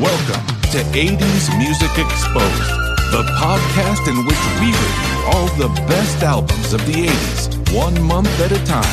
Welcome 0.00 0.46
to 0.72 0.78
80s 0.92 1.56
Music 1.56 1.88
Exposed, 1.96 2.68
the 3.16 3.24
podcast 3.40 4.06
in 4.06 4.26
which 4.26 4.36
we 4.60 4.66
review 4.66 5.24
all 5.32 5.46
the 5.56 5.68
best 5.88 6.22
albums 6.22 6.74
of 6.74 6.84
the 6.84 7.08
80s, 7.08 7.74
one 7.74 8.02
month 8.02 8.28
at 8.40 8.52
a 8.52 8.62
time. 8.66 8.84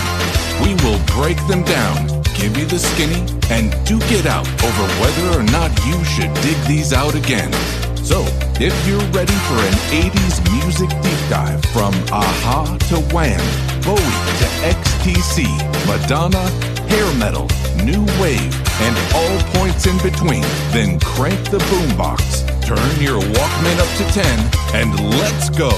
We 0.64 0.76
will 0.76 0.98
break 1.08 1.36
them 1.48 1.64
down, 1.64 2.08
give 2.40 2.56
you 2.56 2.66
the 2.66 2.80
skinny, 2.80 3.20
and 3.52 3.76
duke 3.84 4.10
it 4.14 4.26
out 4.26 4.48
over 4.64 4.84
whether 5.04 5.38
or 5.38 5.44
not 5.44 5.72
you 5.86 6.02
should 6.06 6.34
dig 6.36 6.56
these 6.70 6.94
out 6.94 7.16
again. 7.16 7.52
So, 8.00 8.24
if 8.62 8.72
you're 8.88 9.04
ready 9.12 9.36
for 9.52 9.60
an 9.60 9.76
80s 9.92 10.40
music 10.56 10.90
deep 11.02 11.20
dive 11.30 11.60
from 11.76 11.94
A-ha 12.16 12.78
to 12.80 12.96
Wham, 13.14 13.44
Bowie 13.84 14.00
to 14.40 14.48
XTC, 14.72 15.52
Madonna, 15.86 16.73
hair 16.94 17.12
metal, 17.18 17.48
new 17.84 18.06
wave, 18.22 18.54
and 18.82 18.96
all 19.16 19.40
points 19.58 19.88
in 19.88 19.98
between, 20.04 20.44
then 20.70 21.00
crank 21.00 21.40
the 21.50 21.58
boombox, 21.58 22.46
turn 22.62 23.02
your 23.02 23.20
Walkman 23.20 23.78
up 23.80 23.90
to 23.98 24.06
10, 24.14 24.76
and 24.76 24.94
let's 25.18 25.50
go. 25.50 25.72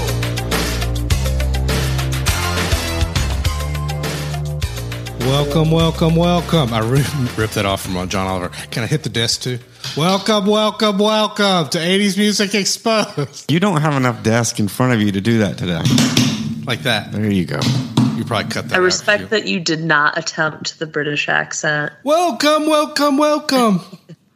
Welcome, 5.26 5.70
welcome, 5.70 6.16
welcome. 6.16 6.74
I 6.74 6.80
ri- 6.80 7.02
ripped 7.38 7.54
that 7.54 7.64
off 7.64 7.80
from 7.80 7.96
uh, 7.96 8.04
John 8.04 8.26
Oliver. 8.26 8.50
Can 8.70 8.82
I 8.82 8.86
hit 8.86 9.02
the 9.02 9.08
desk 9.08 9.40
too? 9.40 9.58
Welcome, 9.96 10.44
welcome, 10.46 10.98
welcome 10.98 11.70
to 11.70 11.78
80s 11.78 12.18
Music 12.18 12.54
Exposed. 12.54 13.50
You 13.50 13.58
don't 13.58 13.80
have 13.80 13.94
enough 13.94 14.22
desk 14.22 14.60
in 14.60 14.68
front 14.68 14.92
of 14.92 15.00
you 15.00 15.12
to 15.12 15.22
do 15.22 15.38
that 15.38 15.56
today. 15.56 15.82
Like 16.66 16.80
that. 16.80 17.10
There 17.10 17.30
you 17.30 17.46
go. 17.46 17.60
You 18.16 18.24
probably 18.24 18.50
cut 18.50 18.70
that 18.70 18.76
I 18.76 18.78
out. 18.78 18.84
respect 18.84 19.30
that 19.30 19.46
you 19.46 19.60
did 19.60 19.84
not 19.84 20.16
attempt 20.16 20.78
the 20.78 20.86
British 20.86 21.28
accent. 21.28 21.92
Welcome, 22.02 22.66
welcome, 22.66 23.18
welcome. 23.18 23.80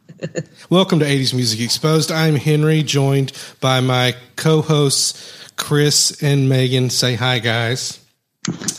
welcome 0.69 0.99
to 0.99 1.05
80s 1.05 1.33
Music 1.33 1.59
Exposed. 1.59 2.11
I'm 2.11 2.35
Henry, 2.35 2.83
joined 2.83 3.33
by 3.59 3.79
my 3.79 4.15
co 4.35 4.61
hosts, 4.61 5.49
Chris 5.57 6.21
and 6.21 6.47
Megan. 6.47 6.91
Say 6.91 7.15
hi, 7.15 7.39
guys. 7.39 7.99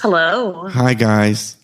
Hello. 0.00 0.68
Hi 0.68 0.94
guys. 0.94 1.56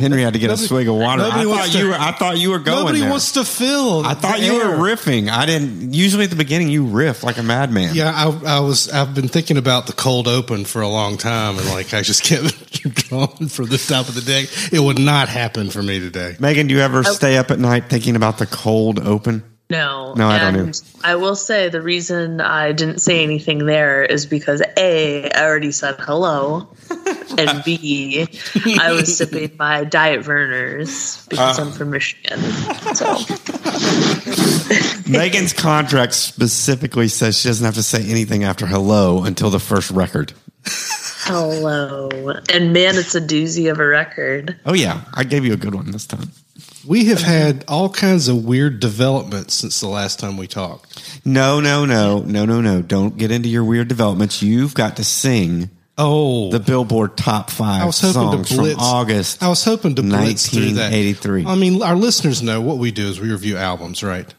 Henry 0.00 0.22
had 0.22 0.32
to 0.32 0.38
get 0.38 0.48
Nobody- 0.48 0.64
a 0.64 0.68
swig 0.68 0.88
of 0.88 0.94
water. 0.96 1.22
I 1.22 1.28
nobody 1.28 1.44
thought 1.44 1.50
wants 1.50 1.72
to- 1.72 1.78
you 1.78 1.88
were. 1.88 1.94
I 1.94 2.12
thought 2.12 2.38
you 2.38 2.50
were 2.50 2.58
going. 2.58 2.78
Nobody 2.78 3.00
there. 3.00 3.10
wants 3.10 3.32
to 3.32 3.44
fill. 3.44 4.04
I 4.04 4.14
thought 4.14 4.38
the 4.38 4.46
you 4.46 4.54
were 4.54 4.76
riffing. 4.76 5.30
I 5.30 5.46
didn't. 5.46 5.94
Usually 5.94 6.24
at 6.24 6.30
the 6.30 6.36
beginning 6.36 6.68
you 6.68 6.84
riff 6.84 7.22
like 7.22 7.38
a 7.38 7.42
madman. 7.42 7.94
Yeah, 7.94 8.12
I, 8.14 8.56
I 8.56 8.60
was. 8.60 8.90
I've 8.90 9.14
been 9.14 9.28
thinking 9.28 9.56
about 9.56 9.86
the 9.86 9.92
cold 9.92 10.26
open 10.26 10.64
for 10.64 10.82
a 10.82 10.88
long 10.88 11.16
time, 11.16 11.58
and 11.58 11.68
like 11.70 11.94
I 11.94 12.02
just 12.02 12.22
kept 12.24 13.10
going 13.10 13.48
for 13.48 13.64
the 13.66 13.78
top 13.78 14.08
of 14.08 14.14
the 14.14 14.22
deck. 14.22 14.48
It 14.72 14.80
would 14.80 14.98
not 14.98 15.28
happen 15.28 15.70
for 15.70 15.82
me 15.82 16.00
today. 16.00 16.36
Megan, 16.40 16.66
do 16.66 16.74
you 16.74 16.80
ever 16.80 17.00
oh. 17.00 17.02
stay 17.02 17.36
up 17.36 17.50
at 17.50 17.58
night 17.58 17.88
thinking 17.88 18.16
about 18.16 18.38
the 18.38 18.46
cold 18.46 18.98
open? 18.98 19.44
No. 19.70 20.14
No, 20.14 20.26
I 20.26 20.38
don't 20.38 20.56
and 20.56 20.68
either. 20.68 20.78
I 21.04 21.14
will 21.14 21.36
say 21.36 21.68
the 21.68 21.80
reason 21.80 22.40
I 22.40 22.72
didn't 22.72 22.98
say 22.98 23.22
anything 23.22 23.66
there 23.66 24.02
is 24.02 24.26
because 24.26 24.62
A, 24.76 25.30
I 25.30 25.44
already 25.44 25.70
said 25.70 25.94
hello. 26.00 26.68
And 27.38 27.62
B, 27.64 28.26
I 28.80 28.92
was 28.92 29.16
sipping 29.18 29.52
my 29.58 29.84
Diet 29.84 30.20
Vernors 30.24 31.28
because 31.28 31.58
Uh. 31.58 31.62
I'm 31.62 31.72
from 31.72 31.90
Michigan. 31.90 32.40
So 32.94 33.16
Megan's 35.10 35.52
contract 35.52 36.14
specifically 36.14 37.08
says 37.08 37.38
she 37.38 37.48
doesn't 37.48 37.64
have 37.64 37.74
to 37.74 37.82
say 37.82 38.02
anything 38.08 38.44
after 38.44 38.66
hello 38.66 39.24
until 39.24 39.50
the 39.50 39.58
first 39.60 39.90
record. 39.90 40.32
hello. 41.24 42.08
And 42.52 42.72
man, 42.72 42.96
it's 42.96 43.14
a 43.14 43.20
doozy 43.20 43.70
of 43.70 43.78
a 43.80 43.86
record. 43.86 44.58
Oh 44.66 44.74
yeah, 44.74 45.02
I 45.14 45.24
gave 45.24 45.44
you 45.44 45.52
a 45.52 45.56
good 45.56 45.74
one 45.74 45.90
this 45.90 46.06
time. 46.06 46.30
We 46.86 47.06
have 47.06 47.20
had 47.20 47.64
all 47.68 47.90
kinds 47.90 48.28
of 48.28 48.44
weird 48.44 48.80
developments 48.80 49.54
since 49.54 49.80
the 49.80 49.88
last 49.88 50.18
time 50.18 50.36
we 50.38 50.46
talked. 50.46 51.20
No, 51.26 51.60
no, 51.60 51.84
no, 51.84 52.20
no, 52.22 52.46
no, 52.46 52.60
no. 52.60 52.80
Don't 52.82 53.16
get 53.18 53.30
into 53.30 53.48
your 53.50 53.64
weird 53.64 53.88
developments. 53.88 54.42
You've 54.42 54.74
got 54.74 54.96
to 54.96 55.04
sing 55.04 55.68
Oh, 56.00 56.50
the 56.50 56.60
Billboard 56.60 57.16
top 57.16 57.50
five 57.50 57.82
I 57.82 57.86
was 57.86 58.00
hoping 58.00 58.12
songs 58.14 58.48
to 58.48 58.56
blitz. 58.56 58.74
from 58.74 58.82
August. 58.82 59.42
I 59.42 59.48
was 59.48 59.62
hoping 59.64 59.94
to 59.96 60.02
blitz 60.02 60.48
through 60.48 60.72
that. 60.74 60.92
1983. 60.92 61.46
I 61.46 61.54
mean, 61.54 61.82
our 61.82 61.94
listeners 61.96 62.42
know 62.42 62.60
what 62.60 62.78
we 62.78 62.90
do 62.90 63.06
is 63.08 63.20
we 63.20 63.30
review 63.30 63.56
albums, 63.56 64.02
right? 64.02 64.32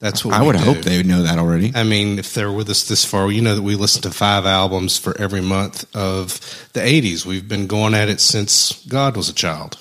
That's 0.00 0.24
what 0.24 0.34
I 0.34 0.40
we 0.42 0.46
would 0.48 0.58
do. 0.58 0.62
hope 0.62 0.78
they 0.78 0.96
would 0.98 1.06
know 1.06 1.24
that 1.24 1.38
already. 1.38 1.72
I 1.74 1.82
mean, 1.82 2.20
if 2.20 2.32
they're 2.32 2.52
with 2.52 2.70
us 2.70 2.86
this 2.86 3.04
far, 3.04 3.30
you 3.32 3.42
know 3.42 3.56
that 3.56 3.62
we 3.62 3.74
listen 3.74 4.02
to 4.02 4.12
five 4.12 4.46
albums 4.46 4.96
for 4.96 5.20
every 5.20 5.40
month 5.40 5.84
of 5.96 6.38
the 6.72 6.80
80s. 6.80 7.26
We've 7.26 7.48
been 7.48 7.66
going 7.66 7.94
at 7.94 8.08
it 8.08 8.20
since 8.20 8.84
God 8.86 9.16
was 9.16 9.28
a 9.28 9.34
child. 9.34 9.76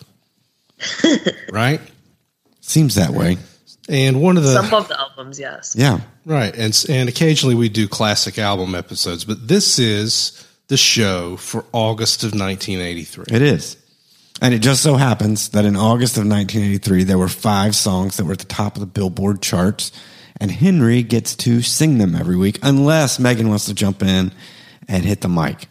right? 1.52 1.80
Seems 2.62 2.96
that 2.96 3.12
way. 3.12 3.38
And 3.90 4.22
one 4.22 4.38
of 4.38 4.44
the 4.44 4.54
Some 4.62 4.74
of 4.74 4.88
the 4.88 5.00
albums, 5.00 5.40
yes. 5.40 5.76
Yeah. 5.78 6.02
right, 6.26 6.54
and 6.56 6.86
and 6.90 7.08
occasionally 7.08 7.56
we 7.56 7.70
do 7.70 7.88
classic 7.88 8.38
album 8.38 8.76
episodes, 8.76 9.24
but 9.24 9.48
this 9.48 9.80
is 9.80 10.46
the 10.68 10.78
show 10.78 11.38
for 11.38 11.66
August 11.72 12.24
of 12.24 12.32
1983. 12.32 13.26
It 13.30 13.42
is. 13.42 13.78
And 14.42 14.54
it 14.54 14.60
just 14.60 14.84
so 14.84 14.96
happens 14.96 15.50
that 15.50 15.66
in 15.66 15.76
August 15.76 16.18
of 16.18 16.28
1983, 16.28 17.04
there 17.04 17.18
were 17.18 17.28
five 17.28 17.76
songs 17.76 18.18
that 18.18 18.26
were 18.26 18.34
at 18.34 18.40
the 18.40 18.46
top 18.46 18.76
of 18.76 18.82
the 18.82 18.86
Billboard 18.86 19.42
charts, 19.42 19.92
and 20.40 20.52
Henry 20.52 21.02
gets 21.02 21.36
to 21.38 21.62
sing 21.62 21.98
them 21.98 22.16
every 22.16 22.36
week, 22.36 22.60
unless 22.62 23.18
Megan 23.18 23.50
wants 23.50 23.66
to 23.66 23.74
jump 23.74 24.04
in 24.04 24.32
and 24.88 25.06
hit 25.06 25.22
the 25.22 25.30
mic. 25.30 25.68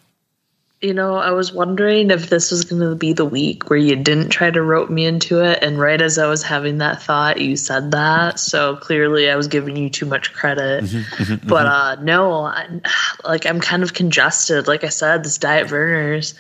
You 0.83 0.93
know, 0.93 1.17
I 1.17 1.31
was 1.31 1.53
wondering 1.53 2.11
if 2.11 2.29
this 2.29 2.51
was 2.51 2.65
going 2.65 2.83
to 2.83 2.95
be 2.95 3.15
the 3.15 3.25
week 3.25 3.71
where 3.71 3.79
you 3.79 3.97
didn't 3.97 4.29
try 4.29 4.51
to 4.51 4.61
rope 4.61 4.91
me 4.91 5.07
into 5.07 5.43
it. 5.43 5.63
And 5.63 5.79
right 5.79 6.01
as 6.01 6.19
I 6.19 6.27
was 6.27 6.43
having 6.43 6.79
that 6.79 7.03
thought, 7.03 7.41
you 7.41 7.57
said 7.57 7.93
that. 7.93 8.39
So 8.39 8.77
clearly 8.77 9.31
I 9.31 9.37
was 9.37 9.49
giving 9.49 9.75
you 9.75 9.89
too 9.89 10.05
much 10.05 10.35
credit. 10.35 10.85
Mm-hmm, 10.85 10.97
mm-hmm, 10.99 11.33
mm-hmm. 11.33 11.49
but 11.49 11.67
uh, 11.67 11.97
no, 12.03 12.45
I, 12.45 12.81
like 13.25 13.47
I'm 13.47 13.59
kind 13.59 13.83
of 13.83 13.95
congested. 13.95 14.69
Like 14.69 14.85
I 14.85 14.91
said, 14.91 15.25
this 15.25 15.39
Diet 15.39 15.67
Vernors, 15.67 16.35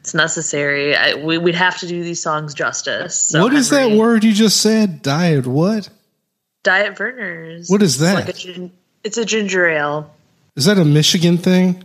it's 0.00 0.12
necessary. 0.12 0.94
I, 0.94 1.14
we, 1.14 1.38
we'd 1.38 1.54
have 1.54 1.78
to 1.78 1.86
do 1.86 2.04
these 2.04 2.22
songs 2.22 2.52
justice. 2.52 3.16
So 3.16 3.42
what 3.42 3.54
is 3.54 3.70
that 3.70 3.92
word 3.92 4.24
you 4.24 4.34
just 4.34 4.60
said? 4.60 5.00
Diet 5.00 5.46
what? 5.46 5.88
Diet 6.62 6.96
Vernors. 6.96 7.70
What 7.70 7.80
is 7.82 7.98
that? 7.98 8.26
Like 8.26 8.28
a 8.28 8.70
it's 9.04 9.16
a 9.16 9.24
ginger 9.24 9.66
ale. 9.66 10.14
Is 10.56 10.66
that 10.66 10.78
a 10.78 10.84
Michigan 10.84 11.38
thing? 11.38 11.82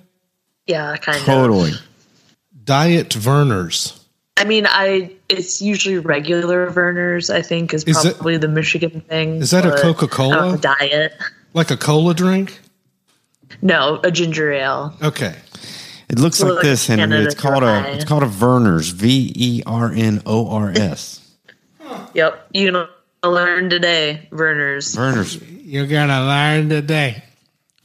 Yeah, 0.67 0.95
kind 0.97 1.17
of. 1.17 1.23
Totally. 1.25 1.71
Diet 2.63 3.09
Vernors. 3.09 3.99
I 4.37 4.43
mean, 4.43 4.65
I 4.67 5.11
it's 5.29 5.61
usually 5.61 5.97
regular 5.99 6.69
Vernors. 6.71 7.33
I 7.33 7.41
think 7.41 7.73
is 7.73 7.83
Is 7.85 8.03
it- 8.05 8.15
probably 8.15 8.37
the 8.37 8.47
Michigan 8.47 9.01
thing. 9.01 9.35
is 9.41 9.51
that 9.51 9.65
a 9.65 9.71
Coca-Cola? 9.81 10.33
I 10.35 10.39
don't 10.39 10.51
know, 10.51 10.57
diet? 10.57 11.13
Like 11.53 11.71
a 11.71 11.77
cola 11.77 12.13
drink? 12.13 12.59
No, 13.61 14.01
a 14.03 14.11
ginger 14.11 14.51
ale. 14.51 14.93
Okay. 15.01 15.35
It 16.09 16.19
looks 16.19 16.43
Well, 16.43 16.55
like 16.55 16.63
this, 16.63 16.89
like 16.89 16.99
Henry. 16.99 17.15
Canada 17.15 17.25
It's 17.31 17.35
called 17.41 17.63
a 17.63 17.93
it's 17.95 18.03
called 18.05 18.23
a 18.23 18.27
Vernors. 18.27 18.91
V 18.91 19.31
E 19.35 19.63
R 19.65 19.91
N 19.91 20.21
O 20.25 20.49
R 20.49 20.71
S. 20.75 21.21
Yep, 22.15 22.47
you 22.53 22.71
know, 22.71 22.87
learn 23.23 23.69
today, 23.69 24.27
Vernors. 24.31 24.95
Vernors. 24.95 25.41
You're 25.63 25.85
gonna 25.87 26.25
learn 26.25 26.69
today. 26.69 27.23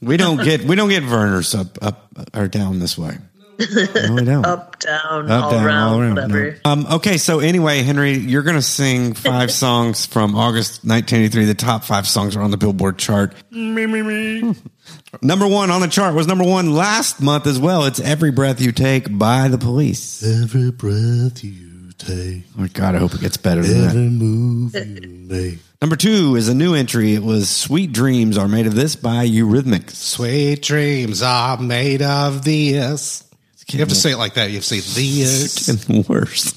We 0.01 0.17
don't 0.17 0.43
get 0.43 0.63
we 0.63 0.75
don't 0.75 0.89
get 0.89 1.03
Vernors 1.03 1.57
up 1.57 1.77
up 1.81 2.09
or 2.35 2.47
down 2.47 2.79
this 2.79 2.97
way. 2.97 3.17
No, 3.59 4.13
we 4.15 4.23
don't. 4.25 4.43
Up, 4.43 4.79
down, 4.79 5.29
Up, 5.29 5.43
all 5.43 5.51
down, 5.51 5.63
around, 5.65 5.93
all 5.93 6.01
around. 6.01 6.15
whatever. 6.15 6.57
No. 6.65 6.71
Um, 6.71 6.87
okay, 6.93 7.17
so 7.17 7.41
anyway, 7.41 7.83
Henry, 7.83 8.13
you're 8.13 8.41
going 8.41 8.55
to 8.55 8.61
sing 8.63 9.13
five 9.13 9.51
songs 9.63 10.07
from 10.07 10.35
August 10.35 10.83
1983. 10.83 11.45
The 11.45 11.53
top 11.53 11.83
five 11.83 12.07
songs 12.07 12.35
are 12.35 12.41
on 12.41 12.49
the 12.49 12.57
Billboard 12.57 12.97
chart. 12.97 13.35
Me, 13.51 13.85
me, 13.85 14.01
me. 14.01 14.55
Number 15.21 15.47
one 15.47 15.69
on 15.69 15.81
the 15.81 15.87
chart 15.87 16.15
was 16.15 16.25
number 16.25 16.43
one 16.43 16.73
last 16.73 17.21
month 17.21 17.45
as 17.45 17.59
well. 17.59 17.83
It's 17.85 17.99
"Every 17.99 18.31
Breath 18.31 18.59
You 18.59 18.71
Take" 18.71 19.15
by 19.15 19.47
the 19.47 19.59
Police. 19.59 20.23
Every 20.23 20.71
breath 20.71 21.43
you 21.43 21.91
take, 21.99 22.43
Oh 22.59 22.67
God, 22.73 22.95
I 22.95 22.97
hope 22.97 23.13
it 23.13 23.21
gets 23.21 23.37
better 23.37 23.61
than 23.61 23.81
that. 23.87 23.93
move 23.95 24.73
you 24.73 25.07
make. 25.29 25.59
Number 25.81 25.95
two 25.95 26.35
is 26.35 26.47
a 26.47 26.53
new 26.53 26.75
entry. 26.75 27.15
It 27.15 27.23
was 27.23 27.49
"Sweet 27.49 27.91
Dreams 27.91 28.37
Are 28.37 28.47
Made 28.47 28.67
of 28.67 28.75
This" 28.75 28.95
by 28.95 29.27
Eurythmics. 29.27 29.95
Sweet 29.95 30.61
dreams 30.61 31.23
are 31.23 31.57
made 31.57 32.03
of 32.03 32.43
this. 32.43 33.23
You 33.67 33.79
have 33.79 33.89
to 33.89 33.95
say 33.95 34.11
it 34.11 34.17
like 34.17 34.35
that. 34.35 34.49
You 34.49 34.57
have 34.57 34.63
to 34.63 34.69
say 34.69 34.79
this. 34.79 35.67
It's 35.67 35.85
getting 35.85 36.03
worse. 36.07 36.53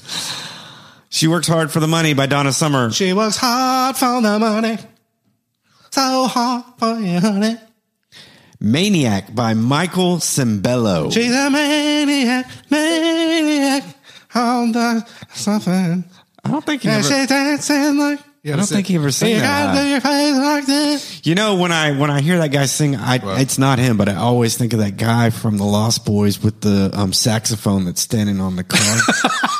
She 1.09 1.27
works 1.27 1.47
hard 1.47 1.71
for 1.71 1.79
the 1.79 1.87
money 1.87 2.13
by 2.13 2.27
Donna 2.27 2.53
Summer. 2.53 2.91
She 2.91 3.13
works 3.13 3.37
hard 3.37 3.95
for 3.97 4.21
the 4.21 4.37
money, 4.37 4.77
so 5.89 6.27
hard 6.27 6.65
for 6.77 6.99
you, 6.99 7.19
honey. 7.19 7.57
Maniac 8.59 9.33
by 9.33 9.55
Michael 9.55 10.17
Sembello. 10.17 11.11
She's 11.11 11.33
a 11.33 11.49
maniac, 11.49 12.47
maniac 12.69 13.83
on 14.35 14.71
the 14.71 15.07
something. 15.33 16.03
I 16.43 16.51
don't 16.51 16.63
think 16.63 16.83
he 16.83 16.89
And 16.89 16.99
ever, 17.03 17.07
she's 17.07 17.27
dancing 17.27 17.97
like. 17.97 18.19
I 18.53 18.57
don't 18.57 18.65
think 18.67 18.87
he 18.87 18.95
ever 18.95 19.09
sang 19.11 19.39
that 19.39 19.41
gotta 19.73 19.81
do 19.81 19.87
your 19.89 20.01
face 20.01 20.35
like 20.37 20.65
this. 20.67 21.21
You 21.25 21.33
know, 21.35 21.55
when 21.55 21.71
I 21.71 21.97
when 21.97 22.11
I 22.11 22.21
hear 22.21 22.37
that 22.37 22.49
guy 22.51 22.65
sing, 22.67 22.95
I 22.95 23.17
What? 23.17 23.41
it's 23.41 23.57
not 23.57 23.79
him, 23.79 23.97
but 23.97 24.07
I 24.07 24.15
always 24.15 24.55
think 24.57 24.73
of 24.73 24.79
that 24.79 24.97
guy 24.97 25.31
from 25.31 25.57
the 25.57 25.63
Lost 25.63 26.05
Boys 26.05 26.41
with 26.43 26.61
the 26.61 26.91
um, 26.93 27.11
saxophone 27.11 27.85
that's 27.85 28.01
standing 28.01 28.39
on 28.39 28.55
the 28.55 28.63
car. 28.63 28.97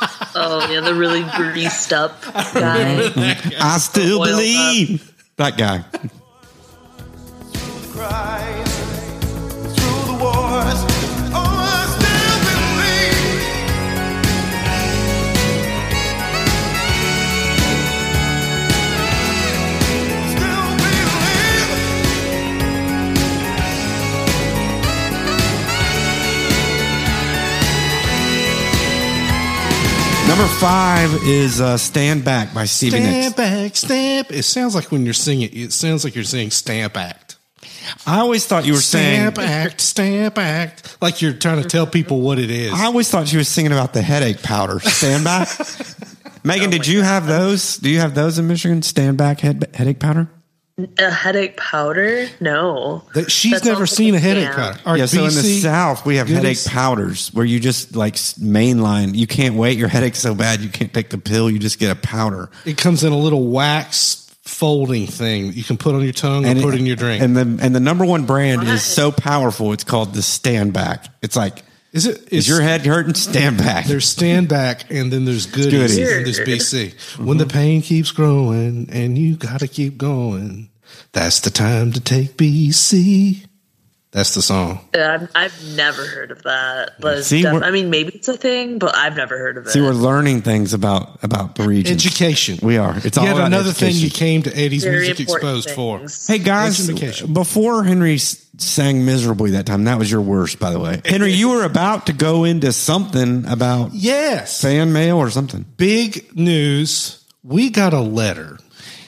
Oh 0.38 0.70
yeah, 0.70 0.82
the 0.82 0.94
really 0.94 1.24
greased 1.38 1.94
up 1.94 2.22
guy. 2.22 3.10
I 3.58 3.78
still 3.78 4.20
Oiled 4.20 4.28
up. 4.32 4.36
believe 4.36 5.14
that 5.38 5.58
guy. 5.58 5.86
Number 30.28 30.48
five 30.48 31.14
is 31.24 31.62
uh, 31.62 31.78
"Stand 31.78 32.26
Back" 32.26 32.54
by 32.54 32.66
Stevie 32.66 33.00
Nicks. 33.00 33.34
Stamp 33.34 33.40
act, 33.40 33.76
stamp. 33.76 34.32
It 34.32 34.44
sounds 34.44 34.74
like 34.74 34.92
when 34.92 35.06
you're 35.06 35.14
singing, 35.14 35.50
it 35.54 35.72
sounds 35.72 36.04
like 36.04 36.16
you're 36.16 36.24
saying 36.24 36.50
stamp 36.52 36.98
act. 36.98 37.38
I 38.08 38.20
always 38.20 38.46
thought 38.46 38.66
you 38.66 38.74
were 38.74 38.80
saying. 38.80 39.34
Stamp 39.34 39.38
act, 39.38 39.82
stamp 39.82 40.38
act. 40.40 40.98
Like 41.00 41.22
you're 41.22 41.34
trying 41.34 41.62
to 41.62 41.68
tell 41.70 41.86
people 41.86 42.22
what 42.22 42.40
it 42.40 42.50
is. 42.50 42.74
I 42.74 42.86
always 42.86 43.10
thought 43.10 43.28
she 43.28 43.38
was 43.38 43.48
singing 43.48 43.72
about 43.72 43.94
the 43.94 44.02
headache 44.02 44.42
powder. 44.42 44.80
Stand 44.80 45.24
back. 45.24 45.48
Megan, 46.44 46.70
did 46.70 46.88
you 46.88 47.02
have 47.02 47.28
those? 47.28 47.78
Do 47.78 47.90
you 47.90 48.00
have 48.00 48.16
those 48.16 48.40
in 48.40 48.48
Michigan? 48.48 48.82
Stand 48.82 49.18
back 49.18 49.40
head, 49.40 49.70
headache 49.74 50.00
powder. 50.00 50.28
A 51.00 51.10
headache 51.10 51.56
powder? 51.56 52.28
No. 52.42 53.04
That- 53.14 53.32
she's 53.32 53.62
That 53.62 53.64
never 53.64 53.86
seen 53.86 54.14
a 54.14 54.18
a 54.18 54.20
headache 54.20 54.50
scam. 54.50 54.56
powder. 54.56 54.80
Or 54.86 54.98
yeah, 54.98 55.06
so 55.06 55.20
in 55.26 55.34
the 55.34 55.60
South 55.62 56.06
we 56.06 56.18
have 56.18 56.28
headache 56.28 56.42
goodies. 56.44 56.68
powders 56.68 57.30
where 57.34 57.46
you 57.46 57.62
just 57.62 57.96
like 57.96 58.16
s- 58.16 58.34
mainline. 58.34 59.16
You 59.16 59.26
can't 59.26 59.56
wait. 59.56 59.78
Your 59.78 59.88
headache's 59.88 60.20
so 60.20 60.36
bad 60.36 60.60
you 60.60 60.68
can't 60.68 60.94
take 60.94 61.12
the 61.12 61.18
pill. 61.18 61.50
You 61.50 61.60
just 61.60 61.80
get 61.80 61.92
a 61.92 61.96
powder 61.96 62.50
It 62.66 62.78
comes 62.78 63.06
in 63.06 63.14
a 63.14 63.18
little 63.18 63.48
wax 63.48 64.30
folding 64.42 65.08
thing 65.08 65.54
you 65.54 65.64
can 65.64 65.78
put 65.78 65.96
on 65.96 66.04
your 66.04 66.12
tongue 66.12 66.46
and, 66.46 66.60
it- 66.60 66.62
put 66.62 66.76
in 66.76 66.86
your 66.86 66.98
drink. 66.98 67.24
And 67.24 67.38
the 67.38 67.64
and 67.64 67.74
the 67.74 67.80
number 67.80 68.04
one 68.04 68.26
brand 68.26 68.60
Right. 68.64 68.72
is 68.74 68.84
so 68.84 69.14
powerful. 69.14 69.72
It's 69.72 69.86
called 69.86 70.14
the 70.14 70.22
Stand 70.22 70.74
Back. 70.74 71.06
It's 71.22 71.38
like 71.38 71.64
is 71.96 72.06
it? 72.06 72.18
is 72.24 72.40
It's, 72.40 72.48
your 72.48 72.62
head 72.62 72.86
hurting? 72.86 73.14
Stand 73.14 73.58
back. 73.58 73.86
There's 73.86 74.08
stand 74.08 74.50
back, 74.50 74.92
and 74.92 75.12
then 75.12 75.24
there's 75.26 75.46
goodies, 75.46 75.96
goodies. 75.96 75.98
and 76.12 76.26
there's 76.26 76.40
BC. 76.40 77.18
When 77.26 77.38
the 77.38 77.46
pain 77.46 77.82
keeps 77.82 78.12
growing, 78.12 78.90
and 78.92 79.18
you 79.18 79.38
got 79.38 79.62
to 79.62 79.68
keep 79.68 79.98
going, 79.98 80.70
that's 81.14 81.40
the 81.40 81.50
time 81.50 81.94
to 81.94 82.02
take 82.02 82.36
BC. 82.36 83.46
That's 84.16 84.34
the 84.34 84.42
song. 84.42 84.80
I've, 84.94 85.30
I've 85.36 85.76
never 85.76 86.06
heard 86.06 86.32
of 86.32 86.44
that. 86.44 86.92
But 87.02 87.26
See, 87.26 87.42
def- 87.42 87.62
I 87.62 87.70
mean, 87.70 87.90
maybe 87.90 88.14
it's 88.16 88.30
a 88.30 88.38
thing, 88.38 88.80
but 88.80 88.96
I've 88.96 89.18
never 89.18 89.38
heard 89.38 89.58
of 89.58 89.66
it. 89.68 89.72
See, 89.72 89.82
we're 89.82 89.92
learning 89.92 90.42
things 90.42 90.74
about 90.74 91.22
about 91.22 91.56
the 91.56 91.68
region. 91.68 91.94
Education. 91.94 92.60
We 92.64 92.78
are. 92.78 92.96
It's 93.04 93.18
all 93.18 93.26
Yet 93.26 93.34
about 93.36 93.48
another 93.48 93.74
thing 93.74 93.94
you 93.94 94.10
came 94.10 94.42
to 94.44 94.50
80s 94.52 94.84
Very 94.84 95.08
Music 95.08 95.20
important 95.28 95.66
Exposed 95.66 95.72
for. 95.72 96.06
Hey 96.34 96.40
guys, 96.40 96.90
Education. 96.90 97.34
before 97.34 97.84
Henry 97.84 98.18
sang 98.18 99.04
miserably 99.06 99.52
that 99.52 99.66
time, 99.66 99.84
that 99.84 100.00
was 100.00 100.10
your 100.10 100.22
worst, 100.22 100.60
by 100.60 100.72
the 100.72 100.80
way. 100.80 101.02
Henry, 101.04 101.34
you 101.34 101.50
were 101.50 101.66
about 101.66 102.06
to 102.06 102.14
go 102.14 102.46
into 102.46 102.72
something 102.72 103.46
about 103.48 103.94
Yes. 103.94 104.62
fan 104.62 104.94
mail 104.94 105.18
or 105.18 105.30
something. 105.30 105.66
Big 105.76 106.34
news. 106.34 107.22
We 107.44 107.70
got 107.70 107.94
a 107.94 108.00
letter. 108.00 108.60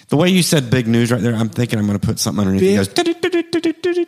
The 0.09 0.18
way 0.18 0.27
you 0.30 0.44
said 0.44 0.69
big 0.69 0.86
news 0.86 1.13
right 1.13 1.21
there, 1.21 1.33
I'm 1.33 1.48
thinking 1.48 1.80
I'm 1.80 1.88
going 1.88 1.98
to 1.98 2.06
put 2.06 2.19
something 2.19 2.42
underneath. 2.45 2.62
Big- 2.62 3.06
it 3.68 3.83
goes, 3.83 4.07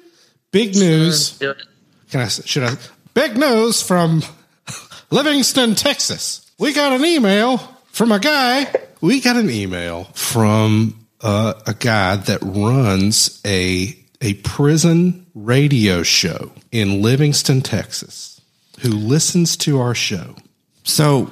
Big 0.51 0.75
news. 0.75 1.37
Can 1.37 2.21
I 2.21 2.27
should 2.27 2.63
I 2.63 2.75
big 3.13 3.37
news 3.37 3.81
from 3.81 4.23
Livingston, 5.11 5.75
Texas. 5.75 6.49
We 6.57 6.73
got 6.73 6.91
an 6.93 7.05
email 7.05 7.57
from 7.91 8.11
a 8.11 8.19
guy. 8.19 8.71
We 9.01 9.21
got 9.21 9.35
an 9.37 9.49
email 9.49 10.05
from 10.15 11.05
uh, 11.21 11.53
a 11.67 11.73
guy 11.73 12.15
that 12.15 12.39
runs 12.41 13.41
a 13.45 13.95
a 14.21 14.33
prison 14.35 15.25
radio 15.33 16.03
show 16.03 16.51
in 16.71 17.01
Livingston, 17.01 17.61
Texas, 17.61 18.41
who 18.81 18.89
listens 18.89 19.55
to 19.57 19.79
our 19.79 19.95
show. 19.95 20.35
so, 20.83 21.31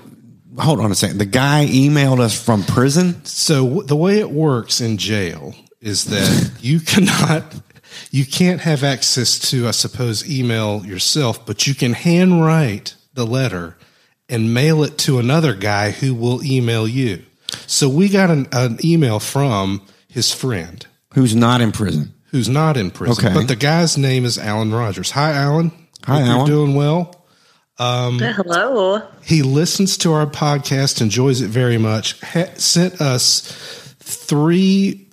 hold 0.58 0.80
on 0.80 0.92
a 0.92 0.96
second. 0.96 1.18
The 1.18 1.26
guy 1.26 1.66
emailed 1.66 2.20
us 2.20 2.40
from 2.42 2.64
prison. 2.64 3.24
So 3.26 3.64
w- 3.66 3.84
the 3.84 3.96
way 3.96 4.20
it 4.20 4.32
works 4.32 4.80
in 4.82 4.98
jail 4.98 5.54
is 5.82 6.06
that 6.06 6.52
you 6.62 6.80
cannot, 6.92 7.44
you 8.12 8.26
can't 8.26 8.62
have 8.62 8.84
access 8.84 9.38
to, 9.52 9.68
I 9.68 9.72
suppose, 9.72 10.30
email 10.30 10.86
yourself, 10.86 11.46
but 11.46 11.68
you 11.68 11.74
can 11.76 11.94
handwrite 11.94 12.96
the 13.14 13.26
letter 13.26 13.78
and 14.30 14.54
mail 14.54 14.84
it 14.84 14.98
to 15.00 15.20
another 15.20 15.54
guy 15.54 15.92
who 15.92 16.14
will 16.14 16.44
email 16.44 16.88
you. 16.88 17.24
So 17.66 17.88
we 17.90 18.10
got 18.10 18.30
an, 18.30 18.48
an 18.52 18.78
email 18.84 19.20
from 19.20 19.82
his 20.10 20.34
friend 20.34 20.86
Who's 21.14 21.36
not 21.36 21.62
in 21.62 21.72
prison? 21.72 22.14
who's 22.32 22.50
not 22.50 22.76
in 22.78 22.92
prison, 22.92 23.26
Okay. 23.26 23.34
but 23.34 23.48
the 23.48 23.56
guy's 23.56 23.98
name 23.98 24.26
is 24.26 24.38
Alan 24.38 24.74
Rogers. 24.74 25.12
Hi, 25.12 25.32
Alan. 25.32 25.72
Hi, 26.06 26.20
Hope 26.20 26.28
Alan. 26.28 26.38
You're 26.38 26.46
doing 26.66 26.76
well. 26.76 27.26
Um, 27.80 28.22
uh, 28.22 28.34
hello. 28.34 29.02
He 29.24 29.44
listens 29.44 29.98
to 30.00 30.12
our 30.12 30.26
podcast, 30.26 31.00
enjoys 31.02 31.42
it 31.42 31.48
very 31.50 31.78
much. 31.78 32.20
Ha- 32.22 32.54
sent 32.56 33.00
us 33.00 33.42
three 34.00 35.07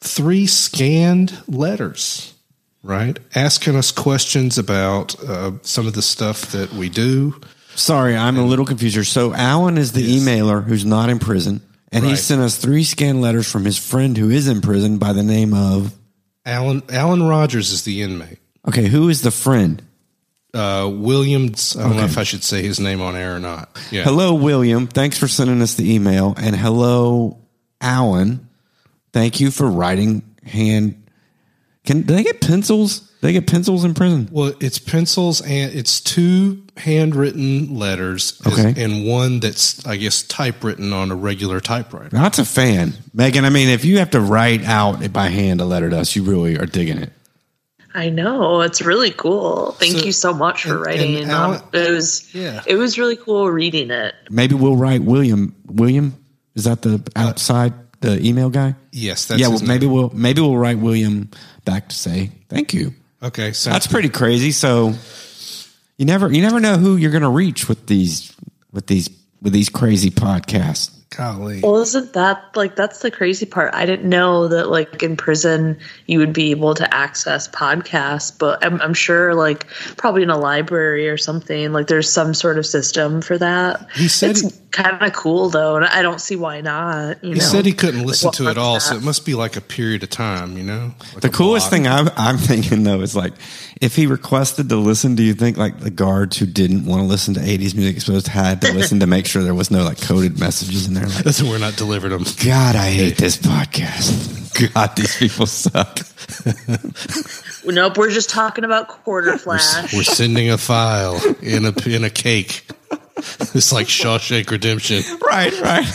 three 0.00 0.46
scanned 0.46 1.42
letters, 1.48 2.34
right? 2.82 3.18
Asking 3.34 3.76
us 3.76 3.90
questions 3.90 4.58
about 4.58 5.22
uh, 5.22 5.52
some 5.62 5.86
of 5.86 5.94
the 5.94 6.02
stuff 6.02 6.52
that 6.52 6.72
we 6.72 6.88
do. 6.88 7.40
Sorry, 7.74 8.16
I'm 8.16 8.36
a 8.36 8.44
little 8.44 8.64
confused 8.66 8.96
here. 8.96 9.04
So, 9.04 9.32
Alan 9.34 9.78
is 9.78 9.92
the 9.92 10.16
emailer 10.18 10.64
who's 10.64 10.84
not 10.84 11.10
in 11.10 11.18
prison, 11.20 11.60
and 11.92 12.04
he 12.04 12.16
sent 12.16 12.40
us 12.40 12.56
three 12.56 12.82
scanned 12.82 13.20
letters 13.20 13.50
from 13.50 13.64
his 13.64 13.78
friend 13.78 14.16
who 14.16 14.30
is 14.30 14.48
in 14.48 14.60
prison 14.60 14.98
by 14.98 15.12
the 15.12 15.22
name 15.22 15.54
of. 15.54 15.94
Alan 16.44 16.82
Alan 16.88 17.22
Rogers 17.22 17.70
is 17.70 17.84
the 17.84 18.02
inmate. 18.02 18.38
Okay, 18.66 18.86
who 18.86 19.08
is 19.08 19.22
the 19.22 19.30
friend? 19.30 19.82
Uh, 20.54 20.90
Williams. 20.92 21.76
I 21.76 21.82
don't 21.82 21.96
know 21.96 22.04
if 22.04 22.18
I 22.18 22.22
should 22.22 22.42
say 22.42 22.62
his 22.62 22.80
name 22.80 23.00
on 23.00 23.14
air 23.14 23.36
or 23.36 23.38
not. 23.38 23.78
Yeah. 23.90 24.04
Hello, 24.04 24.34
William. 24.34 24.86
Thanks 24.86 25.18
for 25.18 25.28
sending 25.28 25.60
us 25.60 25.74
the 25.74 25.94
email. 25.94 26.34
And 26.36 26.56
hello, 26.56 27.38
Alan. 27.80 28.47
Thank 29.18 29.40
you 29.40 29.50
for 29.50 29.68
writing 29.68 30.22
hand. 30.44 30.94
Can 31.84 32.02
do 32.02 32.14
they 32.14 32.22
get 32.22 32.40
pencils? 32.40 33.10
They 33.20 33.32
get 33.32 33.48
pencils 33.48 33.82
in 33.84 33.92
prison? 33.94 34.28
Well, 34.30 34.52
it's 34.60 34.78
pencils 34.78 35.40
and 35.40 35.74
it's 35.74 36.00
two 36.00 36.62
handwritten 36.76 37.74
letters, 37.76 38.40
Okay. 38.46 38.74
and 38.80 39.04
one 39.08 39.40
that's 39.40 39.84
I 39.84 39.96
guess 39.96 40.22
typewritten 40.22 40.92
on 40.92 41.10
a 41.10 41.16
regular 41.16 41.58
typewriter. 41.58 42.10
That's 42.10 42.38
a 42.38 42.44
fan, 42.44 42.94
Megan. 43.12 43.44
I 43.44 43.50
mean, 43.50 43.68
if 43.70 43.84
you 43.84 43.98
have 43.98 44.10
to 44.10 44.20
write 44.20 44.62
out 44.64 45.12
by 45.12 45.30
hand 45.30 45.60
a 45.60 45.64
letter 45.64 45.90
to 45.90 45.98
us, 45.98 46.14
you 46.14 46.22
really 46.22 46.56
are 46.56 46.66
digging 46.66 46.98
it. 46.98 47.12
I 47.92 48.10
know 48.10 48.60
it's 48.60 48.82
really 48.82 49.10
cool. 49.10 49.72
Thank 49.80 49.98
So- 49.98 50.04
you 50.06 50.12
so 50.12 50.32
much 50.32 50.62
for 50.62 50.74
and- 50.76 50.86
writing. 50.86 51.16
and 51.16 51.32
um, 51.32 51.54
Alan- 51.54 51.62
it 51.72 51.90
was 51.90 52.32
Yeah. 52.32 52.62
it 52.68 52.76
was 52.76 52.98
really 52.98 53.16
cool 53.16 53.50
reading 53.50 53.90
it. 53.90 54.14
Maybe 54.30 54.54
we'll 54.54 54.76
write 54.76 55.02
William. 55.02 55.56
William 55.66 56.14
is 56.54 56.62
that 56.64 56.82
the 56.82 57.02
outside 57.16 57.72
the 58.00 58.24
email 58.24 58.50
guy? 58.50 58.74
Yes, 58.92 59.26
that's 59.26 59.40
yeah. 59.40 59.48
Well, 59.48 59.60
maybe 59.60 59.86
name. 59.86 59.94
we'll 59.94 60.10
maybe 60.10 60.40
we'll 60.40 60.56
write 60.56 60.78
William 60.78 61.30
back 61.64 61.88
to 61.88 61.94
say 61.94 62.30
thank 62.48 62.72
you. 62.74 62.94
Okay, 63.22 63.52
so 63.52 63.70
That's 63.70 63.86
pretty 63.86 64.08
crazy. 64.08 64.52
So 64.52 64.94
you 65.96 66.06
never 66.06 66.32
you 66.32 66.42
never 66.42 66.60
know 66.60 66.76
who 66.76 66.96
you're 66.96 67.10
going 67.10 67.22
to 67.22 67.28
reach 67.28 67.68
with 67.68 67.86
these 67.86 68.34
with 68.72 68.86
these 68.86 69.10
with 69.42 69.52
these 69.52 69.68
crazy 69.68 70.10
podcasts. 70.10 70.94
golly. 71.16 71.60
Well, 71.60 71.78
isn't 71.78 72.12
that 72.12 72.44
like 72.54 72.76
that's 72.76 73.00
the 73.00 73.10
crazy 73.10 73.46
part? 73.46 73.74
I 73.74 73.86
didn't 73.86 74.08
know 74.08 74.46
that 74.48 74.68
like 74.70 75.02
in 75.02 75.16
prison 75.16 75.78
you 76.06 76.20
would 76.20 76.32
be 76.32 76.52
able 76.52 76.74
to 76.74 76.94
access 76.94 77.48
podcasts, 77.48 78.36
but 78.36 78.64
I'm, 78.64 78.80
I'm 78.80 78.94
sure 78.94 79.34
like 79.34 79.66
probably 79.96 80.22
in 80.22 80.30
a 80.30 80.38
library 80.38 81.08
or 81.08 81.16
something 81.16 81.72
like 81.72 81.88
there's 81.88 82.10
some 82.10 82.34
sort 82.34 82.58
of 82.58 82.66
system 82.66 83.20
for 83.20 83.38
that. 83.38 83.88
He 83.94 84.06
said 84.06 84.30
it's 84.30 84.40
he- 84.42 84.62
kind 84.70 85.02
of 85.02 85.12
cool 85.12 85.48
though, 85.48 85.76
and 85.76 85.84
I 85.84 86.02
don't 86.02 86.20
see 86.20 86.36
why 86.36 86.60
not. 86.60 87.22
You 87.24 87.32
He 87.32 87.38
know? 87.38 87.44
said 87.44 87.64
he 87.66 87.72
couldn't 87.72 88.04
listen 88.04 88.26
What 88.28 88.34
to 88.36 88.48
it 88.50 88.58
all, 88.58 88.74
was 88.74 88.84
so 88.84 88.96
it 88.96 89.02
must 89.02 89.24
be 89.26 89.34
like 89.34 89.56
a 89.56 89.60
period 89.60 90.02
of 90.02 90.10
time, 90.10 90.56
you 90.56 90.62
know. 90.64 90.92
Like 91.14 91.22
The 91.22 91.28
coolest 91.30 91.70
block. 91.70 91.72
thing 91.72 91.86
I'm, 91.88 92.08
I'm 92.16 92.36
thinking 92.38 92.82
though 92.84 93.00
is 93.00 93.16
like 93.16 93.32
if 93.80 93.96
he 93.96 94.06
requested 94.06 94.68
to 94.68 94.76
listen, 94.76 95.14
do 95.14 95.22
you 95.22 95.34
think 95.34 95.56
like 95.56 95.80
the 95.80 95.90
guards 95.90 96.36
who 96.38 96.46
didn't 96.46 96.84
want 96.84 97.00
to 97.00 97.06
listen 97.06 97.34
to 97.34 97.40
80s 97.40 97.74
music 97.74 97.96
exposed 97.96 98.26
had 98.28 98.60
to 98.62 98.72
listen 98.72 99.00
to 99.00 99.06
make 99.06 99.26
sure 99.26 99.42
there 99.42 99.54
was 99.54 99.70
no 99.70 99.84
like 99.84 100.00
coded 100.00 100.38
messages 100.38 100.86
in 100.86 100.94
there? 100.94 101.06
Like, 101.06 101.24
That's 101.24 101.42
why 101.42 101.50
we're 101.50 101.58
not 101.58 101.76
delivering 101.76 102.12
them. 102.12 102.24
God, 102.44 102.76
I 102.76 102.90
hate 102.90 103.16
this 103.16 103.36
podcast. 103.36 104.74
God, 104.74 104.96
these 104.96 105.16
people 105.16 105.46
suck. 105.46 106.00
Nope, 107.64 107.96
we're 107.98 108.10
just 108.10 108.30
talking 108.30 108.64
about 108.64 108.88
Quarterflash. 109.04 109.94
We're 109.94 110.02
sending 110.02 110.50
a 110.50 110.58
file 110.58 111.20
in 111.42 111.64
a 111.66 111.72
in 111.88 112.02
a 112.04 112.10
cake. 112.10 112.64
It's 113.54 113.72
like 113.72 113.86
Shawshank 113.88 114.50
Redemption. 114.50 115.02
Right, 115.20 115.52
right. 115.60 115.86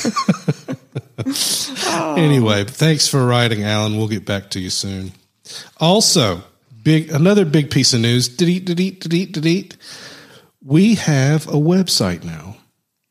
Anyway, 2.18 2.64
thanks 2.66 3.08
for 3.08 3.26
writing, 3.26 3.64
Alan. 3.64 3.98
We'll 3.98 4.08
get 4.08 4.26
back 4.26 4.50
to 4.52 4.60
you 4.60 4.70
soon. 4.70 5.14
Also, 5.78 6.44
big 6.82 7.12
another 7.12 7.46
big 7.46 7.72
piece 7.72 7.94
of 7.94 8.02
news. 8.02 8.28
We 10.66 10.96
have 10.96 11.48
a 11.48 11.52
website 11.52 12.24
now. 12.24 12.58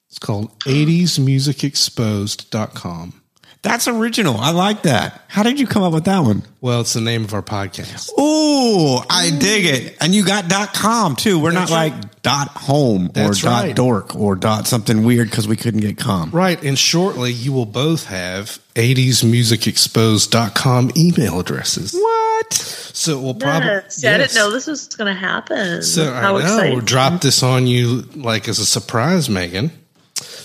It's 0.08 0.18
called 0.18 0.58
80smusicexposed.com. 0.60 3.21
That's 3.62 3.86
original. 3.86 4.36
I 4.38 4.50
like 4.50 4.82
that. 4.82 5.22
How 5.28 5.44
did 5.44 5.60
you 5.60 5.68
come 5.68 5.84
up 5.84 5.92
with 5.92 6.06
that 6.06 6.18
one? 6.20 6.42
Well, 6.60 6.80
it's 6.80 6.94
the 6.94 7.00
name 7.00 7.22
of 7.24 7.32
our 7.32 7.42
podcast. 7.42 8.10
Ooh, 8.18 8.96
I 9.08 9.30
dig 9.30 9.64
it. 9.66 9.96
And 10.00 10.12
you 10.12 10.24
got 10.24 10.48
dot 10.48 10.74
com 10.74 11.14
too. 11.14 11.38
We're 11.38 11.52
That's 11.52 11.70
not 11.70 11.76
right. 11.76 11.92
like 11.92 12.22
dot 12.22 12.48
home 12.48 13.06
or 13.06 13.10
That's 13.12 13.42
dot 13.42 13.64
right. 13.64 13.76
dork 13.76 14.16
or 14.16 14.34
dot 14.34 14.66
something 14.66 15.04
weird 15.04 15.30
because 15.30 15.46
we 15.46 15.56
couldn't 15.56 15.80
get 15.80 15.96
com. 15.96 16.30
Right. 16.32 16.60
And 16.62 16.76
shortly, 16.76 17.30
you 17.32 17.52
will 17.52 17.66
both 17.66 18.06
have 18.06 18.58
80smusicexposed.com 18.74 20.90
email 20.96 21.40
addresses. 21.40 21.94
What? 21.94 22.52
So 22.52 23.20
we'll 23.20 23.34
probably. 23.34 23.68
Yes. 23.68 24.02
Yeah, 24.02 24.14
I 24.14 24.18
didn't 24.18 24.34
know 24.34 24.50
this 24.50 24.66
was 24.66 24.88
going 24.88 25.12
to 25.12 25.18
happen. 25.18 25.82
So 25.82 26.12
How 26.12 26.36
I 26.36 26.38
know 26.38 26.38
exciting. 26.38 26.72
we'll 26.74 26.84
drop 26.84 27.20
this 27.20 27.42
on 27.42 27.66
you 27.66 28.02
like 28.16 28.48
as 28.48 28.58
a 28.58 28.66
surprise, 28.66 29.30
Megan. 29.30 29.70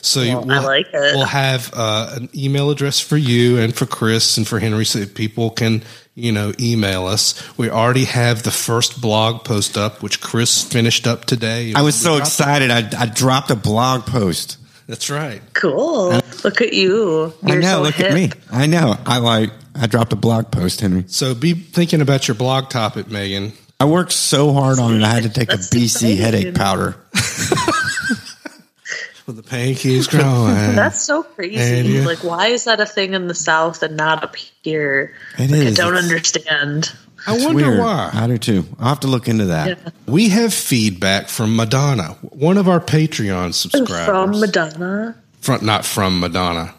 So 0.08 0.22
you, 0.22 0.38
Well, 0.40 0.52
I 0.52 0.60
like 0.60 0.88
it. 0.94 1.16
We'll 1.16 1.26
have 1.26 1.72
uh, 1.76 2.14
an 2.16 2.30
email 2.36 2.70
address 2.70 3.00
for 3.00 3.18
you 3.18 3.58
and 3.60 3.76
for 3.76 3.86
Chris 3.86 4.38
and 4.38 4.48
for 4.48 4.60
Henry, 4.60 4.86
so 4.86 5.06
people 5.06 5.50
can 5.52 5.84
you 6.16 6.32
know 6.32 6.54
email 6.60 7.06
us. 7.06 7.42
We 7.58 7.70
already 7.70 8.06
have 8.06 8.44
the 8.44 8.52
first 8.52 9.02
blog 9.02 9.44
post 9.46 9.78
up, 9.78 10.02
which 10.02 10.22
Chris 10.22 10.64
finished 10.64 11.06
up 11.08 11.26
today. 11.26 11.74
I 11.76 11.82
was 11.82 12.00
We 12.00 12.04
so 12.06 12.18
excited. 12.18 12.72
I, 12.72 12.90
I 13.00 13.06
dropped 13.08 13.52
a 13.52 13.56
blog 13.56 14.06
post. 14.06 14.58
That's 14.88 15.10
right. 15.10 15.42
Cool. 15.54 16.20
Look 16.46 16.62
at 16.62 16.72
you. 16.74 17.34
I 17.44 17.52
You're 17.54 17.62
know. 17.62 17.68
so 17.78 17.82
look 17.82 17.96
hip. 17.96 18.08
at 18.08 18.14
me. 18.14 18.32
I 18.52 18.66
know. 18.68 18.96
I 19.06 19.18
like. 19.20 19.52
I 19.76 19.86
dropped 19.88 20.14
a 20.14 20.16
blog 20.16 20.50
post, 20.52 20.80
Henry. 20.82 21.04
So 21.08 21.36
be 21.36 21.54
thinking 21.54 22.02
about 22.02 22.28
your 22.28 22.36
blog 22.36 22.70
topic, 22.70 23.10
Megan. 23.12 23.52
I 23.80 23.86
worked 23.86 24.12
so 24.14 24.54
hard 24.54 24.80
on 24.80 24.96
it. 24.96 25.04
I 25.04 25.10
had 25.10 25.24
to 25.24 25.30
take 25.30 25.52
a 25.54 25.58
BC 25.58 25.84
exciting. 25.84 26.18
headache 26.18 26.56
powder. 26.56 26.96
With 29.28 29.36
the 29.36 29.44
pain 29.44 29.76
keeps 29.76 30.08
growing. 30.08 30.54
That's 30.76 31.02
so 31.02 31.22
crazy. 31.22 31.88
You- 31.90 32.04
Like, 32.04 32.24
why 32.24 32.48
is 32.48 32.64
that 32.64 32.80
a 32.80 32.86
thing 32.86 33.14
in 33.14 33.28
the 33.28 33.36
South 33.36 33.84
and 33.84 33.98
not 33.98 34.24
up 34.24 34.36
here? 34.64 35.14
It 35.38 35.52
Like, 35.52 35.60
is. 35.62 35.80
I 35.80 35.84
don't 35.84 35.94
It's- 35.96 36.04
understand. 36.06 36.92
I 37.28 37.36
It's 37.36 37.44
wonder 37.44 37.68
weird. 37.72 37.80
why. 37.80 38.10
I 38.14 38.26
do 38.28 38.38
too. 38.38 38.66
I'll 38.80 38.88
have 38.90 39.02
to 39.02 39.08
look 39.08 39.28
into 39.28 39.46
that. 39.48 39.68
Yeah. 39.68 39.76
We 40.06 40.30
have 40.30 40.54
feedback 40.54 41.28
from 41.28 41.58
Madonna, 41.58 42.16
one 42.22 42.58
of 42.58 42.70
our 42.70 42.80
Patreon 42.80 43.54
subscribers. 43.54 44.06
From 44.06 44.40
Madonna. 44.40 45.16
From- 45.42 45.66
not 45.66 45.84
from 45.86 46.22
Madonna. 46.22 46.74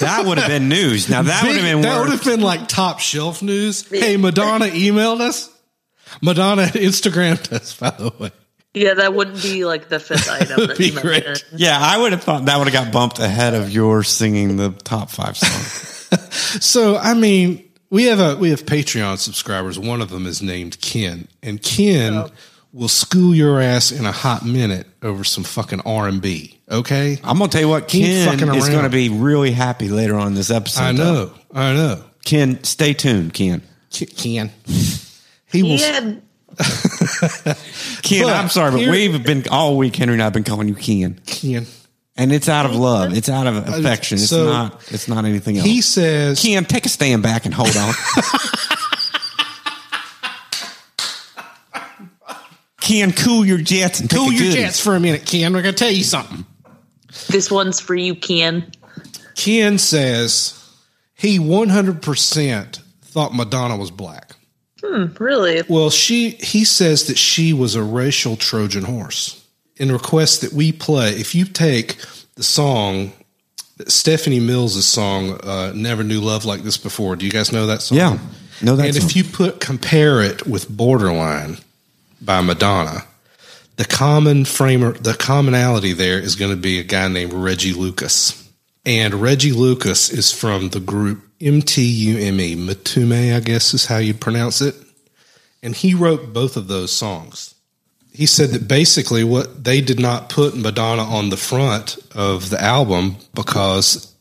That 0.00 0.26
would 0.26 0.38
have 0.38 0.48
been 0.48 0.68
news. 0.68 1.08
Now 1.08 1.22
that 1.22 1.44
would 1.46 1.54
have 1.56 1.62
been 1.64 1.80
that 1.82 2.00
would 2.00 2.10
have 2.10 2.24
been 2.24 2.40
like 2.40 2.66
top 2.68 2.98
shelf 2.98 3.40
news. 3.40 3.88
Hey, 3.88 4.16
Madonna 4.16 4.66
emailed 4.66 5.20
us. 5.20 5.48
Madonna 6.20 6.62
Instagrammed 6.66 7.52
us, 7.52 7.74
by 7.76 7.90
the 7.90 8.12
way. 8.18 8.30
Yeah, 8.74 8.94
that 8.94 9.12
wouldn't 9.14 9.42
be 9.42 9.64
like 9.64 9.88
the 9.88 10.00
fifth 10.00 10.30
item 10.30 10.56
Would 10.60 10.70
that 10.70 10.78
be 10.78 10.86
you 10.88 11.00
great. 11.00 11.44
Yeah, 11.54 11.78
I 11.80 11.98
would 11.98 12.12
have 12.12 12.22
thought 12.22 12.46
that 12.46 12.56
would 12.58 12.68
have 12.68 12.84
got 12.84 12.92
bumped 12.92 13.18
ahead 13.18 13.54
of 13.54 13.70
your 13.70 14.02
singing 14.02 14.56
the 14.56 14.70
top 14.70 15.10
five 15.10 15.36
songs. 15.36 15.88
So, 16.60 16.96
I 16.98 17.14
mean, 17.14 17.64
we 17.90 18.04
have 18.04 18.20
a 18.20 18.36
we 18.36 18.50
have 18.50 18.64
Patreon 18.66 19.18
subscribers. 19.18 19.78
One 19.78 20.00
of 20.02 20.10
them 20.10 20.26
is 20.26 20.42
named 20.42 20.78
Ken, 20.80 21.28
and 21.42 21.62
Ken 21.62 22.14
Oh. 22.14 22.28
will 22.72 22.88
school 22.88 23.34
your 23.34 23.60
ass 23.60 23.90
in 23.92 24.04
a 24.04 24.12
hot 24.12 24.44
minute 24.44 24.86
over 25.02 25.24
some 25.24 25.42
fucking 25.44 25.80
R 25.86 26.08
and 26.08 26.20
B. 26.20 26.58
Okay, 26.70 27.18
I'm 27.24 27.38
gonna 27.38 27.50
tell 27.50 27.60
you 27.62 27.68
what, 27.68 27.88
Ken 27.88 28.28
fucking 28.28 28.54
is 28.54 28.68
gonna 28.68 28.88
be 28.90 29.08
really 29.08 29.52
happy 29.52 29.88
later 29.88 30.16
on 30.16 30.28
in 30.28 30.34
this 30.34 30.50
episode. 30.50 30.82
I 30.82 30.92
though. 30.92 31.24
know, 31.26 31.32
I 31.54 31.72
know. 31.74 32.04
Ken, 32.24 32.62
stay 32.64 32.92
tuned, 32.94 33.32
Ken. 33.34 33.62
Ken, 33.90 34.50
he 35.46 35.62
will. 35.62 35.76
Yeah, 35.76 36.14
Ken, 38.02 38.24
But 38.24 38.32
I'm 38.36 38.48
sorry, 38.48 38.70
but 38.72 38.80
here- 38.80 38.90
we've 38.90 39.22
been 39.24 39.44
all 39.50 39.76
week. 39.76 39.96
Henry 39.96 40.14
and 40.14 40.22
I've 40.22 40.32
been 40.32 40.44
calling 40.44 40.68
you 40.68 40.74
Ken, 40.74 41.20
Ken. 41.26 41.66
and 42.16 42.32
it's 42.32 42.48
out 42.48 42.66
of 42.66 42.74
love. 42.74 43.14
It's 43.16 43.28
out 43.28 43.46
of 43.46 43.56
affection. 43.68 44.16
It's 44.18 44.28
so- 44.28 44.46
not. 44.46 44.82
It's 44.92 45.08
not 45.08 45.24
anything 45.24 45.56
else. 45.58 45.66
He 45.66 45.80
says 45.80 46.40
Ken, 46.42 46.64
take 46.64 46.86
a 46.86 46.88
stand 46.88 47.22
back 47.22 47.44
and 47.46 47.54
hold 47.54 47.76
on. 47.76 47.94
Ken, 52.80 53.12
cool 53.12 53.44
your 53.44 53.58
jets 53.58 54.00
and 54.00 54.10
take 54.10 54.18
Cool 54.18 54.28
a 54.28 54.32
your 54.32 54.38
goodies. 54.40 54.54
jets 54.54 54.80
for 54.80 54.96
a 54.96 55.00
minute, 55.00 55.24
Ken. 55.24 55.52
We're 55.52 55.62
going 55.62 55.74
to 55.74 55.78
tell 55.78 55.90
you 55.92 56.02
something. 56.02 56.44
this 57.28 57.50
one's 57.50 57.78
for 57.80 57.94
you, 57.94 58.14
Ken. 58.14 58.70
Ken 59.36 59.78
says 59.78 60.58
he 61.14 61.38
100% 61.38 62.80
thought 63.02 63.34
Madonna 63.34 63.76
was 63.76 63.90
black. 63.90 64.31
Really? 65.18 65.62
Well, 65.68 65.90
she 65.90 66.30
he 66.30 66.64
says 66.64 67.06
that 67.06 67.18
she 67.18 67.52
was 67.52 67.74
a 67.74 67.82
racial 67.82 68.36
Trojan 68.36 68.84
horse 68.84 69.44
and 69.78 69.90
requests 69.92 70.38
that 70.38 70.52
we 70.52 70.72
play. 70.72 71.10
If 71.10 71.34
you 71.34 71.44
take 71.44 71.98
the 72.36 72.42
song, 72.42 73.12
Stephanie 73.88 74.40
Mills' 74.40 74.84
song, 74.86 75.40
uh, 75.42 75.72
Never 75.74 76.02
Knew 76.04 76.20
Love 76.20 76.44
Like 76.44 76.62
This 76.62 76.76
Before. 76.78 77.16
Do 77.16 77.24
you 77.26 77.32
guys 77.32 77.52
know 77.52 77.66
that 77.66 77.82
song? 77.82 77.98
Yeah, 77.98 78.18
know 78.62 78.76
that 78.76 78.86
And 78.86 78.94
song. 78.94 79.04
if 79.06 79.16
you 79.16 79.24
put 79.24 79.60
compare 79.60 80.20
it 80.22 80.46
with 80.46 80.68
Borderline 80.68 81.58
by 82.20 82.40
Madonna, 82.40 83.04
the 83.76 83.84
common 83.86 84.44
framer, 84.44 84.92
the 84.92 85.14
commonality 85.14 85.92
there 85.94 86.18
is 86.18 86.36
going 86.36 86.50
to 86.50 86.56
be 86.60 86.78
a 86.78 86.84
guy 86.84 87.08
named 87.08 87.32
Reggie 87.32 87.72
Lucas. 87.72 88.38
And 88.84 89.14
Reggie 89.14 89.52
Lucas 89.52 90.10
is 90.10 90.32
from 90.32 90.70
the 90.70 90.80
group 90.80 91.22
MTUME, 91.40 92.56
Matume, 92.66 93.34
I 93.36 93.40
guess 93.40 93.74
is 93.74 93.86
how 93.86 93.98
you 93.98 94.12
pronounce 94.14 94.60
it. 94.60 94.74
And 95.62 95.74
he 95.74 95.94
wrote 95.94 96.32
both 96.32 96.56
of 96.56 96.68
those 96.68 96.92
songs. 96.92 97.54
He 98.12 98.26
said 98.26 98.50
that 98.50 98.68
basically 98.68 99.24
what 99.24 99.64
they 99.64 99.80
did 99.80 99.98
not 99.98 100.28
put 100.28 100.56
Madonna 100.56 101.02
on 101.02 101.30
the 101.30 101.36
front 101.36 101.96
of 102.14 102.50
the 102.50 102.60
album 102.62 103.16
because 103.34 104.12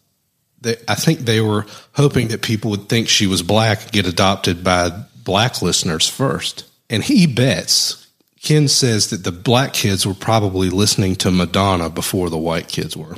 they, 0.61 0.77
I 0.87 0.95
think 0.95 1.19
they 1.19 1.41
were 1.41 1.65
hoping 1.93 2.29
that 2.29 2.41
people 2.41 2.71
would 2.71 2.87
think 2.87 3.09
she 3.09 3.27
was 3.27 3.41
black 3.41 3.81
and 3.83 3.91
get 3.91 4.05
adopted 4.07 4.63
by 4.63 4.91
black 5.25 5.61
listeners 5.61 6.07
first. 6.07 6.65
And 6.89 7.03
he 7.03 7.25
bets, 7.27 8.07
Ken 8.41 8.67
says 8.67 9.09
that 9.09 9.23
the 9.23 9.31
black 9.31 9.73
kids 9.73 10.05
were 10.05 10.13
probably 10.13 10.69
listening 10.69 11.15
to 11.17 11.31
Madonna 11.31 11.89
before 11.89 12.29
the 12.29 12.37
white 12.37 12.67
kids 12.67 12.95
were. 12.95 13.17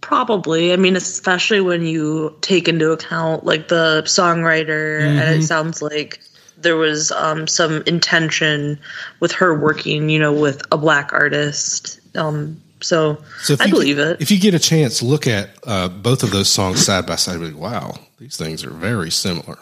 Probably. 0.00 0.72
I 0.72 0.76
mean, 0.76 0.96
especially 0.96 1.60
when 1.60 1.84
you 1.84 2.36
take 2.40 2.68
into 2.68 2.92
account 2.92 3.44
like 3.44 3.68
the 3.68 4.02
songwriter, 4.06 5.00
and 5.00 5.18
Mm-hmm. 5.18 5.40
it 5.40 5.42
sounds 5.44 5.82
like 5.82 6.20
there 6.58 6.76
was 6.76 7.12
um, 7.12 7.46
some 7.46 7.82
intention 7.86 8.78
with 9.20 9.32
her 9.32 9.58
working, 9.58 10.08
you 10.08 10.18
know, 10.18 10.32
with 10.32 10.62
a 10.72 10.76
black 10.78 11.12
artist. 11.12 12.00
Um, 12.16 12.60
so, 12.80 13.18
So 13.42 13.54
if 13.54 13.60
I 13.60 13.64
you 13.66 13.70
believe 13.72 13.96
get- 13.96 14.06
it. 14.08 14.20
If 14.20 14.30
you 14.30 14.38
get 14.38 14.54
a 14.54 14.58
chance, 14.58 15.02
look 15.02 15.26
at 15.26 15.50
uh, 15.64 15.88
both 15.88 16.22
of 16.22 16.30
those 16.30 16.48
songs 16.48 16.84
side 16.84 17.06
by 17.06 17.16
side. 17.16 17.40
Be 17.40 17.50
like, 17.50 17.56
wow, 17.60 17.98
these 18.18 18.36
things 18.36 18.64
are 18.64 18.70
very 18.70 19.10
similar. 19.10 19.58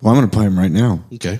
well, 0.00 0.12
I'm 0.14 0.18
going 0.18 0.28
to 0.30 0.34
play 0.34 0.44
them 0.44 0.58
right 0.58 0.70
now. 0.70 1.02
Okay. 1.14 1.38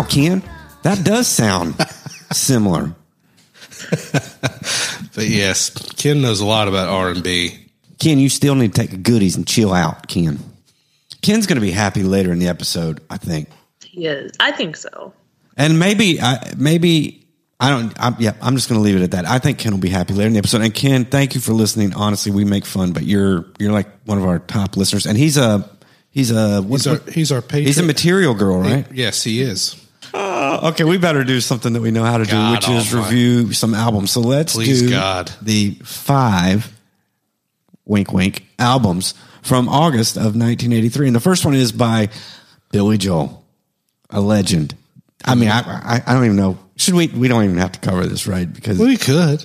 Wow, 0.00 0.06
Ken, 0.06 0.42
that 0.82 1.04
does 1.04 1.28
sound 1.28 1.74
similar. 2.32 2.94
But 5.12 5.26
yes, 5.26 5.70
Ken 5.96 6.22
knows 6.22 6.40
a 6.40 6.46
lot 6.46 6.68
about 6.68 6.88
R 6.88 7.10
and 7.10 7.22
B. 7.22 7.58
Ken, 7.98 8.18
you 8.18 8.28
still 8.28 8.54
need 8.54 8.72
to 8.74 8.80
take 8.80 8.90
the 8.90 8.96
goodies 8.96 9.36
and 9.36 9.46
chill 9.46 9.72
out, 9.74 10.06
Ken. 10.06 10.38
Ken's 11.20 11.46
going 11.46 11.56
to 11.56 11.60
be 11.60 11.72
happy 11.72 12.04
later 12.04 12.32
in 12.32 12.38
the 12.38 12.46
episode, 12.46 13.02
I 13.10 13.18
think. 13.18 13.48
He 13.84 14.06
is. 14.06 14.30
I 14.38 14.52
think 14.52 14.76
so. 14.76 15.12
And 15.56 15.78
maybe, 15.78 16.20
I 16.20 16.52
maybe 16.56 17.26
I 17.58 17.70
don't. 17.70 17.92
I'm, 18.00 18.16
yeah, 18.20 18.32
I'm 18.40 18.54
just 18.54 18.68
going 18.68 18.80
to 18.80 18.84
leave 18.84 18.96
it 18.96 19.02
at 19.02 19.10
that. 19.10 19.26
I 19.26 19.40
think 19.40 19.58
Ken 19.58 19.72
will 19.72 19.80
be 19.80 19.90
happy 19.90 20.14
later 20.14 20.28
in 20.28 20.32
the 20.32 20.38
episode. 20.38 20.62
And 20.62 20.72
Ken, 20.72 21.04
thank 21.04 21.34
you 21.34 21.40
for 21.40 21.52
listening. 21.52 21.92
Honestly, 21.94 22.30
we 22.32 22.44
make 22.44 22.64
fun, 22.64 22.92
but 22.92 23.02
you're 23.02 23.46
you're 23.58 23.72
like 23.72 23.88
one 24.06 24.16
of 24.16 24.24
our 24.24 24.38
top 24.38 24.76
listeners, 24.76 25.06
and 25.06 25.18
he's 25.18 25.36
a 25.36 25.68
he's 26.10 26.30
a 26.30 26.62
what's 26.62 26.84
He's 26.84 26.92
our 26.92 27.10
he's 27.10 27.32
our 27.32 27.42
patron. 27.42 27.66
he's 27.66 27.78
a 27.78 27.82
material 27.82 28.34
girl, 28.34 28.60
right? 28.60 28.86
Yes, 28.92 29.24
he 29.24 29.42
is. 29.42 29.79
Okay, 30.70 30.84
we 30.84 30.98
better 30.98 31.24
do 31.24 31.40
something 31.40 31.72
that 31.74 31.82
we 31.82 31.90
know 31.90 32.04
how 32.04 32.18
to 32.18 32.24
do, 32.24 32.50
which 32.52 32.68
is 32.68 32.94
almighty. 32.94 33.14
review 33.14 33.52
some 33.52 33.74
albums. 33.74 34.10
So 34.10 34.20
let's 34.20 34.54
Please, 34.54 34.82
do 34.82 34.90
God. 34.90 35.30
the 35.42 35.72
five 35.84 36.72
wink 37.84 38.12
wink 38.12 38.46
albums 38.58 39.14
from 39.42 39.68
August 39.68 40.16
of 40.16 40.36
1983, 40.36 41.08
and 41.08 41.16
the 41.16 41.20
first 41.20 41.44
one 41.44 41.54
is 41.54 41.72
by 41.72 42.08
Billy 42.72 42.98
Joel, 42.98 43.44
a 44.10 44.20
legend. 44.20 44.74
I 45.24 45.34
mean, 45.34 45.48
I, 45.50 45.60
I 45.60 46.02
I 46.06 46.14
don't 46.14 46.24
even 46.24 46.36
know. 46.36 46.58
Should 46.76 46.94
we? 46.94 47.08
We 47.08 47.28
don't 47.28 47.44
even 47.44 47.58
have 47.58 47.72
to 47.72 47.80
cover 47.80 48.06
this, 48.06 48.26
right? 48.26 48.50
Because 48.50 48.78
We 48.78 48.96
could. 48.96 49.44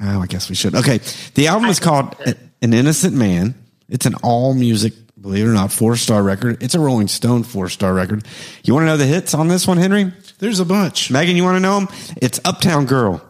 Oh, 0.00 0.20
I 0.20 0.26
guess 0.26 0.48
we 0.48 0.54
should. 0.54 0.74
Okay. 0.74 0.98
The 1.34 1.46
album 1.48 1.68
is 1.68 1.78
called 1.78 2.16
An 2.62 2.72
Innocent 2.74 3.14
Man. 3.14 3.54
It's 3.88 4.06
an 4.06 4.14
all 4.22 4.54
music, 4.54 4.94
believe 5.22 5.46
it 5.46 5.48
or 5.48 5.54
not, 5.54 5.72
four 5.72 5.96
star 5.96 6.22
record. 6.22 6.62
It's 6.62 6.74
a 6.74 6.80
Rolling 6.80 7.08
Stone 7.08 7.44
four 7.44 7.68
star 7.68 7.94
record. 7.94 8.26
You 8.64 8.74
want 8.74 8.82
to 8.82 8.86
know 8.88 8.96
the 8.96 9.06
hits 9.06 9.32
on 9.34 9.48
this 9.48 9.66
one, 9.66 9.78
Henry? 9.78 10.12
There's 10.38 10.60
a 10.60 10.64
bunch. 10.64 11.10
Megan, 11.10 11.36
you 11.36 11.44
want 11.44 11.56
to 11.56 11.60
know 11.60 11.80
them? 11.80 11.88
It's 12.20 12.40
Uptown 12.44 12.86
Girl. 12.86 13.22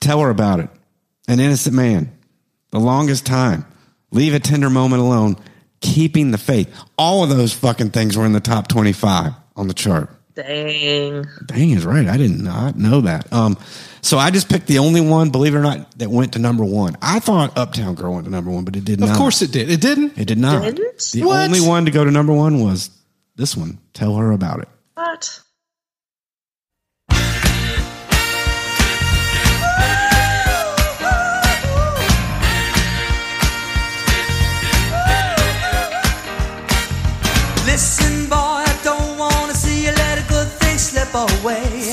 Tell 0.00 0.20
her 0.20 0.30
about 0.30 0.60
it. 0.60 0.70
An 1.26 1.40
Innocent 1.40 1.74
Man. 1.74 2.12
The 2.70 2.78
Longest 2.78 3.24
Time. 3.26 3.64
Leave 4.12 4.34
a 4.34 4.38
Tender 4.38 4.70
Moment 4.70 5.02
Alone. 5.02 5.36
Keeping 5.80 6.30
the 6.30 6.38
Faith. 6.38 6.72
All 6.98 7.24
of 7.24 7.30
those 7.30 7.52
fucking 7.52 7.90
things 7.90 8.16
were 8.16 8.26
in 8.26 8.32
the 8.32 8.40
top 8.40 8.68
25 8.68 9.32
on 9.56 9.68
the 9.68 9.74
chart. 9.74 10.10
Dang. 10.34 11.24
Dang 11.46 11.70
is 11.70 11.86
right. 11.86 12.06
I 12.06 12.18
did 12.18 12.30
not 12.30 12.76
know 12.76 13.00
that. 13.02 13.32
Um, 13.32 13.56
so 14.06 14.18
I 14.18 14.30
just 14.30 14.48
picked 14.48 14.68
the 14.68 14.78
only 14.78 15.00
one, 15.00 15.30
believe 15.30 15.54
it 15.54 15.58
or 15.58 15.62
not, 15.62 15.98
that 15.98 16.08
went 16.10 16.34
to 16.34 16.38
number 16.38 16.64
one. 16.64 16.96
I 17.02 17.18
thought 17.18 17.58
Uptown 17.58 17.96
Girl 17.96 18.12
went 18.14 18.24
to 18.26 18.30
number 18.30 18.50
one, 18.52 18.64
but 18.64 18.76
it 18.76 18.84
did 18.84 18.94
Of 19.02 19.08
not. 19.08 19.10
Of 19.10 19.16
course 19.16 19.42
it 19.42 19.50
did. 19.50 19.68
It 19.68 19.80
didn't. 19.80 20.16
it 20.16 20.26
did 20.26 20.38
not. 20.38 20.62
Didn't? 20.62 21.10
The 21.12 21.24
What? 21.24 21.40
only 21.44 21.60
one 21.60 21.84
to 21.86 21.90
go 21.90 22.04
to 22.04 22.10
number 22.10 22.32
one 22.32 22.60
was 22.62 22.90
this 23.34 23.56
one. 23.56 23.78
Tell 23.94 24.14
her 24.16 24.30
about 24.30 24.60
it. 24.60 24.68
What? 24.94 25.40
Listen, 37.66 38.26
boy, 38.28 38.36
I 38.36 38.78
don't 38.82 39.18
wanna 39.18 39.52
see 39.54 39.84
you 39.84 39.92
let 39.92 40.18
a 40.18 40.26
good 40.28 40.48
thing 40.60 40.78
slip 40.78 41.12
away. 41.14 41.92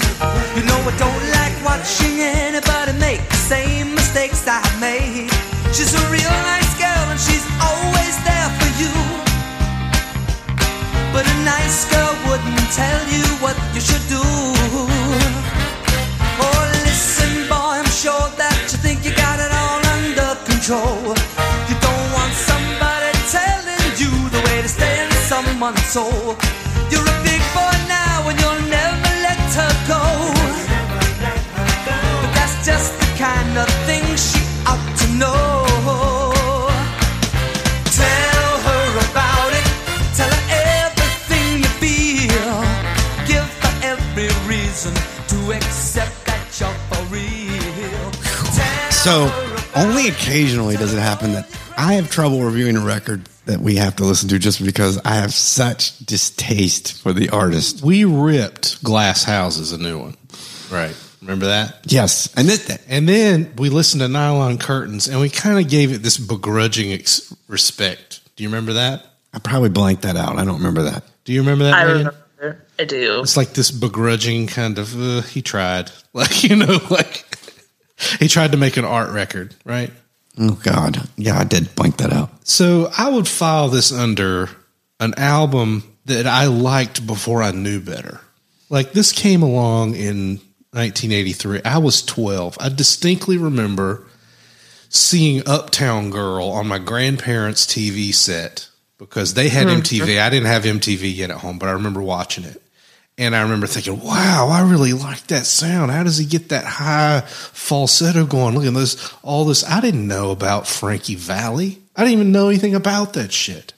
You 0.56 0.63
know 0.69 0.80
I 0.91 0.93
don't 0.97 1.23
like 1.32 1.33
watching 1.63 2.19
anybody 2.19 2.93
make 2.99 3.21
the 3.30 3.36
same 3.36 3.95
mistakes 3.95 4.43
I 4.47 4.60
made. 4.80 5.32
She's 5.73 5.93
a 5.95 6.04
real 6.12 6.36
nice 6.43 6.73
girl 6.78 7.06
and 7.12 7.19
she's 7.19 7.45
always 7.60 8.15
there 8.28 8.49
for 8.60 8.71
you. 8.82 8.93
But 11.13 11.23
a 11.26 11.38
nice 11.43 11.88
girl 11.89 12.13
wouldn't 12.28 12.67
tell 12.76 13.02
you 13.08 13.23
what 13.43 13.56
you 13.73 13.82
should 13.82 14.06
do. 14.12 14.23
Oh, 16.43 16.62
listen, 16.84 17.47
boy, 17.47 17.80
I'm 17.80 17.91
sure 18.04 18.28
that 18.38 18.58
you 18.71 18.78
think 18.84 19.06
you 19.06 19.15
got 19.15 19.39
it 19.39 19.52
all 19.52 19.82
under 19.97 20.36
control. 20.43 21.15
You 21.69 21.76
don't 21.80 22.08
want 22.12 22.34
somebody 22.34 23.12
telling 23.32 23.88
you 24.02 24.12
the 24.36 24.41
way 24.52 24.62
to 24.62 24.69
stay 24.69 25.06
in 25.06 25.12
someone's 25.32 25.86
soul. 25.86 26.36
You're 26.91 27.08
a 27.08 27.17
big 27.23 27.41
boy 27.56 27.76
now 27.88 28.28
and 28.28 28.38
you'll 28.39 28.72
So 49.04 49.30
only 49.76 50.08
occasionally 50.08 50.78
does 50.78 50.94
it 50.94 51.00
happen 51.00 51.34
that 51.34 51.50
I 51.78 51.96
have 51.96 52.10
trouble 52.10 52.42
reviewing 52.42 52.78
a 52.78 52.86
record 52.86 53.28
that 53.48 53.60
we 53.60 53.76
have 53.76 53.98
to 53.98 54.06
listen 54.06 54.30
to 54.30 54.39
just 54.39 54.63
because 54.63 54.98
I 55.04 55.16
have 55.16 55.34
such 55.34 55.98
distaste 56.00 57.02
for 57.02 57.12
the 57.12 57.28
artist. 57.30 57.84
We 57.84 58.06
ripped 58.06 58.82
Glass 58.82 59.26
Houses 59.26 59.74
a 59.74 59.78
new 59.78 60.00
one. 60.00 60.16
Right. 60.72 60.96
Remember 61.22 61.48
that? 61.48 61.80
Yes. 61.86 62.34
And 62.38 62.48
this, 62.48 62.70
And 62.88 63.08
then 63.10 63.52
we 63.58 63.70
listened 63.70 64.00
to 64.04 64.08
Nylon 64.08 64.58
Curtains 64.58 65.10
and 65.10 65.20
we 65.20 65.30
kind 65.30 65.60
of 65.60 65.70
gave 65.70 65.92
it 65.92 65.98
this 65.98 66.18
begrudging 66.18 66.94
ex- 66.94 67.36
respect. 67.50 68.22
Do 68.38 68.44
you 68.44 68.50
remember 68.50 68.72
that? 68.74 69.06
I 69.34 69.39
probably 69.39 69.70
blanked 69.70 70.04
that 70.04 70.16
out. 70.16 70.38
I 70.38 70.46
don't 70.46 70.60
remember 70.60 70.84
that. 70.84 71.04
Do 71.26 71.34
you 71.34 71.42
remember 71.42 71.66
that? 71.66 71.74
I 71.74 71.86
Megan? 71.86 71.98
remember. 72.39 72.66
I 72.80 72.86
do. 72.86 73.20
It's 73.20 73.36
like 73.36 73.50
this 73.50 73.70
begrudging 73.70 74.48
kind 74.48 74.78
of, 74.80 74.98
uh, 74.98 75.22
he 75.24 75.42
tried. 75.42 75.92
Like, 76.16 76.44
you 76.44 76.56
know, 76.56 76.78
like 76.92 77.26
he 78.19 78.27
tried 78.27 78.51
to 78.51 78.58
make 78.58 78.77
an 78.77 78.86
art 78.86 79.12
record, 79.12 79.56
right? 79.65 79.91
Oh, 80.39 80.60
God. 80.63 81.08
Yeah, 81.15 81.38
I 81.38 81.43
did 81.43 81.75
blank 81.75 81.97
that 81.97 82.12
out. 82.12 82.47
So 82.47 82.91
I 82.97 83.10
would 83.10 83.27
file 83.27 83.69
this 83.69 83.91
under 83.91 84.49
an 84.99 85.13
album 85.15 85.84
that 86.06 86.25
I 86.25 86.47
liked 86.47 87.06
before 87.06 87.43
I 87.43 87.51
knew 87.51 87.79
better. 87.79 88.21
Like 88.73 88.93
this 88.93 89.12
came 89.12 89.43
along 89.43 89.93
in 89.93 90.39
1983. 90.71 91.62
I 91.63 91.77
was 91.77 92.01
12. 92.01 92.58
I 92.60 92.69
distinctly 92.69 93.38
remember 93.38 94.08
seeing 94.89 95.47
Uptown 95.47 96.10
Girl 96.10 96.47
on 96.47 96.67
my 96.67 96.79
grandparents' 96.79 97.67
TV 97.67 98.12
set 98.12 98.69
because 98.97 99.36
they 99.36 99.49
had 99.49 99.67
hmm. 99.67 99.75
MTV. 99.75 100.19
I 100.19 100.32
didn't 100.32 100.47
have 100.47 100.63
MTV 100.63 101.15
yet 101.15 101.29
at 101.29 101.38
home, 101.38 101.60
but 101.60 101.69
I 101.69 101.73
remember 101.73 102.01
watching 102.01 102.45
it. 102.45 102.62
And 103.17 103.36
I 103.36 103.43
remember 103.43 103.67
thinking, 103.67 103.99
wow, 103.99 104.49
I 104.52 104.67
really 104.69 104.93
like 104.93 105.28
that 105.28 105.45
sound. 105.45 105.91
How 105.91 106.04
does 106.04 106.17
he 106.17 106.26
get 106.26 106.49
that 106.49 106.65
high 106.65 107.21
falsetto 107.21 108.26
going? 108.26 108.56
Look 108.56 108.65
at 108.65 108.73
this, 108.73 109.13
all 109.21 109.45
this. 109.45 109.63
I 109.63 109.82
didn't 109.82 110.08
know 110.08 110.32
about 110.32 110.67
Frankie 110.67 111.15
Valli. 111.15 111.80
I 111.95 112.04
didn't 112.04 112.13
even 112.13 112.32
know 112.32 112.49
anything 112.49 112.73
about 112.73 113.13
that 113.13 113.32
shit. 113.32 113.73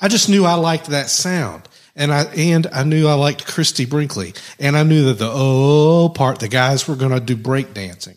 I 0.00 0.08
just 0.08 0.28
knew 0.28 0.46
I 0.46 0.54
liked 0.54 0.86
that 0.86 1.10
sound. 1.10 1.68
And 1.94 2.10
I 2.10 2.22
and 2.22 2.66
I 2.68 2.84
knew 2.84 3.06
I 3.06 3.12
liked 3.12 3.46
Christie 3.46 3.84
Brinkley. 3.84 4.32
And 4.58 4.78
I 4.78 4.82
knew 4.82 5.04
that 5.06 5.18
the 5.18 5.30
oh 5.30 6.08
part, 6.08 6.38
the 6.38 6.48
guys 6.48 6.88
were 6.88 6.96
gonna 6.96 7.20
do 7.20 7.36
break 7.36 7.74
dancing. 7.74 8.16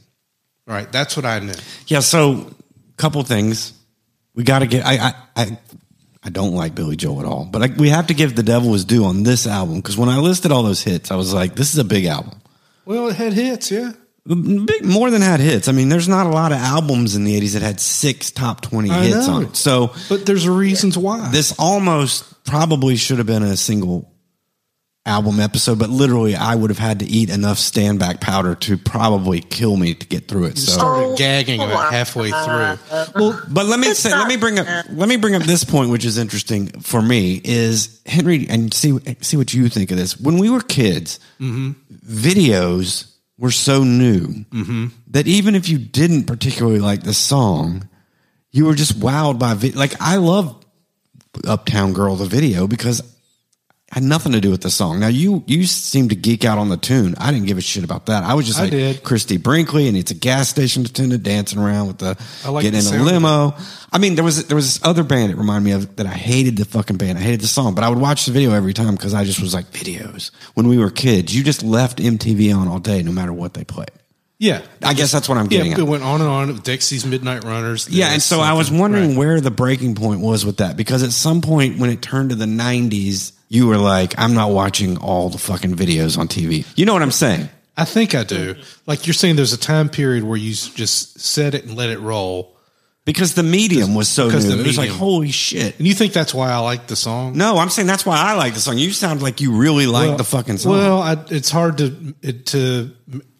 Right. 0.65 0.89
That's 0.89 1.17
what 1.17 1.25
I 1.25 1.39
knew. 1.39 1.53
Yeah, 1.87 1.99
so 1.99 2.55
couple 2.97 3.21
things. 3.23 3.73
We 4.33 4.43
got 4.43 4.59
to 4.59 4.67
get. 4.67 4.85
I, 4.85 4.95
I 4.95 5.13
I 5.35 5.57
I 6.25 6.29
don't 6.29 6.53
like 6.55 6.73
Billy 6.73 6.95
Joel 6.95 7.19
at 7.19 7.25
all, 7.25 7.45
but 7.45 7.61
I, 7.61 7.67
we 7.77 7.89
have 7.89 8.07
to 8.07 8.15
give 8.15 8.35
the 8.35 8.41
devil 8.43 8.73
his 8.73 8.83
due 8.83 9.05
on 9.05 9.21
this 9.23 9.45
album 9.45 9.75
because 9.75 9.95
when 9.95 10.09
I 10.09 10.17
listed 10.17 10.51
all 10.51 10.63
those 10.63 10.81
hits, 10.81 11.11
I 11.11 11.15
was 11.15 11.33
like, 11.33 11.55
this 11.55 11.71
is 11.71 11.77
a 11.79 11.83
big 11.83 12.05
album. 12.05 12.41
Well, 12.85 13.09
it 13.09 13.15
had 13.15 13.33
hits, 13.33 13.69
yeah. 13.71 13.91
Big, 14.27 14.83
more 14.83 15.11
than 15.11 15.21
had 15.21 15.39
hits. 15.39 15.67
I 15.67 15.71
mean, 15.71 15.89
there's 15.89 16.07
not 16.07 16.25
a 16.25 16.29
lot 16.29 16.51
of 16.51 16.57
albums 16.57 17.15
in 17.15 17.25
the 17.25 17.39
'80s 17.39 17.53
that 17.53 17.61
had 17.61 17.79
six 17.79 18.31
top 18.31 18.61
20 18.61 18.89
I 18.89 19.03
hits 19.03 19.27
know. 19.27 19.33
on 19.35 19.43
it. 19.43 19.55
So 19.55 19.93
But 20.09 20.25
there's 20.25 20.47
reasons 20.47 20.97
why. 20.97 21.29
this 21.29 21.53
almost 21.59 22.43
probably 22.43 22.95
should 22.95 23.19
have 23.19 23.27
been 23.27 23.43
a 23.43 23.55
single 23.55 24.11
album 25.05 25.39
episode, 25.39 25.77
but 25.77 25.89
literally, 25.89 26.35
I 26.35 26.55
would 26.55 26.71
have 26.71 26.79
had 26.79 26.99
to 26.99 27.05
eat 27.05 27.29
enough 27.29 27.59
stand 27.59 27.99
back 27.99 28.19
powder 28.21 28.55
to 28.55 28.77
probably 28.77 29.39
kill 29.39 29.77
me 29.77 29.93
to 29.93 30.07
get 30.07 30.27
through 30.27 30.45
it. 30.45 30.57
So 30.57 30.71
started 30.71 31.05
Oh, 31.05 31.15
gagging 31.15 31.59
come 31.59 31.69
about 31.69 31.87
on. 31.87 31.93
halfway 31.93 32.29
through. 32.31 32.77
Well, 33.15 33.41
But 33.47 33.67
let 33.67 33.79
me 33.79 33.87
It's 33.87 33.99
say, 33.99 34.09
let 34.11 34.27
me 34.27 34.37
bring 34.37 34.57
up, 34.57 34.65
let 34.89 35.07
me 35.07 35.17
bring 35.17 35.35
up 35.35 35.43
this 35.43 35.63
point, 35.63 35.91
which 35.91 36.05
is 36.05 36.17
interesting 36.17 36.67
for 36.81 37.01
me, 37.01 37.39
is 37.43 38.01
Henry, 38.05 38.47
and 38.49 38.73
see 38.73 38.97
see 39.21 39.37
what 39.37 39.53
you 39.53 39.69
think 39.69 39.91
of 39.91 39.97
this. 39.97 40.19
When 40.19 40.37
we 40.37 40.49
were 40.49 40.61
kids, 40.61 41.19
mm-hmm. 41.39 41.71
videos 42.05 43.11
were 43.37 43.51
so 43.51 43.83
new 43.83 44.27
mm-hmm. 44.27 44.87
that 45.07 45.27
even 45.27 45.55
if 45.55 45.69
you 45.69 45.77
didn't 45.77 46.23
particularly 46.23 46.79
like 46.79 47.03
the 47.03 47.13
song, 47.13 47.87
you 48.51 48.65
were 48.65 48.75
just 48.75 48.99
wowed 48.99 49.37
by 49.37 49.53
vid- 49.53 49.75
like 49.75 49.93
I 49.99 50.15
love 50.15 50.63
Uptown 51.45 51.93
Girl 51.93 52.15
the 52.15 52.25
video 52.25 52.65
because 52.67 53.01
had 53.91 54.03
nothing 54.03 54.31
to 54.33 54.41
do 54.41 54.49
with 54.51 54.61
the 54.61 54.69
song. 54.71 54.99
Now 54.99 55.07
you 55.07 55.43
you 55.47 55.65
seem 55.65 56.09
to 56.09 56.15
geek 56.15 56.43
out 56.43 56.57
on 56.57 56.69
the 56.69 56.75
tune. 56.77 57.15
I 57.17 57.31
didn't 57.31 57.47
give 57.47 57.57
a 57.57 57.61
shit 57.61 57.83
about 57.83 58.07
that. 58.07 58.23
I 58.23 58.33
was 58.33 58.45
just 58.45 58.59
I 58.59 58.63
like 58.63 58.71
did. 58.71 59.03
Christie 59.03 59.37
Brinkley, 59.37 59.87
and 59.87 59.95
it's 59.95 60.11
a 60.11 60.15
gas 60.15 60.49
station 60.49 60.83
attendant 60.85 61.23
dancing 61.23 61.59
around 61.59 61.87
with 61.87 61.97
the 61.99 62.17
I 62.43 62.49
like 62.49 62.63
getting 62.63 62.81
the 62.83 62.95
in 62.95 63.01
a 63.01 63.03
limo. 63.03 63.55
I 63.91 63.97
mean, 63.99 64.15
there 64.15 64.23
was 64.23 64.47
there 64.47 64.55
was 64.55 64.65
this 64.73 64.83
other 64.85 65.03
band 65.03 65.31
it 65.31 65.37
reminded 65.37 65.65
me 65.65 65.71
of 65.71 65.95
that 65.97 66.07
I 66.07 66.13
hated 66.13 66.57
the 66.57 66.65
fucking 66.65 66.97
band. 66.97 67.17
I 67.17 67.21
hated 67.21 67.41
the 67.41 67.47
song, 67.47 67.75
but 67.75 67.83
I 67.83 67.89
would 67.89 67.99
watch 67.99 68.25
the 68.25 68.31
video 68.31 68.53
every 68.53 68.73
time 68.73 68.95
because 68.95 69.13
I 69.13 69.23
just 69.23 69.39
was 69.39 69.53
like 69.53 69.67
videos. 69.71 70.31
When 70.55 70.67
we 70.67 70.77
were 70.77 70.89
kids, 70.89 71.33
you 71.35 71.43
just 71.43 71.63
left 71.63 71.99
MTV 71.99 72.53
on 72.57 72.67
all 72.67 72.79
day, 72.79 73.03
no 73.03 73.11
matter 73.11 73.31
what 73.33 73.53
they 73.53 73.63
played. 73.63 73.91
Yeah, 74.37 74.63
I 74.83 74.93
guess 74.95 75.13
that's 75.13 75.29
what 75.29 75.37
I'm 75.37 75.47
getting 75.47 75.67
Yeah, 75.67 75.73
at. 75.75 75.79
it 75.79 75.83
went 75.83 76.03
on 76.03 76.19
and 76.19 76.29
on. 76.29 76.47
With 76.47 76.63
Dexys 76.63 77.05
Midnight 77.05 77.45
Runners. 77.45 77.87
Yeah, 77.89 78.11
and 78.11 78.21
so 78.21 78.41
I 78.41 78.51
was 78.51 78.69
wondering 78.69 79.09
Right. 79.11 79.17
where 79.17 79.39
the 79.39 79.49
breaking 79.51 79.95
point 79.95 80.19
was 80.19 80.45
with 80.45 80.57
that 80.57 80.75
because 80.75 81.03
at 81.03 81.13
some 81.13 81.39
point 81.39 81.79
when 81.79 81.89
it 81.89 82.01
turned 82.01 82.31
to 82.31 82.35
the 82.35 82.45
90s, 82.45 83.31
you 83.47 83.67
were 83.67 83.77
like, 83.77 84.13
I'm 84.17 84.33
not 84.33 84.51
watching 84.51 84.97
all 84.97 85.29
the 85.29 85.37
fucking 85.37 85.75
videos 85.75 86.17
on 86.17 86.27
TV. 86.27 86.65
You 86.75 86.85
know 86.85 86.93
what 86.93 87.01
I'm 87.01 87.11
saying? 87.11 87.49
I 87.77 87.85
think 87.85 88.15
I 88.15 88.23
do. 88.23 88.55
Like 88.85 89.05
you're 89.05 89.13
saying, 89.13 89.35
there's 89.35 89.53
a 89.53 89.57
time 89.59 89.89
period 89.89 90.23
where 90.23 90.37
you 90.37 90.51
just 90.53 91.19
set 91.19 91.53
it 91.53 91.65
and 91.65 91.75
let 91.75 91.89
it 91.89 91.99
roll, 91.99 92.55
Because 93.03 93.35
the 93.35 93.43
medium 93.43 93.93
was 93.95 94.07
so 94.07 94.23
new. 94.23 94.29
Because 94.29 94.49
it 94.49 94.65
was 94.65 94.77
like, 94.77 94.89
holy 94.89 95.29
shit. 95.31 95.77
and 95.77 95.85
you 95.85 95.93
think 95.93 96.13
that's 96.13 96.33
why 96.33 96.51
I 96.51 96.59
like 96.59 96.87
the 96.87 96.95
song. 96.95 97.37
No, 97.37 97.57
I'm 97.57 97.69
saying 97.69 97.87
that's 97.87 98.05
why 98.05 98.17
I 98.17 98.33
like 98.35 98.53
the 98.53 98.61
song. 98.61 98.77
You 98.77 98.91
sound 98.91 99.21
like 99.21 99.41
you 99.41 99.51
really 99.57 99.87
like 99.87 100.07
Well- 100.07 100.17
the 100.17 100.23
fucking 100.23 100.57
song. 100.57 100.71
Well, 100.71 101.01
I, 101.01 101.17
it's 101.29 101.51
hard 101.51 101.77
to 101.79 102.15
it, 102.21 102.45
to 102.47 102.91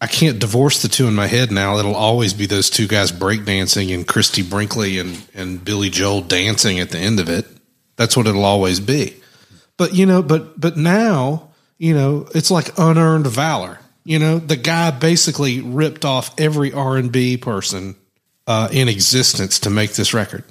I 0.01 0.07
can't 0.07 0.37
divorce 0.37 0.81
the 0.81 0.89
two 0.89 1.07
in 1.07 1.15
my 1.15 1.27
head 1.27 1.49
now. 1.51 1.77
It'll 1.77 1.95
always 1.95 2.33
be 2.33 2.45
those 2.45 2.69
two 2.69 2.87
guys 2.87 3.11
breakdancing 3.13 3.91
and 3.93 4.05
Christie 4.07 4.43
Brinkley 4.43 4.99
and 4.99 5.19
and 5.33 5.63
Billy 5.63 5.89
Joel 5.89 6.21
dancing 6.21 6.79
at 6.79 6.89
the 6.91 6.99
end 6.99 7.19
of 7.21 7.29
it. 7.29 7.47
That's 7.95 8.15
what 8.17 8.27
it'll 8.27 8.43
always 8.45 8.79
be. 8.81 9.15
But 9.77 9.93
you 9.93 10.05
know, 10.05 10.21
but 10.21 10.59
but 10.59 10.77
now 10.77 11.49
you 11.77 11.93
know 11.93 12.27
it's 12.33 12.51
like 12.51 12.77
unearned 12.77 13.27
valor. 13.27 13.79
You 14.03 14.19
know, 14.19 14.37
the 14.39 14.55
guy 14.55 14.91
basically 14.91 15.61
ripped 15.61 16.05
off 16.05 16.33
every 16.39 16.71
R 16.71 16.95
and 16.97 17.11
B 17.11 17.37
person 17.37 17.95
uh, 18.47 18.69
in 18.71 18.87
existence 18.87 19.59
to 19.61 19.69
make 19.71 19.93
this 19.93 20.13
record. 20.13 20.43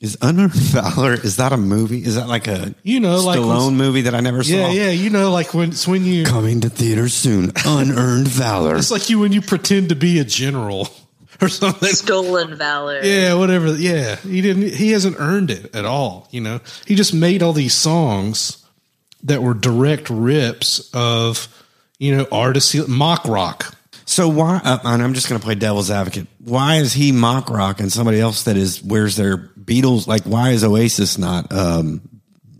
is 0.00 0.16
Unearned 0.22 0.54
Valor, 0.54 1.12
is 1.12 1.36
that 1.36 1.52
a 1.52 1.58
movie? 1.58 2.02
Is 2.02 2.14
that 2.16 2.26
like 2.26 2.48
a 2.48 2.74
You 2.82 3.00
know, 3.00 3.20
like 3.20 3.38
Stallone 3.38 3.66
when- 3.66 3.76
movie 3.76 4.00
that 4.02 4.14
I 4.14 4.20
never 4.20 4.42
saw? 4.42 4.54
Yeah, 4.54 4.70
yeah. 4.70 4.90
You 4.90 5.10
know, 5.10 5.30
like 5.30 5.52
when 5.52 5.68
it's 5.72 5.86
when 5.86 6.04
you 6.06 6.24
Coming 6.24 6.62
to 6.62 6.70
theaters 6.70 7.12
soon. 7.12 7.52
Unearned 7.66 8.28
Valor. 8.28 8.76
It's 8.76 8.90
like 8.90 9.10
you 9.10 9.18
when 9.18 9.32
you 9.32 9.42
pretend 9.42 9.90
to 9.90 9.94
be 9.94 10.18
a 10.18 10.24
general 10.24 10.88
or 11.42 11.48
something. 11.50 11.90
Stolen 11.90 12.56
valor. 12.56 12.98
Yeah, 13.02 13.34
whatever. 13.34 13.74
Yeah, 13.76 14.16
he 14.16 14.40
didn't. 14.40 14.72
He 14.72 14.92
hasn't 14.92 15.16
earned 15.18 15.50
it 15.50 15.74
at 15.76 15.84
all. 15.84 16.28
You 16.30 16.40
know, 16.40 16.60
he 16.86 16.94
just 16.94 17.12
made 17.12 17.42
all 17.42 17.52
these 17.52 17.74
songs 17.74 18.61
that 19.24 19.42
were 19.42 19.54
direct 19.54 20.10
rips 20.10 20.90
of 20.94 21.48
you 21.98 22.16
know 22.16 22.26
artists 22.30 22.88
mock 22.88 23.24
rock. 23.26 23.76
So 24.04 24.28
why? 24.28 24.60
Uh, 24.62 24.78
and 24.84 25.02
I'm 25.02 25.14
just 25.14 25.28
going 25.28 25.40
to 25.40 25.44
play 25.44 25.54
devil's 25.54 25.90
advocate. 25.90 26.26
Why 26.38 26.76
is 26.76 26.92
he 26.92 27.12
mock 27.12 27.48
rock 27.48 27.80
and 27.80 27.90
somebody 27.90 28.20
else 28.20 28.44
that 28.44 28.56
is 28.56 28.82
wears 28.82 29.16
their 29.16 29.38
Beatles? 29.38 30.06
Like, 30.06 30.24
why 30.24 30.50
is 30.50 30.64
Oasis 30.64 31.18
not 31.18 31.52
um, 31.52 32.02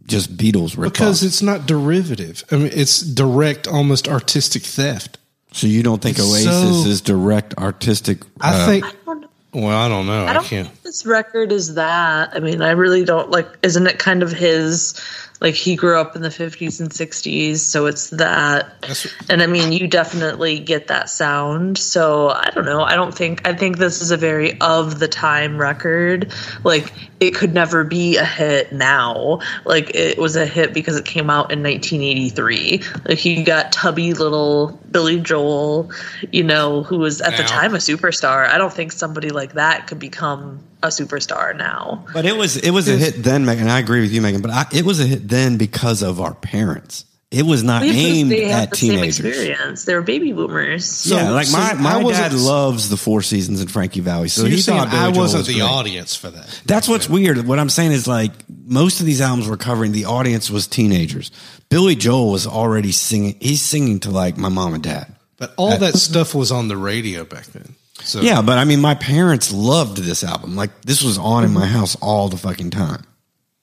just 0.07 0.37
Beatles 0.37 0.77
rip 0.77 0.92
Because 0.92 1.22
it's 1.22 1.42
not 1.42 1.66
derivative. 1.66 2.44
I 2.51 2.57
mean, 2.57 2.70
it's 2.72 3.01
direct, 3.01 3.66
almost 3.66 4.09
artistic 4.09 4.62
theft. 4.62 5.18
So 5.53 5.66
you 5.66 5.83
don't 5.83 6.01
think 6.01 6.18
it's 6.18 6.27
Oasis 6.27 6.85
so- 6.85 6.88
is 6.88 7.01
direct 7.01 7.59
artistic? 7.59 8.22
I 8.40 8.62
uh, 8.62 8.66
think. 8.66 8.85
I 8.85 8.92
don't. 9.05 9.27
Well, 9.55 9.77
I 9.77 9.88
don't 9.88 10.07
know. 10.07 10.25
I, 10.25 10.31
I 10.31 10.33
don't 10.33 10.44
can't. 10.44 10.68
think 10.68 10.83
this 10.83 11.05
record 11.05 11.53
is 11.53 11.75
that. 11.75 12.31
I 12.35 12.40
mean, 12.40 12.62
I 12.62 12.70
really 12.70 13.05
don't 13.05 13.31
like. 13.31 13.46
Isn't 13.62 13.87
it 13.87 13.98
kind 13.98 14.22
of 14.22 14.33
his? 14.33 14.98
Like 15.42 15.55
he 15.55 15.74
grew 15.74 15.98
up 15.98 16.14
in 16.14 16.22
the 16.22 16.31
fifties 16.31 16.81
and 16.81 16.92
sixties, 16.92 17.62
so 17.62 17.87
it's 17.87 18.11
that. 18.11 18.81
That's- 18.81 19.09
and 19.28 19.42
I 19.42 19.48
mean, 19.48 19.72
you 19.72 19.88
definitely 19.88 20.61
get 20.61 20.87
that 20.87 21.11
sound. 21.11 21.78
So 21.78 22.28
I 22.28 22.50
don't 22.55 22.64
know. 22.64 22.83
I 22.83 22.94
don't 22.94 23.12
think. 23.12 23.46
I 23.46 23.52
think 23.52 23.78
this 23.78 24.00
is 24.00 24.12
a 24.12 24.16
very 24.16 24.59
of 24.61 25.00
the 25.00 25.09
time 25.09 25.59
record. 25.59 26.33
Like 26.62 26.92
it 27.18 27.35
could 27.35 27.52
never 27.55 27.83
be 27.83 28.18
a 28.18 28.24
hit 28.24 28.72
now. 28.72 29.40
Like 29.64 29.90
it 29.96 30.16
was 30.16 30.37
a 30.37 30.46
hit 30.46 30.72
because 30.72 30.96
it 30.96 31.05
came 31.05 31.28
out 31.28 31.50
in 31.50 31.61
1983. 31.61 32.83
Like 33.09 33.24
you 33.24 33.44
got 33.44 33.72
tubby 33.72 34.14
little 34.14 34.78
Billy 34.92 35.18
Joel, 35.18 35.90
you 36.31 36.44
know, 36.44 36.85
who 36.85 36.98
was 36.98 37.20
at 37.20 37.37
the 37.37 37.42
time 37.42 37.74
a 37.74 37.78
superstar. 37.78 38.48
I 38.48 38.59
don't 38.59 38.72
think 38.72 38.92
somebody 38.92 39.31
like 39.31 39.55
that 39.55 39.88
could 39.88 39.98
become 39.98 40.62
a 40.83 40.88
superstar 40.88 41.57
now. 41.57 42.07
But 42.12 42.25
it 42.27 42.37
was 42.37 42.57
it 42.57 42.71
was 42.71 42.88
a 42.88 42.97
hit 42.97 43.23
then, 43.23 43.45
Megan. 43.45 43.68
I 43.68 43.79
agree 43.79 44.01
with 44.01 44.12
you, 44.12 44.21
Megan. 44.21 44.42
But 44.42 44.51
I, 44.51 44.66
it 44.73 44.85
was 44.85 45.01
a 45.01 45.07
hit 45.07 45.29
then 45.29 45.57
because 45.59 46.03
of 46.03 46.21
our 46.21 46.35
parents. 46.35 47.05
It 47.31 47.47
was 47.47 47.64
not 47.64 47.81
Because 47.81 47.97
aimed 47.97 48.31
they 48.31 48.51
at 48.53 48.68
the 48.68 48.77
same 48.77 48.90
teenagers. 48.90 49.18
experience. 49.21 49.85
They 49.87 49.95
were 49.95 50.03
baby 50.03 50.33
boomers. 50.35 51.07
yeah, 51.11 51.31
like 51.31 51.47
so 51.47 51.57
my, 51.57 51.73
my 51.73 52.03
wasn't- 52.03 52.31
dad 52.33 52.38
loves 52.38 52.90
the 52.90 52.99
Four 52.99 53.23
Seasons 53.23 53.62
and 53.62 53.71
Frankie 53.71 54.01
Valli, 54.01 54.29
so, 54.29 54.42
So 54.42 54.49
he 54.49 54.57
you're 54.57 54.62
thought 54.62 54.90
Billy 54.90 55.03
I 55.03 55.09
wasn't 55.09 55.40
was 55.40 55.47
the 55.47 55.55
great. 55.61 55.62
audience 55.62 56.14
for 56.14 56.29
that. 56.29 56.61
That's 56.66 56.88
what's 56.88 57.09
weird. 57.09 57.47
What 57.47 57.59
I'm 57.59 57.71
saying 57.71 57.92
is 57.92 58.07
like 58.07 58.33
most 58.66 59.01
of 59.01 59.07
these 59.07 59.23
albums 59.23 59.49
were 59.49 59.57
covering 59.57 59.92
the 59.92 60.05
audience 60.05 60.51
was 60.51 60.66
teenagers. 60.66 61.31
Billy 61.71 61.95
Joel 61.97 62.31
was 62.33 62.47
already 62.47 62.92
singing. 62.92 63.37
He's 63.40 63.62
singing 63.62 64.01
to 64.01 64.11
like 64.11 64.37
my 64.37 64.51
mom 64.51 64.75
and 64.75 64.83
dad. 64.83 65.16
But 65.38 65.55
all 65.57 65.79
that 65.79 65.95
stuff 65.95 66.35
was 66.35 66.53
on 66.53 66.68
the 66.68 66.77
radio 66.77 67.25
back 67.25 67.47
then. 67.47 67.75
So 68.00 68.20
Yeah, 68.20 68.42
but 68.42 68.59
I 68.59 68.64
mean, 68.64 68.81
my 68.81 68.94
parents 68.94 69.52
loved 69.52 69.98
this 69.98 70.24
album. 70.24 70.57
Like 70.57 70.83
this 70.83 71.02
was 71.02 71.18
on 71.18 71.44
in 71.44 71.52
my 71.52 71.66
house 71.66 71.96
all 71.96 72.28
the 72.28 72.37
fucking 72.37 72.70
time. 72.70 73.05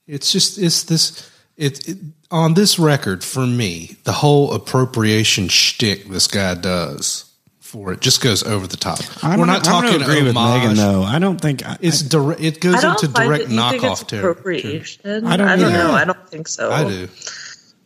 it's 0.08 0.32
just 0.32 0.58
it's 0.58 0.84
this 0.84 1.30
it, 1.58 1.88
it 1.88 1.98
on 2.32 2.54
this 2.54 2.78
record 2.80 3.24
for 3.24 3.46
me 3.46 3.98
the 4.04 4.12
whole 4.12 4.54
appropriation 4.54 5.48
shtick 5.50 6.06
this 6.10 6.28
guy 6.28 6.54
does 6.56 7.26
for 7.60 7.92
it 7.94 8.02
just 8.02 8.22
goes 8.22 8.42
over 8.44 8.66
the 8.66 8.78
top. 8.78 9.00
I'm 9.24 9.40
We're 9.40 9.46
gonna- 9.46 9.58
not 9.60 9.68
I'm 9.68 9.74
gonna 9.84 9.88
talking 10.00 10.02
agree 10.02 10.24
with 10.24 10.36
homage. 10.36 10.62
Megan 10.70 10.78
though. 10.78 11.04
I 11.04 11.20
don't 11.20 11.40
think 11.42 11.66
I, 11.66 11.78
It's 11.82 12.02
direct. 12.02 12.42
It 12.42 12.60
goes 12.62 12.84
into 12.84 13.08
direct 13.08 13.48
that, 13.48 13.52
you 13.52 13.70
think 13.72 13.84
it's 13.84 14.04
knockoff 14.04 14.08
territory. 14.08 14.32
appropriation. 14.60 15.26
I 15.28 15.34
I 15.34 15.38
don't 15.38 15.48
don't, 15.48 15.60
either. 15.60 15.70
know. 15.72 15.92
I 15.92 16.06
don't 16.06 16.30
think 16.30 16.48
so. 16.48 16.72
I 16.72 16.84
do. 16.88 17.10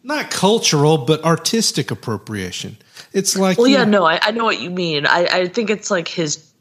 Not 0.03 0.29
cultural, 0.31 0.97
but 0.99 1.23
artistic 1.23 1.89
appropriation. 1.91 2.77
It's 3.13 3.37
like 3.37 3.57
Well, 3.57 3.67
yeah, 3.67 3.83
know, 3.85 3.99
no, 3.99 4.05
I, 4.05 4.19
I 4.21 4.31
know 4.31 4.43
what 4.43 4.59
you 4.59 4.69
mean. 4.69 5.05
I, 5.05 5.27
I 5.31 5.47
think 5.47 5.69
it's 5.69 5.91
like 5.91 6.07
his 6.07 6.53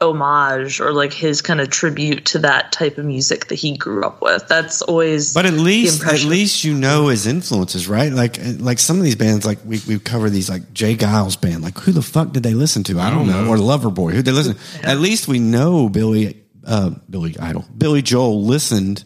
homage 0.00 0.80
or 0.80 0.92
like 0.92 1.12
his 1.12 1.42
kind 1.42 1.60
of 1.60 1.70
tribute 1.70 2.26
to 2.26 2.38
that 2.38 2.70
type 2.70 2.98
of 2.98 3.04
music 3.04 3.46
that 3.46 3.56
he 3.56 3.76
grew 3.76 4.04
up 4.04 4.22
with. 4.22 4.46
That's 4.48 4.82
always. 4.82 5.34
But 5.34 5.46
at 5.46 5.54
the 5.54 5.60
least, 5.60 6.04
at 6.04 6.22
least 6.22 6.64
you 6.64 6.74
know 6.74 7.08
his 7.08 7.26
influences, 7.26 7.88
right? 7.88 8.12
Like, 8.12 8.38
like 8.58 8.78
some 8.78 8.98
of 8.98 9.02
these 9.02 9.16
bands, 9.16 9.44
like 9.44 9.58
we 9.64 9.80
we 9.88 9.98
cover 9.98 10.30
these, 10.30 10.48
like 10.48 10.72
J. 10.72 10.94
Geils 10.94 11.40
band. 11.40 11.62
Like, 11.62 11.78
who 11.78 11.92
the 11.92 12.02
fuck 12.02 12.32
did 12.32 12.42
they 12.42 12.54
listen 12.54 12.84
to? 12.84 13.00
I 13.00 13.10
don't 13.10 13.26
know. 13.26 13.48
Or 13.48 13.56
Loverboy, 13.56 14.12
who 14.12 14.22
they 14.22 14.32
listen? 14.32 14.56
At 14.82 14.98
least 14.98 15.26
we 15.26 15.38
know 15.38 15.88
Billy, 15.88 16.42
uh, 16.64 16.90
Billy 17.10 17.36
Idol, 17.38 17.64
Billy 17.76 18.02
Joel 18.02 18.44
listened, 18.44 19.04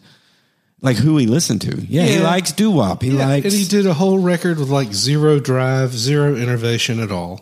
like 0.83 0.97
who 0.97 1.17
he 1.17 1.25
listened 1.25 1.61
to. 1.61 1.75
Yeah, 1.89 2.03
he 2.03 2.19
likes 2.19 2.51
doo 2.51 2.69
wop. 2.69 3.01
He 3.01 3.09
Yeah, 3.17 3.25
likes. 3.27 3.45
and 3.45 3.53
he 3.53 3.65
did 3.65 3.87
a 3.87 3.93
whole 3.95 4.19
record 4.19 4.59
with 4.59 4.69
like 4.69 4.93
zero 4.93 5.39
drive, 5.39 5.93
zero 5.93 6.35
innovation 6.35 6.99
at 6.99 7.11
all, 7.11 7.41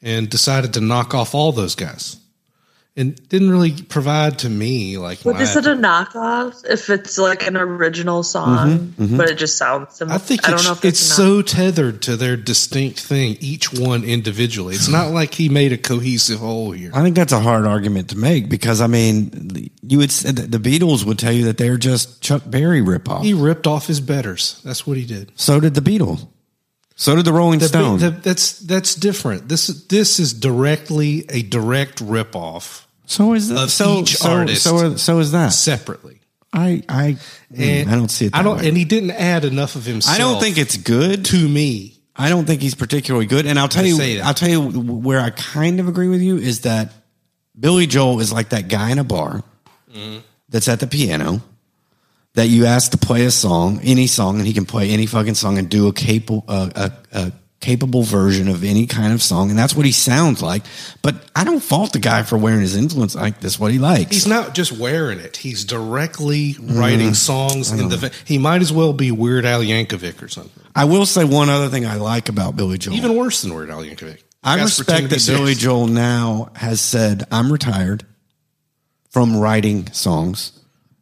and 0.00 0.30
decided 0.30 0.74
to 0.74 0.80
knock 0.80 1.12
off 1.14 1.34
all 1.34 1.50
those 1.50 1.74
guys, 1.74 2.16
and 2.96 3.28
didn't 3.28 3.50
really 3.50 3.72
provide 3.82 4.38
to 4.40 4.48
me 4.48 4.98
like. 4.98 5.22
But 5.22 5.40
is 5.40 5.56
it 5.56 5.66
a 5.66 5.70
knockoff 5.70 6.68
if 6.68 6.90
it's 6.90 7.18
like 7.18 7.46
an 7.46 7.56
original 7.56 8.22
song, 8.22 8.78
mm-hmm, 8.78 9.02
mm-hmm. 9.02 9.16
but 9.16 9.30
it 9.30 9.38
just 9.38 9.56
sounds 9.56 9.94
similar? 9.94 10.16
I 10.16 10.18
think 10.18 10.48
I 10.48 10.52
it's, 10.52 10.62
don't 10.62 10.70
know 10.70 10.76
if 10.76 10.84
it's 10.84 11.00
it's, 11.00 11.16
so 11.16 11.40
tethered 11.42 12.02
to 12.02 12.16
their 12.16 12.36
distinct 12.36 13.00
thing, 13.00 13.36
each 13.40 13.72
one 13.72 14.04
individually. 14.04 14.74
It's 14.74 14.88
not 14.88 15.12
like 15.12 15.34
he 15.34 15.48
made 15.48 15.72
a 15.72 15.78
cohesive 15.78 16.40
whole 16.40 16.72
here. 16.72 16.90
I 16.92 17.02
think 17.02 17.16
that's 17.16 17.32
a 17.32 17.40
hard 17.40 17.64
argument 17.64 18.10
to 18.10 18.18
make 18.18 18.48
because 18.48 18.80
I 18.80 18.88
mean, 18.88 19.70
you 19.82 19.98
would 19.98 20.12
say 20.12 20.32
that 20.32 20.50
the 20.50 20.58
Beatles 20.58 21.04
would 21.04 21.18
tell 21.18 21.32
you 21.32 21.44
that 21.44 21.58
they're 21.58 21.78
just 21.78 22.20
Chuck 22.20 22.42
Berry 22.46 22.82
ripoff. 22.82 23.22
He 23.22 23.34
ripped 23.34 23.66
off 23.66 23.86
his 23.86 24.00
betters. 24.00 24.60
That's 24.64 24.86
what 24.86 24.96
he 24.96 25.06
did. 25.06 25.32
so 25.36 25.60
did 25.60 25.74
the 25.74 25.80
Beatles. 25.80 26.26
So 27.00 27.16
did 27.16 27.24
the 27.24 27.32
Rolling 27.32 27.60
The- 27.60 27.68
Stones. 27.68 28.02
the- 28.02 28.10
that's 28.10 28.58
that's 28.60 28.94
different. 28.94 29.48
This 29.48 29.68
this 29.88 30.20
is 30.20 30.34
directly 30.34 31.24
a 31.30 31.40
direct 31.42 32.04
ripoff 32.04 32.82
so 33.06 33.32
is 33.32 33.48
that. 33.48 33.64
of 33.64 33.70
So 33.70 34.00
each 34.00 34.16
so, 34.16 34.30
artist. 34.30 34.62
So, 34.62 34.96
so 34.96 35.18
is 35.18 35.32
that. 35.32 35.48
separately. 35.54 36.20
I 36.52 36.82
I 36.88 37.16
mm, 37.54 37.86
I 37.88 37.90
don't 37.92 38.10
see 38.10 38.26
it. 38.26 38.32
That 38.32 38.40
I 38.40 38.42
don't, 38.42 38.58
way. 38.58 38.68
and 38.68 38.76
he 38.76 38.84
didn't 38.84 39.12
add 39.12 39.44
enough 39.46 39.76
of 39.76 39.84
himself. 39.86 40.14
I 40.14 40.18
don't 40.18 40.40
think 40.40 40.58
it's 40.58 40.76
good. 40.76 41.24
to 41.26 41.48
me. 41.48 41.96
I 42.16 42.28
don't 42.28 42.44
think 42.44 42.60
he's 42.60 42.74
particularly 42.74 43.26
good. 43.26 43.46
And 43.46 43.58
I'll 43.58 43.68
tell 43.68 43.84
I 43.84 43.88
you. 43.88 44.20
I'll 44.22 44.34
tell 44.34 44.48
you 44.50 44.60
where 44.60 45.20
I 45.20 45.30
kind 45.30 45.80
of 45.80 45.88
agree 45.88 46.08
with 46.08 46.20
you 46.20 46.36
is 46.36 46.60
that 46.62 46.92
Billy 47.58 47.86
Joel 47.86 48.20
is 48.20 48.30
like 48.32 48.50
that 48.50 48.68
guy 48.68 48.90
in 48.90 48.98
a 48.98 49.04
bar 49.04 49.42
Mm-hmm. 49.94 50.18
that's 50.50 50.68
at 50.68 50.80
the 50.80 50.86
piano 50.86 51.40
that 52.34 52.48
you 52.48 52.66
ask 52.66 52.92
to 52.92 52.98
play 52.98 53.24
a 53.24 53.30
song, 53.30 53.80
any 53.82 54.06
song, 54.06 54.38
and 54.38 54.46
he 54.46 54.52
can 54.52 54.66
play 54.66 54.90
any 54.90 55.06
fucking 55.06 55.34
song 55.34 55.58
and 55.58 55.68
do 55.68 55.88
a 55.88 55.92
capable, 55.92 56.44
uh, 56.48 56.70
a, 56.74 56.92
a 57.12 57.32
capable 57.60 58.02
version 58.02 58.48
of 58.48 58.64
any 58.64 58.86
kind 58.86 59.12
of 59.12 59.22
song, 59.22 59.50
and 59.50 59.58
that's 59.58 59.74
what 59.74 59.84
he 59.84 59.92
sounds 59.92 60.42
like. 60.42 60.62
But 61.02 61.28
I 61.34 61.44
don't 61.44 61.60
fault 61.60 61.92
the 61.92 61.98
guy 61.98 62.22
for 62.22 62.38
wearing 62.38 62.60
his 62.60 62.76
influence. 62.76 63.14
Like 63.14 63.40
that's 63.40 63.58
what 63.58 63.72
he 63.72 63.78
likes. 63.78 64.12
He's 64.12 64.26
not 64.26 64.54
just 64.54 64.72
wearing 64.72 65.18
it; 65.18 65.36
he's 65.36 65.64
directly 65.64 66.56
writing 66.60 67.14
songs 67.14 67.72
in 67.72 67.88
the. 67.88 68.14
He 68.24 68.38
might 68.38 68.62
as 68.62 68.72
well 68.72 68.92
be 68.92 69.10
Weird 69.10 69.44
Al 69.44 69.60
Yankovic 69.62 70.22
or 70.22 70.28
something. 70.28 70.62
I 70.74 70.84
will 70.84 71.06
say 71.06 71.24
one 71.24 71.48
other 71.48 71.68
thing 71.68 71.84
I 71.84 71.96
like 71.96 72.28
about 72.28 72.56
Billy 72.56 72.78
Joel. 72.78 72.94
Even 72.94 73.16
worse 73.16 73.42
than 73.42 73.54
Weird 73.54 73.70
Al 73.70 73.82
Yankovic. 73.82 74.22
I 74.42 74.56
Casper 74.56 74.82
respect 74.82 75.10
that 75.10 75.20
1086. 75.20 75.38
Billy 75.38 75.54
Joel 75.54 75.86
now 75.88 76.50
has 76.54 76.80
said, 76.80 77.24
I'm 77.30 77.52
retired 77.52 78.06
from 79.10 79.38
writing 79.38 79.92
songs. 79.92 80.58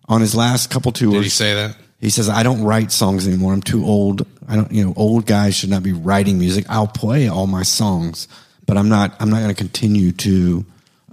On 0.09 0.21
his 0.21 0.35
last 0.35 0.71
couple 0.71 0.91
tours, 0.93 1.13
Did 1.15 1.23
he 1.25 1.29
say 1.29 1.55
that? 1.55 1.77
he 2.01 2.11
says, 2.11 2.29
I 2.29 2.43
don't 2.43 2.63
write 2.63 2.91
songs 2.93 3.27
anymore. 3.29 3.53
I'm 3.53 3.61
too 3.63 3.85
old. 3.85 4.27
I 4.49 4.57
don't, 4.57 4.73
you 4.73 4.85
know, 4.85 4.95
old 4.97 5.27
guys 5.27 5.55
should 5.55 5.69
not 5.71 5.83
be 5.83 5.93
writing 5.93 6.39
music. 6.39 6.65
I'll 6.69 6.87
play 6.87 7.29
all 7.29 7.47
my 7.47 7.63
songs, 7.63 8.27
but 8.67 8.77
I'm 8.79 8.89
not, 8.89 9.15
I'm 9.21 9.29
not 9.31 9.39
going 9.41 9.55
to 9.55 9.63
continue 9.63 10.13
to, 10.13 10.65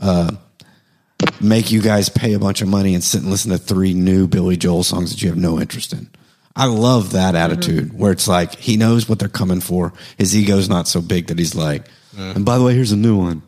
uh, 0.01 0.31
make 1.41 1.71
you 1.71 1.81
guys 1.81 2.08
pay 2.10 2.34
a 2.34 2.39
bunch 2.39 2.62
of 2.62 2.67
money 2.67 2.93
and 2.93 3.03
sit 3.03 3.21
and 3.21 3.31
listen 3.31 3.51
to 3.51 3.58
three 3.58 3.93
new 3.93 4.27
Billy 4.27 4.58
Joel 4.58 4.84
songs 4.84 5.12
that 5.12 5.21
you 5.21 5.29
have 5.29 5.38
no 5.38 5.60
interest 5.60 5.91
in. 5.93 6.10
I 6.55 6.65
love 6.67 7.12
that 7.13 7.36
attitude 7.36 7.97
where 7.97 8.12
it's 8.12 8.27
like 8.27 8.55
he 8.55 8.77
knows 8.77 9.10
what 9.10 9.19
they're 9.19 9.27
coming 9.27 9.60
for. 9.60 9.91
His 10.17 10.36
ego's 10.38 10.69
not 10.69 10.88
so 10.88 11.01
big 11.01 11.27
that 11.27 11.38
he's 11.39 11.55
like, 11.55 11.86
and 12.17 12.45
by 12.45 12.58
the 12.58 12.63
way, 12.63 12.73
here's 12.73 12.93
a 12.93 12.97
new 12.97 13.17
one. 13.17 13.41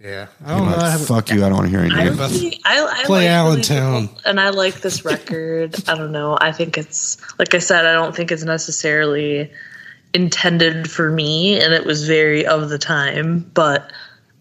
Yeah, 0.00 0.28
I 0.42 0.56
don't 0.56 0.70
know. 0.70 0.76
like, 0.76 0.94
I 0.94 0.96
Fuck 0.96 1.30
you. 1.30 1.44
I 1.44 1.50
don't 1.50 1.58
want 1.58 1.70
to 1.70 1.70
hear 1.70 1.80
I, 1.80 2.00
anything. 2.06 2.16
really, 2.16 2.60
I, 2.64 3.00
I 3.02 3.04
Play 3.04 3.26
like 3.26 3.28
Allentown. 3.28 4.06
Billy 4.06 4.06
Joel, 4.06 4.20
and 4.24 4.40
I 4.40 4.48
like 4.48 4.80
this 4.80 5.04
record. 5.04 5.76
I 5.88 5.94
don't 5.94 6.12
know. 6.12 6.38
I 6.40 6.52
think 6.52 6.78
it's 6.78 7.18
like 7.38 7.54
I 7.54 7.58
said. 7.58 7.84
I 7.84 7.92
don't 7.92 8.16
think 8.16 8.32
it's 8.32 8.44
necessarily 8.44 9.52
intended 10.14 10.90
for 10.90 11.10
me, 11.10 11.60
and 11.60 11.74
it 11.74 11.84
was 11.84 12.06
very 12.06 12.46
of 12.46 12.70
the 12.70 12.78
time. 12.78 13.40
But 13.52 13.92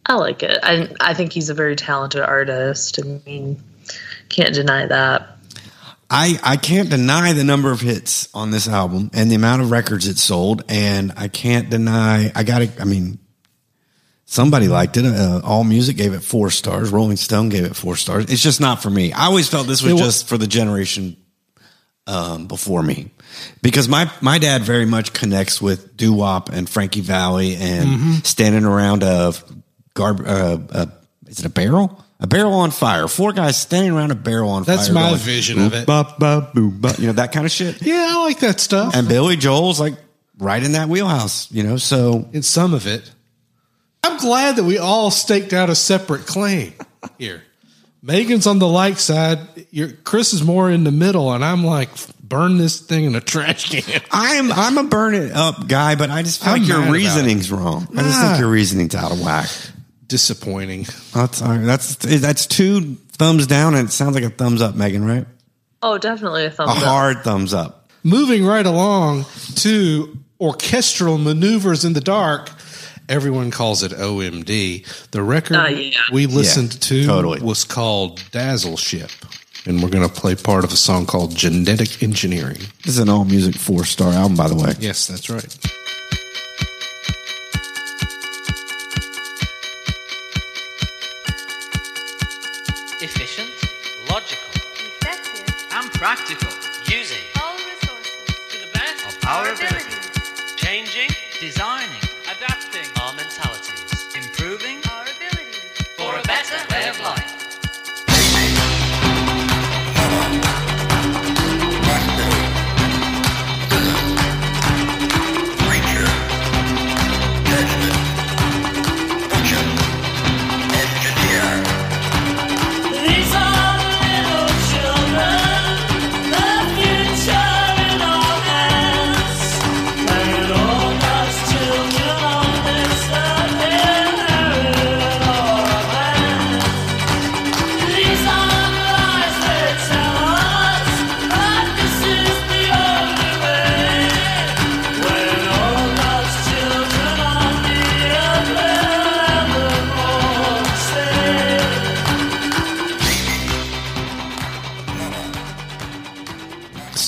I 0.05 0.15
like 0.15 0.43
it. 0.43 0.57
I 0.63 0.89
I 1.01 1.13
think 1.13 1.33
he's 1.33 1.49
a 1.49 1.53
very 1.53 1.75
talented 1.75 2.21
artist. 2.21 2.97
I 3.03 3.19
mean, 3.25 3.61
can't 4.29 4.53
deny 4.53 4.85
that. 4.85 5.35
I, 6.11 6.39
I 6.41 6.57
can't 6.57 6.89
deny 6.89 7.33
the 7.33 7.43
number 7.43 7.71
of 7.71 7.81
hits 7.81 8.29
on 8.33 8.49
this 8.49 8.67
album 8.67 9.11
and 9.13 9.29
the 9.29 9.35
amount 9.35 9.61
of 9.61 9.69
records 9.69 10.07
it 10.07 10.17
sold. 10.17 10.63
And 10.67 11.13
I 11.15 11.27
can't 11.27 11.69
deny, 11.69 12.31
I 12.33 12.41
got 12.41 12.59
to, 12.59 12.81
I 12.81 12.85
mean, 12.85 13.19
somebody 14.29 14.67
liked 14.67 14.95
it. 14.97 15.05
Uh, 15.05 15.41
All 15.43 15.63
Music 15.63 15.97
gave 15.97 16.13
it 16.13 16.21
four 16.21 16.49
stars. 16.51 16.91
Rolling 16.91 17.17
Stone 17.17 17.49
gave 17.49 17.63
it 17.65 17.75
four 17.75 17.95
stars. 17.95 18.25
It's 18.31 18.43
just 18.43 18.61
not 18.61 18.81
for 18.81 18.89
me. 18.89 19.11
I 19.11 19.25
always 19.25 19.49
felt 19.49 19.67
this 19.67 19.81
was 19.81 19.91
It 19.91 19.95
wa- 19.95 20.01
just 20.01 20.27
for 20.27 20.37
the 20.37 20.47
generation 20.47 21.17
um, 22.07 22.47
before 22.47 22.81
me 22.81 23.11
because 23.61 23.87
my, 23.87 24.09
my 24.21 24.39
dad 24.39 24.63
very 24.63 24.85
much 24.85 25.13
connects 25.13 25.61
with 25.61 25.95
doo 25.95 26.13
wop 26.13 26.49
and 26.49 26.67
Frankie 26.69 27.01
Valli 27.01 27.55
and 27.55 27.87
Mm-hmm. 27.89 28.13
standing 28.23 28.65
around 28.65 29.03
a 29.03 29.33
garb, 29.93 30.21
uh, 30.25 30.57
uh, 30.71 30.85
is 31.27 31.39
it 31.39 31.45
a 31.45 31.49
barrel? 31.49 32.03
A 32.21 32.27
barrel 32.27 32.53
on 32.53 32.71
fire. 32.71 33.07
Four 33.07 33.31
guys 33.31 33.55
standing 33.57 33.93
around 33.93 34.11
a 34.11 34.15
barrel 34.15 34.49
on 34.49 34.63
That's 34.63 34.87
fire. 34.87 34.93
That's 34.93 35.03
my 35.05 35.09
going, 35.11 35.19
vision 35.21 35.59
of 35.61 35.73
it. 35.73 35.85
bop, 35.87 36.19
bop, 36.19 36.53
boop, 36.53 36.81
bop. 36.81 36.99
You 36.99 37.07
know, 37.07 37.13
that 37.13 37.31
kind 37.31 37.45
of 37.45 37.51
shit. 37.51 37.81
Yeah, 37.85 38.07
I 38.09 38.23
like 38.25 38.39
that 38.39 38.59
stuff. 38.59 38.93
And 38.95 39.07
Billy 39.07 39.37
Joel's 39.37 39.79
like 39.79 39.93
right 40.37 40.61
in 40.61 40.73
that 40.73 40.89
wheelhouse, 40.89 41.49
you 41.51 41.63
know, 41.63 41.77
so 41.77 42.27
in 42.33 42.41
some 42.43 42.73
of 42.73 42.87
it. 42.87 43.09
I'm 44.03 44.17
glad 44.17 44.55
that 44.57 44.63
we 44.63 44.77
all 44.77 45.11
staked 45.11 45.53
out 45.53 45.69
a 45.69 45.75
separate 45.75 46.25
claim 46.25 46.73
here. 47.17 47.43
Megan's 48.01 48.47
on 48.47 48.59
the 48.59 48.67
like 48.67 48.97
side. 48.97 49.39
You're, 49.71 49.91
Chris 49.91 50.33
is 50.33 50.43
more 50.43 50.71
in 50.71 50.85
the 50.85 50.91
middle, 50.91 51.33
and 51.33 51.43
I'm 51.43 51.65
like, 51.65 51.89
burn 52.23 52.57
this 52.57 52.79
thing 52.79 53.03
in 53.05 53.15
a 53.15 53.21
trash 53.21 53.69
can. 53.69 54.01
I'm 54.11 54.51
I'm 54.51 54.77
a 54.77 54.83
burn 54.83 55.15
it 55.15 55.33
up 55.33 55.67
guy, 55.67 55.95
but 55.95 56.09
I 56.09 56.23
just 56.23 56.41
feel 56.41 56.53
I'm 56.53 56.61
like 56.61 56.69
your 56.69 56.91
reasoning's 56.91 57.51
wrong. 57.51 57.87
I 57.97 58.03
just 58.03 58.21
think 58.21 58.39
your 58.39 58.49
reasoning's 58.49 58.95
out 58.95 59.11
of 59.11 59.21
whack. 59.21 59.49
Disappointing. 60.07 60.87
That's 61.13 61.41
uh, 61.41 61.57
that's 61.59 61.95
that's 61.97 62.45
two 62.47 62.95
thumbs 63.11 63.47
down, 63.47 63.75
and 63.75 63.89
it 63.89 63.91
sounds 63.91 64.15
like 64.15 64.23
a 64.23 64.29
thumbs 64.29 64.61
up, 64.61 64.75
Megan, 64.75 65.05
right? 65.05 65.27
Oh, 65.83 65.97
definitely 65.97 66.45
a 66.45 66.47
A 66.47 66.51
thumbs 66.51 66.69
up. 66.71 66.77
A 66.77 66.79
hard 66.79 67.23
thumbs 67.23 67.53
up. 67.53 67.91
Moving 68.03 68.45
right 68.45 68.65
along 68.65 69.25
to 69.57 70.17
orchestral 70.39 71.17
maneuvers 71.17 71.83
in 71.83 71.93
the 71.93 72.01
dark. 72.01 72.49
Everyone 73.09 73.49
calls 73.49 73.81
it 73.81 73.91
OMD. 73.91 74.85
The 75.11 75.23
record 75.23 75.57
Ah, 75.57 75.67
yeah. 75.67 75.97
we 76.11 76.27
listened 76.27 76.73
Yeah, 76.73 76.79
to 76.79 77.05
totally. 77.07 77.41
was 77.41 77.63
called 77.63 78.21
Dazzle 78.31 78.77
Ship. 78.77 79.09
And 79.65 79.81
we're 79.83 79.89
going 79.89 80.07
to 80.07 80.13
play 80.13 80.35
part 80.35 80.63
of 80.63 80.71
a 80.71 80.77
song 80.77 81.05
called 81.05 81.35
Genetic 81.35 82.01
Engineering. 82.03 82.59
This 82.83 82.93
is 82.93 82.99
an 82.99 83.09
all 83.09 83.25
music 83.25 83.55
four 83.55 83.83
star 83.83 84.13
album, 84.13 84.37
by 84.37 84.47
the 84.47 84.55
way. 84.55 84.73
Yes, 84.79 85.07
that's 85.07 85.29
right. 85.29 85.43
efficient, 93.01 93.49
logical, 94.09 94.61
Effective. 95.01 95.55
and 95.71 95.91
practical, 95.93 96.51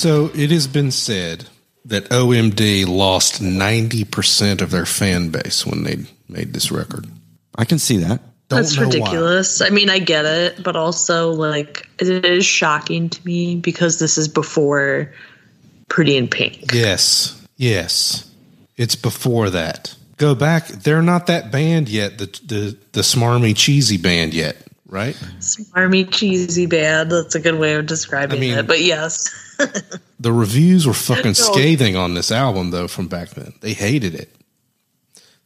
So 0.02 0.32
it 0.34 0.50
has 0.50 0.66
been 0.66 0.90
said 0.90 1.48
that 1.84 2.08
OMD 2.08 2.88
lost 2.88 3.40
90% 3.40 4.60
of 4.60 4.72
their 4.72 4.84
fan 4.84 5.28
base 5.28 5.64
when 5.64 5.84
they 5.84 5.98
made 6.28 6.52
this 6.54 6.72
record. 6.72 7.06
I 7.54 7.64
can 7.64 7.78
see 7.78 7.98
that. 7.98 8.20
Don't 8.48 8.62
That's 8.62 8.76
know 8.76 8.88
why. 8.88 8.94
ridiculous. 8.94 9.60
I 9.60 9.70
mean, 9.70 9.88
I 9.88 10.00
get 10.00 10.24
it, 10.24 10.60
but 10.60 10.74
also 10.74 11.30
like 11.30 11.88
it 12.00 12.24
is 12.24 12.44
shocking 12.44 13.10
to 13.10 13.24
me 13.24 13.54
because 13.54 14.00
this 14.00 14.18
is 14.18 14.26
before 14.26 15.12
Pretty 15.88 16.16
in 16.16 16.26
Pink. 16.26 16.72
Yes. 16.74 17.40
Yes. 17.56 18.28
It's 18.76 18.96
before 18.96 19.50
that. 19.50 19.94
Go 20.16 20.34
back. 20.34 20.66
They're 20.66 21.00
not 21.00 21.28
that 21.28 21.52
band 21.52 21.88
yet, 21.88 22.18
the 22.18 22.26
the, 22.44 22.76
the 22.90 23.02
smarmy 23.02 23.56
cheesy 23.56 23.98
band 23.98 24.34
yet, 24.34 24.56
right? 24.88 25.14
Smarmy 25.38 26.10
cheesy 26.10 26.66
band. 26.66 27.12
That's 27.12 27.36
a 27.36 27.40
good 27.40 27.60
way 27.60 27.74
of 27.74 27.86
describing 27.86 28.38
I 28.38 28.40
mean- 28.40 28.58
it. 28.58 28.66
But 28.66 28.80
yes, 28.80 29.30
The 30.20 30.32
reviews 30.32 30.86
were 30.86 30.94
fucking 30.94 31.34
scathing 31.48 31.96
on 31.96 32.14
this 32.14 32.30
album 32.30 32.70
though 32.70 32.88
from 32.88 33.08
back 33.08 33.30
then. 33.30 33.52
They 33.60 33.72
hated 33.72 34.14
it. 34.14 34.34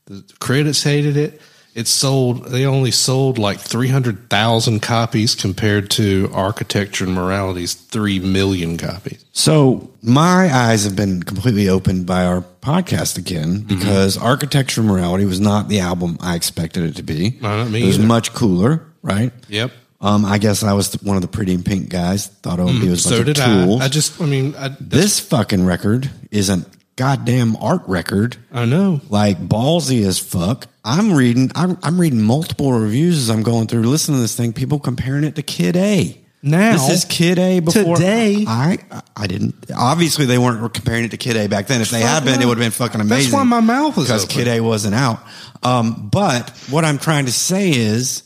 The 0.07 0.23
critics 0.39 0.83
hated 0.83 1.17
it. 1.17 1.41
It 1.75 1.87
sold 1.89 2.47
they 2.47 2.65
only 2.65 2.91
sold 2.91 3.37
like 3.39 3.59
300,000 3.61 4.81
copies 4.81 5.35
compared 5.35 5.91
to 5.91 6.31
Architecture 6.33 7.05
and 7.05 7.15
Morality's 7.15 7.75
3 7.75 8.21
million 8.21 8.79
copies. 8.79 9.23
So 9.33 9.91
my 10.01 10.51
eyes 10.55 10.85
have 10.85 10.97
been 10.97 11.23
completely 11.23 11.69
opened 11.69 12.07
by 12.07 12.25
our 12.25 12.41
podcast 12.63 13.19
again 13.19 13.61
Mm-hmm. 13.61 13.79
because 13.79 14.17
Architecture 14.17 14.81
and 14.81 14.89
Morality 14.89 15.27
was 15.27 15.39
not 15.41 15.69
the 15.69 15.81
album 15.81 16.17
I 16.21 16.35
expected 16.35 16.85
it 16.85 16.97
to 16.97 17.03
be. 17.03 17.37
Not 17.43 17.69
me 17.69 17.83
it 17.83 17.87
was 17.87 17.99
either. 17.99 18.07
much 18.07 18.33
cooler, 18.33 18.83
right? 19.03 19.33
Yep. 19.49 19.71
Um, 20.01 20.25
I 20.25 20.39
guess 20.39 20.63
I 20.63 20.75
was 20.75 20.93
one 21.03 21.17
of 21.17 21.23
the 21.23 21.29
pretty 21.29 21.55
in 21.55 21.63
pink 21.63 21.89
guys. 21.89 22.27
Thought 22.27 22.59
OMD 22.59 22.91
was 22.91 23.07
a 23.07 23.09
Mm, 23.09 23.13
So 23.19 23.25
did 23.25 23.39
of 23.39 23.81
I. 23.81 23.85
I 23.85 23.89
just 23.89 24.21
I 24.21 24.27
mean 24.27 24.55
I 24.57 24.69
this 24.79 25.21
fucking 25.21 25.65
record 25.65 26.11
is 26.31 26.51
a 26.51 26.65
goddamn 26.97 27.57
art 27.57 27.83
record. 27.87 28.37
I 28.53 28.65
know. 28.67 29.01
Like 29.09 29.39
ballsy 29.39 30.05
as 30.07 30.19
fuck. 30.19 30.67
I'm 30.85 31.13
reading. 31.13 31.51
I'm, 31.55 31.79
I'm 31.83 32.01
reading 32.01 32.23
multiple 32.23 32.73
reviews 32.73 33.19
as 33.19 33.31
I'm 33.31 33.43
going 33.43 33.67
through 33.67 33.83
listening 33.83 34.19
to 34.19 34.23
this 34.23 34.37
thing. 34.37 34.53
People 34.53 34.79
comparing 34.79 35.25
it 35.25 35.35
to 35.37 35.43
Kid 35.43 35.77
A. 35.77 36.21
Now 36.43 36.73
This 36.75 36.91
is 36.91 37.05
Kid 37.07 37.39
A 37.41 37.59
before 37.61 37.97
Today. 37.97 38.45
I 38.47 38.79
I 39.17 39.27
didn't. 39.27 39.55
Obviously, 39.75 40.27
they 40.27 40.39
weren't 40.39 40.75
comparing 40.75 41.05
it 41.05 41.11
to 41.13 41.17
Kid 41.17 41.37
A 41.37 41.49
back 41.49 41.67
then. 41.67 41.81
If 41.81 41.91
they 41.91 42.03
had 42.03 42.25
been, 42.25 42.41
it 42.41 42.45
would 42.47 42.59
have 42.59 42.65
been 42.65 42.71
fucking 42.71 43.01
amazing. 43.01 43.33
That's 43.33 43.35
why 43.35 43.43
my 43.45 43.61
mouth 43.61 43.97
was 43.97 44.07
because. 44.07 44.27
Kid 44.27 44.47
A 44.47 44.61
wasn't 44.61 44.95
out. 44.95 45.21
Um, 45.63 46.09
but 46.13 46.51
what 46.71 46.85
I'm 46.85 46.99
trying 46.99 47.25
to 47.27 47.33
say 47.33 47.71
is, 47.71 48.23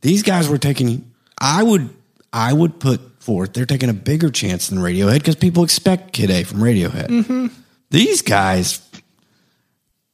these 0.00 0.22
guys 0.22 0.48
were 0.48 0.58
taking. 0.58 1.09
I 1.40 1.62
would 1.62 1.90
I 2.32 2.52
would 2.52 2.78
put 2.78 3.00
forth 3.22 3.52
they're 3.52 3.66
taking 3.66 3.88
a 3.88 3.94
bigger 3.94 4.30
chance 4.30 4.68
than 4.68 4.78
Radiohead 4.78 5.18
because 5.18 5.36
people 5.36 5.64
expect 5.64 6.12
Kid 6.12 6.30
A 6.30 6.44
from 6.44 6.60
Radiohead. 6.60 7.08
Mm-hmm. 7.08 7.46
These 7.90 8.22
guys, 8.22 8.80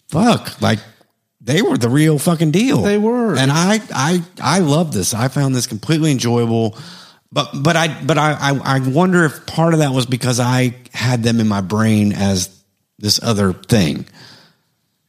fuck, 0.09 0.61
like 0.61 0.79
they 1.41 1.63
were 1.63 1.77
the 1.77 1.89
real 1.89 2.19
fucking 2.19 2.51
deal. 2.51 2.83
They 2.83 2.99
were. 2.99 3.37
and 3.37 3.53
I 3.53 3.81
I 3.95 4.23
I 4.41 4.59
love 4.61 4.93
this. 4.93 5.15
I 5.15 5.29
found 5.29 5.55
this 5.55 5.67
completely 5.67 6.11
enjoyable. 6.11 6.77
But 7.33 7.51
but 7.55 7.77
I 7.77 8.03
but 8.03 8.19
I, 8.19 8.33
I 8.33 8.77
I 8.77 8.89
wonder 8.89 9.25
if 9.25 9.47
part 9.47 9.75
of 9.75 9.81
that 9.81 9.93
was 9.93 10.07
because 10.07 10.41
I 10.41 10.75
had 10.93 11.23
them 11.23 11.39
in 11.41 11.49
my 11.49 11.61
brain 11.61 12.13
as 12.13 12.51
this 12.99 13.21
other 13.23 13.53
thing, 13.53 14.07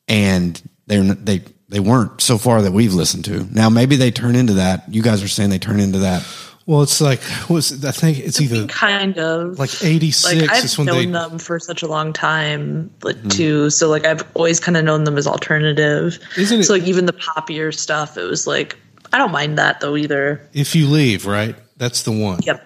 and 0.08 0.62
they're 0.88 1.03
they 1.03 1.41
they 1.69 1.80
weren't 1.80 2.21
so 2.21 2.38
far 2.38 2.62
that 2.62 2.71
we've 2.71 2.93
listened 2.93 3.25
to. 3.25 3.43
Now 3.53 3.69
maybe 3.69 3.95
they 3.95 4.12
turn 4.12 4.36
into 4.36 4.53
that. 4.53 4.84
You 4.93 5.01
guys 5.01 5.21
are 5.23 5.27
saying 5.27 5.49
they 5.49 5.60
turn 5.60 5.80
into 5.80 5.99
that. 5.99 6.25
Well, 6.65 6.82
it's 6.82 6.99
like 6.99 7.21
was 7.49 7.86
I 7.86 7.91
think 7.91 8.19
it's 8.19 8.41
either 8.41 8.67
kind 8.67 9.17
of 9.17 9.58
like 9.58 9.84
eighty 9.84 10.12
six 10.12 10.41
like 10.41 10.51
I've 10.51 10.65
is 10.65 10.77
when 10.77 10.88
known 10.88 10.95
they 10.97 11.03
Mm-hmm. 11.06 11.12
them 11.13 11.39
for 11.39 11.60
such 11.60 11.82
a 11.82 11.88
long 11.88 12.12
time, 12.12 12.91
like 13.03 13.30
too. 13.30 13.69
So 13.69 13.88
like 13.89 14.06
I've 14.06 14.25
always 14.34 14.60
kind 14.60 14.75
of 14.75 14.84
known 14.84 15.06
them 15.06 15.17
as 15.17 15.27
alternative. 15.27 16.19
Isn't 16.38 16.60
it- 16.60 16.63
So 16.65 16.73
like 16.73 16.84
even 16.84 17.06
the 17.06 17.13
poppier 17.13 17.73
stuff, 17.73 18.17
it 18.17 18.23
was 18.23 18.47
like 18.47 18.75
I 19.13 19.17
don't 19.17 19.32
mind 19.32 19.58
that 19.58 19.80
though 19.80 19.95
either. 19.95 20.41
if 20.53 20.75
you 20.75 20.88
leave 20.88 21.25
right. 21.25 21.56
That's 21.77 22.03
the 22.03 22.12
one. 22.12 22.39
Yep. 22.43 22.62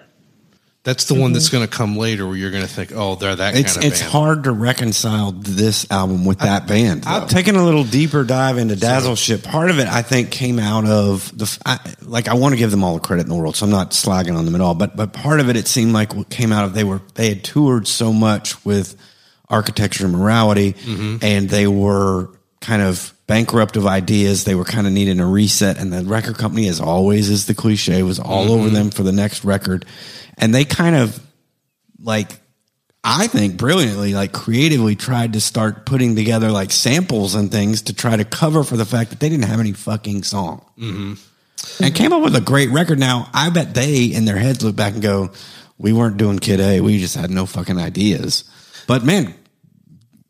That's 0.84 1.04
the 1.04 1.14
one 1.14 1.32
that's 1.32 1.46
mm-hmm. 1.46 1.58
going 1.58 1.68
to 1.68 1.76
come 1.76 1.96
later, 1.96 2.26
where 2.26 2.34
you're 2.34 2.50
going 2.50 2.64
to 2.64 2.68
think, 2.68 2.90
"Oh, 2.92 3.14
they're 3.14 3.36
that 3.36 3.54
It's 3.56 3.74
kind 3.74 3.86
of 3.86 3.92
it's 3.92 4.00
band." 4.00 4.12
hard 4.12 4.44
to 4.44 4.52
reconcile 4.52 5.30
this 5.30 5.88
album 5.92 6.24
with 6.24 6.40
that 6.40 6.66
band. 6.66 7.04
I- 7.06 7.18
I've 7.18 7.28
taken 7.28 7.54
a 7.54 7.64
little 7.64 7.84
deeper 7.84 8.24
dive 8.24 8.58
into 8.58 8.74
Dazzle 8.74 9.14
Ship. 9.14 9.40
Part 9.40 9.70
of 9.70 9.78
it, 9.78 9.86
I 9.86 10.02
think, 10.02 10.32
came 10.32 10.58
out 10.58 10.84
of 10.84 11.36
the 11.38 11.58
I, 11.64 11.78
like 12.02 12.26
I 12.26 12.34
want 12.34 12.54
to 12.54 12.58
give 12.58 12.72
them 12.72 12.82
all 12.82 12.94
the 12.94 13.00
credit 13.00 13.22
in 13.22 13.28
the 13.28 13.36
world, 13.36 13.54
so 13.54 13.64
I'm 13.64 13.70
not 13.70 13.92
slagging 13.92 14.36
on 14.36 14.44
them 14.44 14.56
at 14.56 14.60
all. 14.60 14.74
But 14.74 14.96
but 14.96 15.12
part 15.12 15.38
of 15.38 15.48
it, 15.48 15.54
it 15.54 15.68
seemed 15.68 15.92
like 15.92 16.16
what 16.16 16.28
came 16.30 16.50
out 16.50 16.64
of 16.64 16.74
they 16.74 16.84
were 16.84 17.00
they 17.14 17.28
had 17.28 17.44
toured 17.44 17.86
so 17.86 18.12
much 18.12 18.64
with 18.64 18.96
architecture 19.48 20.06
and 20.06 20.12
morality, 20.12 20.72
mm-hmm. 20.72 21.18
and 21.22 21.48
they 21.48 21.68
were 21.68 22.30
kind 22.60 22.82
of 22.82 23.14
bankrupt 23.32 23.76
of 23.78 23.86
ideas. 23.86 24.44
They 24.44 24.54
were 24.54 24.64
kind 24.64 24.86
of 24.86 24.92
needing 24.92 25.18
a 25.18 25.26
reset, 25.26 25.78
and 25.78 25.90
the 25.90 26.04
record 26.04 26.36
company, 26.36 26.68
as 26.68 26.80
always, 26.80 27.30
is 27.30 27.46
the 27.46 27.54
cliche, 27.54 28.02
was 28.02 28.18
all 28.18 28.52
over 28.52 28.68
them 28.68 28.90
for 28.90 29.04
the 29.04 29.12
next 29.12 29.42
record, 29.42 29.86
and 30.36 30.54
they 30.54 30.66
kind 30.66 30.94
of 30.94 31.18
like 31.98 32.28
I 33.02 33.28
think 33.28 33.56
brilliantly, 33.56 34.12
like 34.12 34.32
creatively 34.32 34.96
tried 34.96 35.32
to 35.32 35.40
start 35.40 35.86
putting 35.86 36.14
together 36.14 36.50
like 36.50 36.72
samples 36.72 37.34
and 37.34 37.50
things 37.50 37.80
to 37.82 37.94
try 37.94 38.16
to 38.16 38.24
cover 38.26 38.64
for 38.64 38.76
the 38.76 38.84
fact 38.84 39.08
that 39.10 39.20
they 39.20 39.30
didn't 39.30 39.46
have 39.46 39.60
any 39.60 39.72
fucking 39.72 40.24
song. 40.24 40.64
Mm-hmm. 40.78 41.14
And 41.82 41.94
came 41.94 42.12
up 42.12 42.22
with 42.22 42.36
a 42.36 42.40
great 42.42 42.68
record. 42.68 42.98
Now, 42.98 43.30
I 43.32 43.48
bet 43.48 43.72
they 43.72 44.04
in 44.04 44.26
their 44.26 44.36
heads 44.36 44.62
look 44.62 44.76
back 44.76 44.92
and 44.92 45.02
go, 45.02 45.30
we 45.78 45.94
weren't 45.94 46.18
doing 46.18 46.38
Kid 46.38 46.60
A. 46.60 46.80
We 46.82 46.98
just 46.98 47.16
had 47.16 47.30
no 47.30 47.46
fucking 47.46 47.78
ideas. 47.78 48.44
But 48.86 49.04
man, 49.04 49.34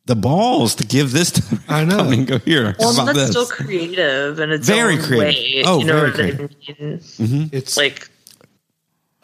the 0.07 0.17
balls 0.17 0.75
to 0.77 0.87
give 0.87 1.13
this 1.13 1.31
to 1.33 1.61
I 1.69 1.85
know. 1.91 1.99
I 1.99 2.09
mean, 2.11 2.25
go 2.25 2.39
here. 2.39 2.75
Well, 2.79 2.93
How 2.95 3.03
about 3.03 3.15
that's 3.15 3.19
this? 3.19 3.31
still 3.31 3.47
creative 3.47 4.39
and 4.41 4.53
it's 4.53 4.67
Very 4.67 4.97
creative. 4.99 5.19
Way, 5.19 5.63
Oh, 5.65 5.79
you 5.81 5.87
know 5.87 6.11
very 6.11 6.11
what 6.11 6.21
I 6.21 6.83
mean? 6.83 6.99
Mm-hmm. 6.99 7.45
It's 7.57 7.77
Like 7.77 8.09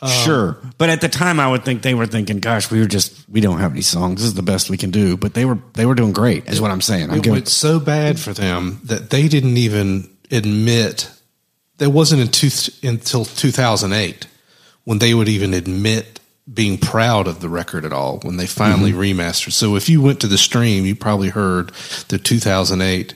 uh, 0.00 0.08
Sure. 0.08 0.56
But 0.78 0.90
at 0.90 1.00
the 1.00 1.08
time 1.08 1.40
I 1.40 1.50
would 1.50 1.64
think 1.64 1.82
they 1.82 1.94
were 1.94 2.06
thinking, 2.06 2.38
gosh, 2.38 2.70
we 2.70 2.78
were 2.78 2.86
just 2.86 3.28
we 3.28 3.40
don't 3.40 3.58
have 3.58 3.72
any 3.72 3.80
songs. 3.82 4.20
This 4.20 4.28
is 4.28 4.34
the 4.34 4.42
best 4.42 4.70
we 4.70 4.76
can 4.76 4.90
do. 4.92 5.16
But 5.16 5.34
they 5.34 5.44
were 5.44 5.58
they 5.74 5.86
were 5.86 5.96
doing 5.96 6.12
great, 6.12 6.46
is 6.48 6.60
what 6.60 6.70
I'm 6.70 6.80
saying. 6.80 7.10
I'm 7.10 7.18
it 7.18 7.22
giving 7.24 7.32
went 7.38 7.48
so 7.48 7.80
bad 7.80 8.18
for 8.20 8.32
them 8.32 8.80
that 8.84 9.10
they 9.10 9.26
didn't 9.28 9.56
even 9.56 10.08
admit. 10.30 11.10
That 11.78 11.90
wasn't 11.90 12.22
in 12.22 12.28
two, 12.28 12.50
until 12.82 13.24
2008 13.24 14.26
when 14.82 14.98
they 14.98 15.14
would 15.14 15.28
even 15.28 15.54
admit 15.54 16.18
being 16.52 16.78
proud 16.78 17.26
of 17.26 17.40
the 17.40 17.48
record 17.48 17.84
at 17.84 17.92
all. 17.92 18.18
When 18.20 18.36
they 18.36 18.46
finally 18.46 18.92
mm-hmm. 18.92 19.20
remastered. 19.20 19.52
So 19.52 19.76
if 19.76 19.88
you 19.88 20.00
went 20.00 20.20
to 20.20 20.26
the 20.26 20.38
stream, 20.38 20.84
you 20.86 20.94
probably 20.94 21.28
heard 21.28 21.72
the 22.08 22.18
2008 22.18 23.14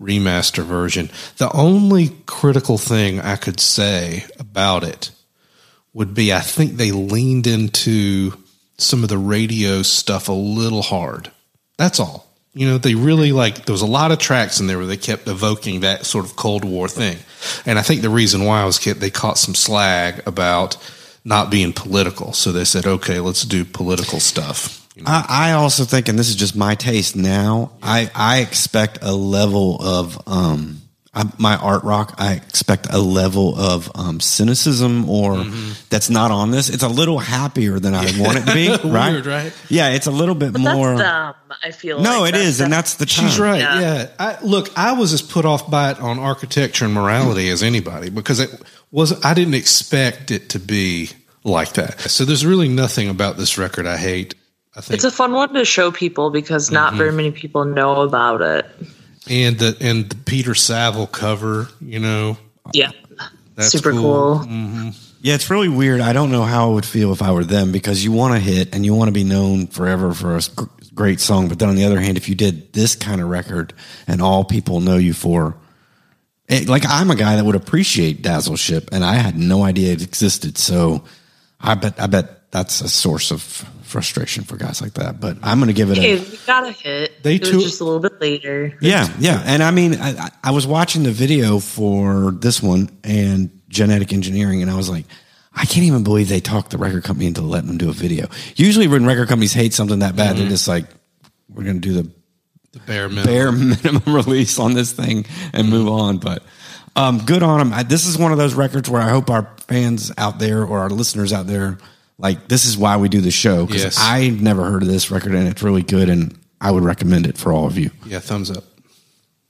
remaster 0.00 0.64
version. 0.64 1.10
The 1.36 1.50
only 1.52 2.10
critical 2.26 2.78
thing 2.78 3.20
I 3.20 3.36
could 3.36 3.60
say 3.60 4.24
about 4.38 4.84
it 4.84 5.10
would 5.94 6.14
be 6.14 6.32
I 6.32 6.40
think 6.40 6.72
they 6.72 6.90
leaned 6.90 7.46
into 7.46 8.32
some 8.78 9.02
of 9.02 9.08
the 9.08 9.18
radio 9.18 9.82
stuff 9.82 10.28
a 10.28 10.32
little 10.32 10.82
hard. 10.82 11.30
That's 11.78 12.00
all. 12.00 12.26
You 12.54 12.66
know, 12.66 12.78
they 12.78 12.94
really 12.94 13.32
like 13.32 13.64
there 13.64 13.72
was 13.72 13.82
a 13.82 13.86
lot 13.86 14.12
of 14.12 14.18
tracks 14.18 14.60
in 14.60 14.66
there 14.66 14.76
where 14.76 14.86
they 14.86 14.98
kept 14.98 15.26
evoking 15.26 15.80
that 15.80 16.04
sort 16.04 16.26
of 16.26 16.36
Cold 16.36 16.64
War 16.64 16.88
thing. 16.88 17.18
And 17.64 17.78
I 17.78 17.82
think 17.82 18.02
the 18.02 18.10
reason 18.10 18.44
why 18.44 18.64
was 18.64 18.78
they 18.78 19.10
caught 19.10 19.38
some 19.38 19.54
slag 19.54 20.22
about 20.26 20.76
not 21.24 21.50
being 21.50 21.72
political. 21.72 22.32
So 22.32 22.52
they 22.52 22.64
said, 22.64 22.86
okay, 22.86 23.20
let's 23.20 23.42
do 23.42 23.64
political 23.64 24.20
stuff. 24.20 24.86
You 24.94 25.02
know? 25.02 25.10
I, 25.10 25.26
I 25.28 25.52
also 25.52 25.84
think, 25.84 26.08
and 26.08 26.18
this 26.18 26.28
is 26.28 26.36
just 26.36 26.56
my 26.56 26.74
taste 26.74 27.16
now, 27.16 27.72
I, 27.82 28.10
I 28.14 28.40
expect 28.40 28.98
a 29.02 29.12
level 29.12 29.80
of 29.80 30.20
um, 30.28 30.81
I, 31.14 31.30
my 31.36 31.56
art 31.56 31.84
rock. 31.84 32.14
I 32.16 32.32
expect 32.34 32.86
a 32.90 32.98
level 32.98 33.54
of 33.54 33.90
um, 33.94 34.18
cynicism, 34.18 35.10
or 35.10 35.44
that's 35.90 36.08
not 36.08 36.30
on 36.30 36.50
this. 36.52 36.70
It's 36.70 36.82
a 36.82 36.88
little 36.88 37.18
happier 37.18 37.78
than 37.78 37.94
I 37.94 38.04
want 38.18 38.38
it 38.38 38.46
to 38.46 38.54
be. 38.54 38.68
right? 38.88 39.10
Weird, 39.12 39.26
right? 39.26 39.52
Yeah, 39.68 39.90
it's 39.90 40.06
a 40.06 40.10
little 40.10 40.34
bit 40.34 40.54
but 40.54 40.60
more. 40.60 40.96
that's 40.96 41.36
them, 41.48 41.58
I 41.62 41.70
feel 41.70 42.00
no, 42.00 42.20
like. 42.20 42.34
it 42.34 42.40
is, 42.40 42.60
and 42.62 42.72
that's 42.72 42.94
the 42.94 43.04
time. 43.04 43.28
She's 43.28 43.38
right. 43.38 43.60
Yeah. 43.60 43.80
Yeah. 43.80 44.08
I, 44.18 44.38
look, 44.42 44.70
I 44.76 44.92
was 44.92 45.12
as 45.12 45.20
put 45.20 45.44
off 45.44 45.70
by 45.70 45.90
it 45.90 46.00
on 46.00 46.18
architecture 46.18 46.86
and 46.86 46.94
morality 46.94 47.50
as 47.50 47.62
anybody 47.62 48.08
because 48.08 48.40
it 48.40 48.50
was. 48.90 49.22
I 49.22 49.34
didn't 49.34 49.54
expect 49.54 50.30
it 50.30 50.48
to 50.50 50.58
be 50.58 51.10
like 51.44 51.74
that. 51.74 52.00
So 52.00 52.24
there's 52.24 52.46
really 52.46 52.68
nothing 52.68 53.10
about 53.10 53.36
this 53.36 53.58
record 53.58 53.86
I 53.86 53.98
hate. 53.98 54.34
I 54.74 54.80
think, 54.80 54.94
It's 54.94 55.04
a 55.04 55.10
fun 55.10 55.32
one 55.32 55.52
to 55.52 55.66
show 55.66 55.90
people 55.92 56.30
because 56.30 56.66
Mm-hmm. 56.68 56.74
not 56.74 56.94
very 56.94 57.12
many 57.12 57.32
people 57.32 57.66
know 57.66 58.00
about 58.00 58.40
it. 58.40 58.64
And 59.28 59.58
the 59.58 59.76
and 59.80 60.08
the 60.10 60.16
Peter 60.16 60.54
Saville 60.54 61.06
cover. 61.06 61.68
You 61.80 61.98
know, 62.00 62.36
Yeah. 62.72 62.92
That's 63.54 63.70
Super 63.70 63.92
cool. 63.92 64.38
cool. 64.38 64.46
Mm-hmm. 64.46 64.88
Yeah, 65.20 65.34
it's 65.34 65.50
really 65.50 65.68
weird. 65.68 66.00
I 66.00 66.12
don't 66.14 66.32
know 66.32 66.42
how 66.42 66.70
I 66.70 66.74
would 66.74 66.86
feel 66.86 67.12
if 67.12 67.20
I 67.22 67.32
were 67.32 67.44
them 67.44 67.70
because 67.70 68.02
you 68.02 68.10
want 68.10 68.34
to 68.34 68.40
hit 68.40 68.74
and 68.74 68.84
you 68.84 68.94
want 68.94 69.08
to 69.08 69.12
be 69.12 69.24
known 69.24 69.66
forever 69.66 70.14
for 70.14 70.36
a 70.36 70.40
great 70.94 71.20
song. 71.20 71.48
But 71.48 71.58
then 71.58 71.68
on 71.68 71.76
the 71.76 71.84
other 71.84 72.00
hand, 72.00 72.16
if 72.16 72.28
you 72.28 72.34
did 72.34 72.72
this 72.72 72.96
kind 72.96 73.20
of 73.20 73.28
record 73.28 73.74
and 74.08 74.20
all 74.22 74.42
people 74.42 74.80
know 74.80 74.96
you 74.96 75.12
for, 75.12 75.54
it, 76.48 76.66
like 76.68 76.84
I'm 76.88 77.10
a 77.10 77.14
guy 77.14 77.36
that 77.36 77.44
would 77.44 77.54
appreciate 77.54 78.22
Dazzle 78.22 78.56
Ship 78.56 78.88
and 78.90 79.04
I 79.04 79.14
had 79.14 79.36
no 79.36 79.62
idea 79.62 79.92
it 79.92 80.02
existed. 80.02 80.56
So 80.58 81.04
I 81.60 81.74
bet, 81.74 82.00
I 82.00 82.06
bet 82.06 82.50
that's 82.50 82.80
a 82.80 82.88
source 82.88 83.30
of 83.30 83.42
frustration 83.92 84.42
for 84.44 84.56
guys 84.56 84.80
like 84.82 84.94
that. 84.94 85.20
But 85.20 85.36
I'm 85.42 85.58
going 85.58 85.68
to 85.68 85.72
give 85.74 85.90
it 85.90 85.98
Hey, 85.98 86.16
a, 86.18 86.20
we 86.20 86.38
got 86.46 86.66
a 86.66 86.72
hit. 86.72 87.22
They 87.22 87.36
it 87.36 87.42
was 87.42 87.50
too- 87.50 87.60
just 87.60 87.80
a 87.80 87.84
little 87.84 88.00
bit 88.00 88.20
later. 88.20 88.76
yeah, 88.80 89.06
yeah. 89.20 89.42
And 89.46 89.62
I 89.62 89.70
mean, 89.70 89.94
I, 90.00 90.10
I- 90.18 90.30
I 90.44 90.50
was 90.50 90.66
watching 90.66 91.02
the 91.04 91.12
video 91.12 91.58
for 91.60 92.32
this 92.32 92.60
one 92.62 92.88
and 93.04 93.50
genetic 93.68 94.12
engineering, 94.12 94.62
and 94.62 94.70
I 94.70 94.76
was 94.76 94.88
like, 94.90 95.04
I 95.54 95.66
can't 95.66 95.84
even 95.86 96.02
believe 96.02 96.28
they 96.28 96.40
talked 96.40 96.70
the 96.70 96.78
record 96.78 97.04
company 97.04 97.26
into 97.26 97.42
letting 97.42 97.68
them 97.68 97.78
do 97.78 97.90
a 97.90 97.92
video. 97.92 98.26
Usually, 98.56 98.88
when 98.88 99.04
record 99.06 99.28
companies 99.28 99.52
hate 99.52 99.74
something 99.74 99.98
that 100.00 100.16
bad, 100.16 100.36
they're 100.36 100.48
just 100.48 100.66
like, 100.66 100.86
we're 101.48 101.64
going 101.64 101.80
to 101.80 101.88
do 101.88 102.02
the 102.02 102.10
the 102.72 102.78
bare 102.80 103.08
minimum. 103.10 103.26
bare 103.26 103.52
minimum 103.84 104.14
release 104.16 104.58
on 104.58 104.72
this 104.72 104.92
thing 104.92 105.26
and 105.52 105.68
move 105.68 105.88
on. 105.88 106.16
But 106.18 106.42
um, 106.96 107.18
good 107.26 107.42
on 107.42 107.58
them. 107.58 107.72
I, 107.74 107.82
this 107.82 108.06
is 108.06 108.16
one 108.16 108.32
of 108.32 108.38
those 108.38 108.54
records 108.54 108.88
where 108.88 109.02
I 109.02 109.10
hope 109.10 109.28
our 109.28 109.54
fans 109.68 110.10
out 110.16 110.38
there 110.38 110.64
or 110.64 110.78
our 110.80 110.88
listeners 110.90 111.32
out 111.34 111.46
there, 111.46 111.76
like, 112.22 112.48
this 112.48 112.64
is 112.64 112.78
why 112.78 112.96
we 112.96 113.08
do 113.08 113.20
the 113.20 113.30
show. 113.30 113.66
Because 113.66 113.82
Yes. 113.82 113.98
I 114.00 114.30
never 114.30 114.70
heard 114.70 114.82
of 114.82 114.88
this 114.88 115.10
record, 115.10 115.34
and 115.34 115.46
it's 115.48 115.62
really 115.62 115.82
good, 115.82 116.08
and 116.08 116.38
I 116.60 116.70
would 116.70 116.84
recommend 116.84 117.26
it 117.26 117.36
for 117.36 117.52
all 117.52 117.66
of 117.66 117.76
you. 117.76 117.90
Yeah, 118.06 118.20
thumbs 118.20 118.50
up. 118.50 118.64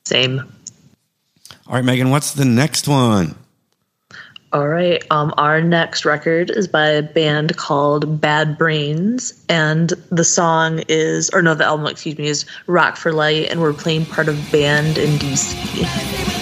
Same. 0.04 0.40
All 1.68 1.74
right, 1.74 1.84
Megan, 1.84 2.10
what's 2.10 2.32
the 2.32 2.44
next 2.44 2.88
one? 2.88 3.36
All 4.52 4.68
right. 4.68 5.02
Um, 5.10 5.32
our 5.38 5.62
next 5.62 6.04
record 6.04 6.50
is 6.50 6.68
by 6.68 6.86
a 6.88 7.02
band 7.02 7.56
called 7.56 8.20
Bad 8.20 8.58
Brains, 8.58 9.32
and 9.48 9.92
the 10.10 10.24
song 10.24 10.82
is, 10.88 11.30
or 11.30 11.40
no, 11.40 11.54
the 11.54 11.64
album, 11.64 11.86
excuse 11.86 12.18
me, 12.18 12.26
is 12.26 12.44
Rock 12.66 12.96
for 12.96 13.12
Light, 13.12 13.48
and 13.50 13.60
we're 13.62 13.72
playing 13.72 14.04
part 14.04 14.28
of 14.28 14.36
Banned 14.52 14.98
in 14.98 15.10
DC. 15.18 16.41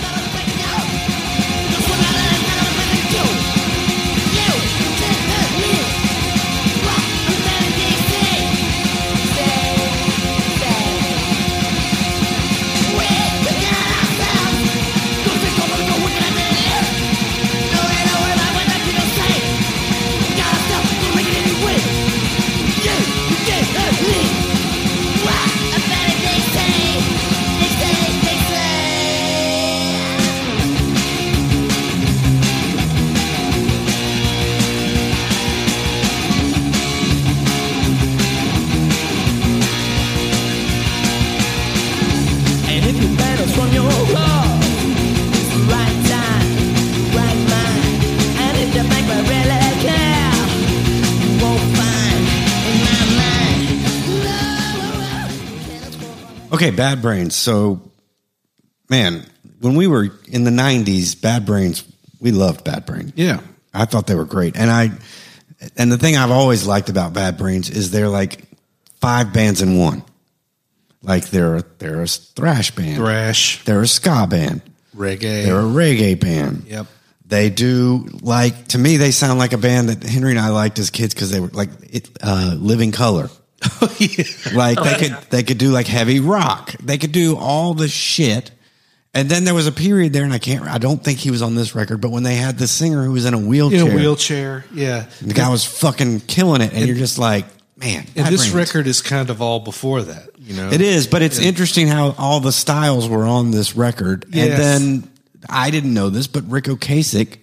Okay, 56.61 56.77
Bad 56.77 57.01
Brains. 57.01 57.35
So, 57.35 57.81
man, 58.91 59.25
when 59.61 59.77
we 59.77 59.87
were 59.87 60.11
in 60.29 60.45
the 60.45 60.51
'90s, 60.51 61.19
Bad 61.19 61.47
Brains, 61.47 61.91
we 62.21 62.33
loved 62.33 62.65
Bad 62.65 62.85
Brains. 62.85 63.15
Yeah. 63.17 63.41
I 63.73 63.87
thought 63.87 64.07
they 64.07 64.15
were 64.15 64.27
great, 64.27 64.57
and 64.59 64.71
I, 64.71 64.91
and 65.79 65.91
the 65.91 65.97
thing 65.97 66.19
I've 66.19 66.31
always 66.31 66.67
liked 66.67 66.91
about 66.91 67.15
Bad 67.15 67.39
Brains 67.39 67.71
is 67.71 67.93
they're 67.93 68.11
like 68.11 68.45
five 69.01 69.33
bands 69.33 69.63
in 69.63 69.79
one. 69.79 70.03
Like 71.03 71.31
they're 71.31 71.63
they're 71.79 72.03
a 72.03 72.07
thrash 72.07 72.73
band, 72.73 72.97
Thrash, 72.97 73.65
they're 73.65 73.81
a 73.81 73.87
ska 73.89 74.27
band, 74.27 74.61
reggae. 74.95 75.47
they're 75.47 75.61
a 75.61 75.63
reggae 75.63 76.21
band. 76.21 76.65
Yep. 76.67 76.87
They 77.25 77.49
do 77.49 78.07
like 78.21 78.69
to 78.69 78.79
me. 78.79 78.99
They 78.99 79.13
sound 79.13 79.39
like 79.39 79.55
a 79.55 79.59
band 79.59 79.89
that 79.89 80.03
Henry 80.03 80.33
and 80.33 80.39
I 80.39 80.51
liked 80.51 80.79
as 80.79 80.91
kids 80.91 81.15
because 81.15 81.31
they 81.31 81.41
were 81.41 81.49
like 81.49 81.71
it, 81.89 82.11
uh, 82.23 82.55
Living 82.59 82.93
Colour. 82.93 83.31
Like 84.55 84.79
oh, 84.79 84.85
they 84.85 84.95
could 84.95 85.17
they 85.31 85.43
could 85.43 85.59
do 85.59 85.71
like 85.71 85.87
heavy 85.87 86.21
rock. 86.21 86.73
They 86.83 86.99
could 86.99 87.13
do 87.13 87.37
all 87.37 87.75
the 87.75 87.89
shit. 87.89 88.51
And 89.13 89.29
then 89.29 89.45
there 89.45 89.55
was 89.55 89.67
a 89.67 89.73
period 89.73 90.13
there, 90.13 90.23
and 90.23 90.33
I 90.33 90.39
can't. 90.39 90.65
I 90.67 90.79
don't 90.79 91.03
think 91.03 91.19
he 91.19 91.33
was 91.33 91.43
on 91.43 91.57
this 91.57 91.75
record, 91.75 92.01
but 92.01 92.11
when 92.11 92.23
they 92.23 92.37
had 92.37 92.59
the 92.59 92.69
singer 92.69 93.03
who 93.03 93.13
was 93.13 93.25
in 93.25 93.35
a 93.35 93.39
wheelchair, 93.39 93.81
in 93.81 93.91
a 93.91 93.95
wheelchair. 93.97 94.65
Yeah. 94.73 95.07
the 95.21 95.35
guy 95.35 95.49
was 95.49 95.65
fucking 95.65 96.21
killing 96.21 96.61
it, 96.63 96.73
and, 96.73 96.87
you're 96.87 96.97
just 96.97 97.19
like, 97.19 97.45
man. 97.77 98.07
And 98.15 98.29
this 98.29 98.51
Brains. 98.51 98.55
record 98.55 98.87
is 98.87 99.03
kind 99.03 99.29
of 99.29 99.43
all 99.43 99.59
before 99.59 100.03
that, 100.03 100.29
you 100.39 100.55
know? 100.55 100.71
It 100.71 100.81
is, 100.81 101.09
but 101.09 101.23
it's 101.23 101.41
interesting 101.41 101.89
how 101.89 102.15
all 102.19 102.39
the 102.39 102.53
styles 102.53 103.09
were 103.09 103.25
on 103.25 103.51
this 103.51 103.75
record, 103.75 104.27
Yes. 104.29 104.51
and 104.51 104.63
then 105.03 105.11
I 105.49 105.71
didn't 105.71 105.93
know 105.93 106.09
this, 106.09 106.29
but 106.29 106.49
Ric 106.49 106.67
Ocasek 106.67 107.39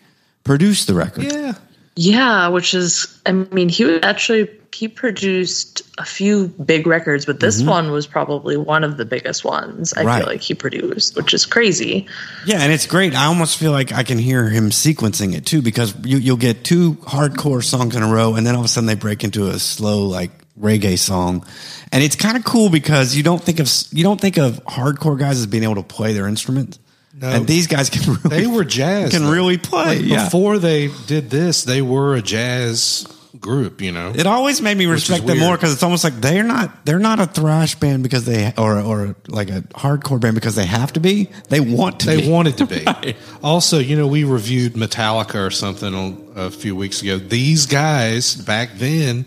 produced 0.46 0.88
the 0.88 0.94
record. 0.94 1.26
Yeah. 1.26 1.54
Yeah, 1.98 2.48
which 2.50 2.74
is, 2.76 3.20
I 3.26 3.32
mean, 3.34 3.68
he 3.70 3.84
was 3.84 4.00
actually 4.04 4.46
he 4.78 4.88
produced 4.88 5.82
a 5.98 6.06
few 6.06 6.48
big 6.50 6.86
records, 6.86 7.26
but 7.26 7.40
this 7.40 7.62
one 7.64 7.90
was 7.92 8.06
probably 8.06 8.58
one 8.58 8.84
of 8.84 8.98
the 8.98 9.06
biggest 9.06 9.44
ones 9.44 9.94
I 9.94 9.98
Mm-hmm. 10.00 10.08
Right. 10.08 10.18
feel 10.20 10.28
like 10.28 10.42
he 10.42 10.54
produced, 10.54 11.16
which 11.16 11.34
is 11.34 11.46
crazy. 11.46 12.06
Yeah, 12.46 12.62
and 12.62 12.72
it's 12.72 12.86
great. 12.86 13.16
I 13.16 13.26
almost 13.26 13.58
feel 13.58 13.72
like 13.72 13.92
I 13.92 14.04
can 14.04 14.18
hear 14.20 14.48
him 14.50 14.70
sequencing 14.70 15.34
it 15.36 15.46
too, 15.46 15.62
because 15.62 15.96
you, 16.06 16.18
you'll 16.18 16.38
get 16.38 16.64
two 16.64 16.94
hardcore 16.96 17.64
songs 17.64 17.96
in 17.96 18.04
a 18.04 18.08
row, 18.14 18.36
and 18.36 18.46
then 18.46 18.54
all 18.56 18.62
of 18.62 18.66
a 18.66 18.70
sudden 18.70 18.86
they 18.88 18.96
break 18.96 19.24
into 19.24 19.48
a 19.48 19.58
slow 19.60 20.06
like 20.06 20.32
reggae 20.60 20.98
song, 21.00 21.46
and 21.92 22.04
it's 22.04 22.16
kind 22.16 22.38
of 22.38 22.44
cool 22.44 22.70
because 22.70 23.16
you 23.16 23.24
don't 23.24 23.42
think 23.44 23.60
of 23.60 23.70
you 23.92 24.04
don't 24.04 24.22
think 24.22 24.38
of 24.38 24.64
hardcore 24.66 25.18
guys 25.18 25.40
as 25.40 25.48
being 25.48 25.64
able 25.64 25.76
to 25.76 25.84
play 25.84 26.14
their 26.14 26.28
instruments, 26.28 26.78
No. 27.20 27.30
and 27.30 27.48
these 27.48 27.66
guys 27.68 27.90
can 27.90 28.14
really 28.24 28.42
They 28.42 28.48
were 28.48 28.64
jazz. 28.64 29.12
can 29.12 29.24
though. 29.24 29.32
really 29.32 29.58
play. 29.58 29.98
Like, 30.00 30.06
yeah. 30.06 30.24
Before 30.26 30.60
they 30.60 30.90
did 31.08 31.30
this, 31.30 31.64
they 31.64 31.82
were 31.82 32.16
a 32.16 32.22
jazz 32.22 33.08
group, 33.48 33.82
you 33.82 33.92
know? 33.92 34.12
It 34.14 34.28
always 34.28 34.62
made 34.62 34.78
me 34.78 34.86
respect 34.86 35.26
them 35.26 35.40
more 35.40 35.56
because 35.56 35.74
it's 35.74 35.82
almost 35.82 36.04
like 36.04 36.16
they're 36.16 36.44
not 36.44 36.86
they're 36.86 37.00
not 37.00 37.20
a 37.20 37.26
thrash 37.26 37.76
band 37.76 38.04
because 38.04 38.26
they 38.26 38.54
or 38.58 38.80
or 38.80 39.16
like 39.28 39.50
a 39.50 39.62
hardcore 39.74 40.20
band 40.20 40.36
because 40.36 40.56
they 40.56 40.66
have 40.66 40.94
to 40.94 41.00
be. 41.00 41.30
They 41.50 41.62
want 41.62 42.02
to. 42.02 42.08
They 42.08 42.22
be. 42.22 42.30
wanted 42.30 42.58
to 42.58 42.66
be. 43.04 43.16
Also, 43.42 43.80
you 43.80 43.96
know, 43.96 44.06
we 44.06 44.24
reviewed 44.24 44.74
Metallica 44.74 45.48
or 45.48 45.50
something 45.50 45.96
on, 45.96 46.32
a 46.36 46.52
few 46.52 46.76
weeks 46.76 47.02
ago. 47.02 47.18
These 47.18 47.66
guys 47.66 48.36
back 48.36 48.74
then, 48.76 49.26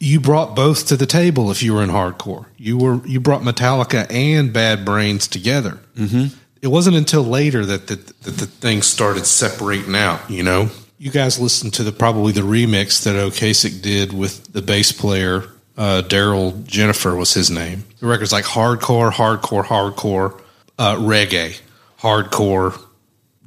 you 0.00 0.20
brought 0.20 0.56
both 0.56 0.86
to 0.88 0.96
the 0.96 1.06
table 1.06 1.50
if 1.50 1.62
you 1.62 1.74
were 1.74 1.82
in 1.82 1.90
hardcore. 1.90 2.46
You 2.56 2.78
were 2.78 3.06
you 3.06 3.20
brought 3.20 3.42
Metallica 3.42 4.10
and 4.10 4.52
Bad 4.52 4.84
Brains 4.84 5.28
together. 5.28 5.78
Mm-hmm. 5.96 6.34
It 6.60 6.68
wasn't 6.68 6.96
until 6.96 7.22
later 7.22 7.64
that 7.66 7.86
the, 7.86 7.96
that 7.96 8.36
the 8.36 8.46
things 8.46 8.86
started 8.86 9.26
separating 9.26 9.94
out. 9.94 10.28
You 10.30 10.42
know, 10.42 10.70
you 10.98 11.10
guys 11.10 11.38
listened 11.38 11.74
to 11.74 11.82
the 11.84 11.92
probably 11.92 12.32
the 12.32 12.40
remix 12.42 13.04
that 13.04 13.14
Ocasek 13.16 13.80
did 13.82 14.12
with 14.12 14.52
the 14.52 14.62
bass 14.62 14.92
player 14.92 15.44
uh, 15.76 16.02
Darryl 16.04 16.52
Jenifer 16.64 17.16
was 17.16 17.32
his 17.34 17.50
name. 17.50 17.84
The 18.00 18.06
record's 18.06 18.32
like 18.32 18.44
hardcore, 18.44 19.12
hardcore, 19.12 19.64
hardcore, 19.64 20.40
uh, 20.76 20.96
reggae, 20.96 21.60
hardcore, 22.00 22.78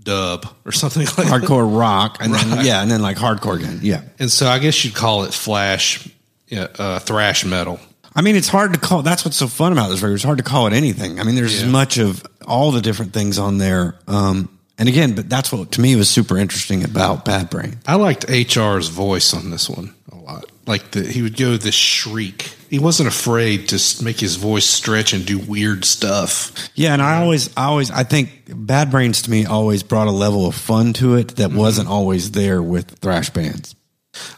dub, 0.01 0.47
or 0.65 0.71
something 0.71 1.05
like 1.05 1.15
that. 1.17 1.25
hardcore 1.27 1.77
rock 1.77 2.17
and 2.21 2.33
then 2.33 2.65
yeah, 2.65 2.81
and 2.81 2.89
then 2.89 3.01
like 3.01 3.17
hardcore 3.17 3.57
again. 3.57 3.79
Yeah. 3.81 4.03
And 4.17 4.31
so 4.31 4.47
I 4.47 4.59
guess 4.59 4.83
you'd 4.85 4.95
call 4.95 5.23
it 5.23 5.33
flash, 5.33 6.07
uh, 6.55 6.99
thrash 6.99 7.43
metal. 7.43 7.81
I 8.15 8.21
mean, 8.21 8.35
it's 8.37 8.47
hard 8.49 8.73
to 8.73 8.79
call. 8.79 9.01
That's 9.03 9.23
what's 9.25 9.37
so 9.37 9.47
fun 9.47 9.73
about 9.73 9.89
this 9.89 10.01
record. 10.01 10.15
It's 10.15 10.23
hard 10.23 10.37
to 10.37 10.43
call 10.43 10.67
it 10.67 10.73
anything. 10.73 11.19
I 11.19 11.23
mean, 11.23 11.35
there's 11.35 11.59
Yeah. 11.59 11.65
as 11.67 11.71
much 11.71 11.97
of 11.97 12.25
all 12.45 12.71
the 12.71 12.81
different 12.81 13.11
things 13.13 13.39
on 13.39 13.57
there. 13.57 13.95
Um, 14.07 14.47
and 14.77 14.89
again, 14.89 15.13
but 15.13 15.29
that's 15.29 15.51
what 15.51 15.71
to 15.73 15.81
me 15.81 15.95
was 15.95 16.09
super 16.09 16.37
interesting 16.37 16.83
about 16.83 17.25
Bad 17.25 17.49
Brain. 17.49 17.77
I 17.85 17.95
liked 17.95 18.25
HR's 18.29 18.87
voice 18.87 19.33
on 19.33 19.51
this 19.51 19.69
one 19.69 19.93
a 20.11 20.15
lot. 20.15 20.45
Like 20.65 20.91
the, 20.91 21.03
he 21.03 21.21
would 21.21 21.37
go 21.37 21.57
this 21.57 21.75
shriek. 21.75 22.55
He 22.69 22.79
wasn't 22.79 23.09
afraid 23.09 23.69
to 23.69 24.03
make 24.03 24.19
his 24.19 24.37
voice 24.37 24.65
stretch 24.65 25.13
and 25.13 25.25
do 25.25 25.37
weird 25.37 25.83
stuff. 25.83 26.69
Yeah, 26.75 26.93
and 26.93 27.01
I 27.01 27.21
always, 27.21 27.55
I 27.57 27.65
always, 27.65 27.91
I 27.91 28.03
think 28.03 28.43
Bad 28.47 28.91
Brains 28.91 29.23
to 29.23 29.31
me 29.31 29.45
always 29.45 29.83
brought 29.83 30.07
a 30.07 30.11
level 30.11 30.45
of 30.45 30.55
fun 30.55 30.93
to 30.93 31.15
it 31.15 31.35
that 31.35 31.51
wasn't 31.51 31.89
always 31.89 32.31
there 32.31 32.63
with 32.63 32.99
thrash 32.99 33.29
bands. 33.29 33.75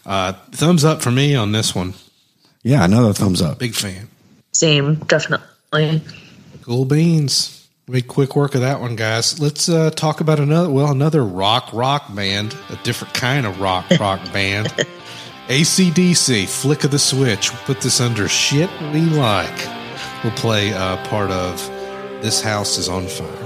Uh, 0.05 0.33
thumbs 0.51 0.83
up 0.83 1.01
for 1.01 1.11
me 1.11 1.35
on 1.35 1.51
this 1.51 1.75
one. 1.75 1.93
Yeah, 2.63 2.83
another 2.83 3.13
thumbs 3.13 3.41
up. 3.41 3.59
Big 3.59 3.75
fan. 3.75 4.07
Same, 4.51 4.95
definitely. 4.95 6.01
Cool 6.63 6.85
beans. 6.85 7.62
Make 7.85 8.07
quick 8.07 8.37
work 8.37 8.55
of 8.55 8.61
that 8.61 8.79
one, 8.79 8.95
guys. 8.95 9.41
Let's 9.41 9.67
uh, 9.67 9.89
talk 9.91 10.21
about 10.21 10.39
another. 10.39 10.69
Well, 10.69 10.89
another 10.89 11.21
rock 11.21 11.69
rock 11.73 12.15
band, 12.15 12.55
a 12.69 12.77
different 12.77 13.13
kind 13.13 13.45
of 13.45 13.59
rock 13.59 13.85
rock 13.99 14.21
band. 14.31 14.67
ACDC, 15.47 16.47
Flick 16.47 16.85
of 16.85 16.91
the 16.91 16.99
Switch. 16.99 17.51
We'll 17.51 17.61
put 17.63 17.81
this 17.81 17.99
under 17.99 18.29
shit 18.29 18.69
we 18.93 19.01
like. 19.01 19.67
We'll 20.23 20.31
play 20.33 20.71
uh, 20.71 20.95
part 21.07 21.29
of 21.29 21.59
This 22.21 22.41
House 22.41 22.77
is 22.77 22.87
on 22.87 23.07
Fire. 23.07 23.42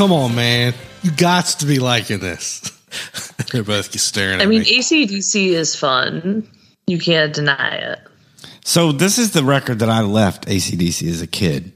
Come 0.00 0.12
on, 0.12 0.34
man. 0.34 0.72
You 1.02 1.10
got 1.10 1.44
to 1.44 1.66
be 1.66 1.78
liking 1.78 2.20
this. 2.20 2.60
They're 3.52 3.62
both 3.62 3.92
staring 4.00 4.36
at 4.36 4.40
I 4.40 4.46
mean, 4.46 4.60
me. 4.60 4.78
ACDC 4.78 5.48
is 5.48 5.76
fun. 5.76 6.50
You 6.86 6.98
can't 6.98 7.34
deny 7.34 7.74
it. 7.74 7.98
So 8.64 8.92
this 8.92 9.18
is 9.18 9.32
the 9.32 9.44
record 9.44 9.80
that 9.80 9.90
I 9.90 10.00
left 10.00 10.46
ACDC 10.46 11.06
as 11.06 11.20
a 11.20 11.26
kid. 11.26 11.74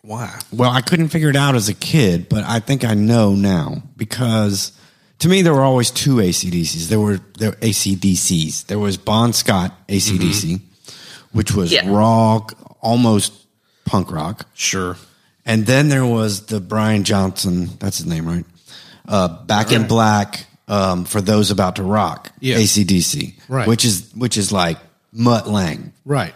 Why? 0.00 0.40
Well, 0.50 0.70
I 0.70 0.80
couldn't 0.80 1.08
figure 1.08 1.28
it 1.28 1.36
out 1.36 1.54
as 1.54 1.68
a 1.68 1.74
kid, 1.74 2.30
but 2.30 2.44
I 2.44 2.60
think 2.60 2.82
I 2.82 2.94
know 2.94 3.34
now 3.34 3.82
because 3.98 4.72
to 5.18 5.28
me 5.28 5.42
there 5.42 5.52
were 5.52 5.60
always 5.60 5.90
two 5.90 6.14
ACDCs. 6.14 6.88
There 6.88 6.98
were 6.98 7.20
there 7.38 7.50
were 7.50 7.56
ACDCs. 7.56 8.68
There 8.68 8.78
was 8.78 8.96
Bon 8.96 9.34
Scott 9.34 9.74
ACDC, 9.88 10.60
mm-hmm. 10.60 11.36
which 11.36 11.52
was 11.52 11.72
Yeah. 11.74 11.94
rock, 11.94 12.54
almost 12.80 13.34
punk 13.84 14.10
rock. 14.10 14.46
Sure. 14.54 14.96
And 15.48 15.66
then 15.66 15.88
there 15.88 16.06
was 16.06 16.46
the 16.46 16.60
Brian 16.60 17.02
Johnson, 17.04 17.70
that's 17.80 17.98
his 17.98 18.06
name, 18.06 18.28
right? 18.28 18.44
Uh, 19.08 19.28
Back 19.46 19.72
in 19.72 19.86
Black, 19.88 20.46
um, 20.68 21.04
for 21.06 21.20
those 21.20 21.50
about 21.50 21.76
to 21.76 21.82
rock, 21.82 22.30
Yeah. 22.40 22.56
ACDC, 22.58 23.34
Right. 23.48 23.66
Which 23.66 23.84
is 23.84 24.10
which 24.14 24.36
is 24.36 24.52
like 24.52 24.76
Mutt 25.12 25.48
Lange. 25.48 25.92
Right. 26.04 26.34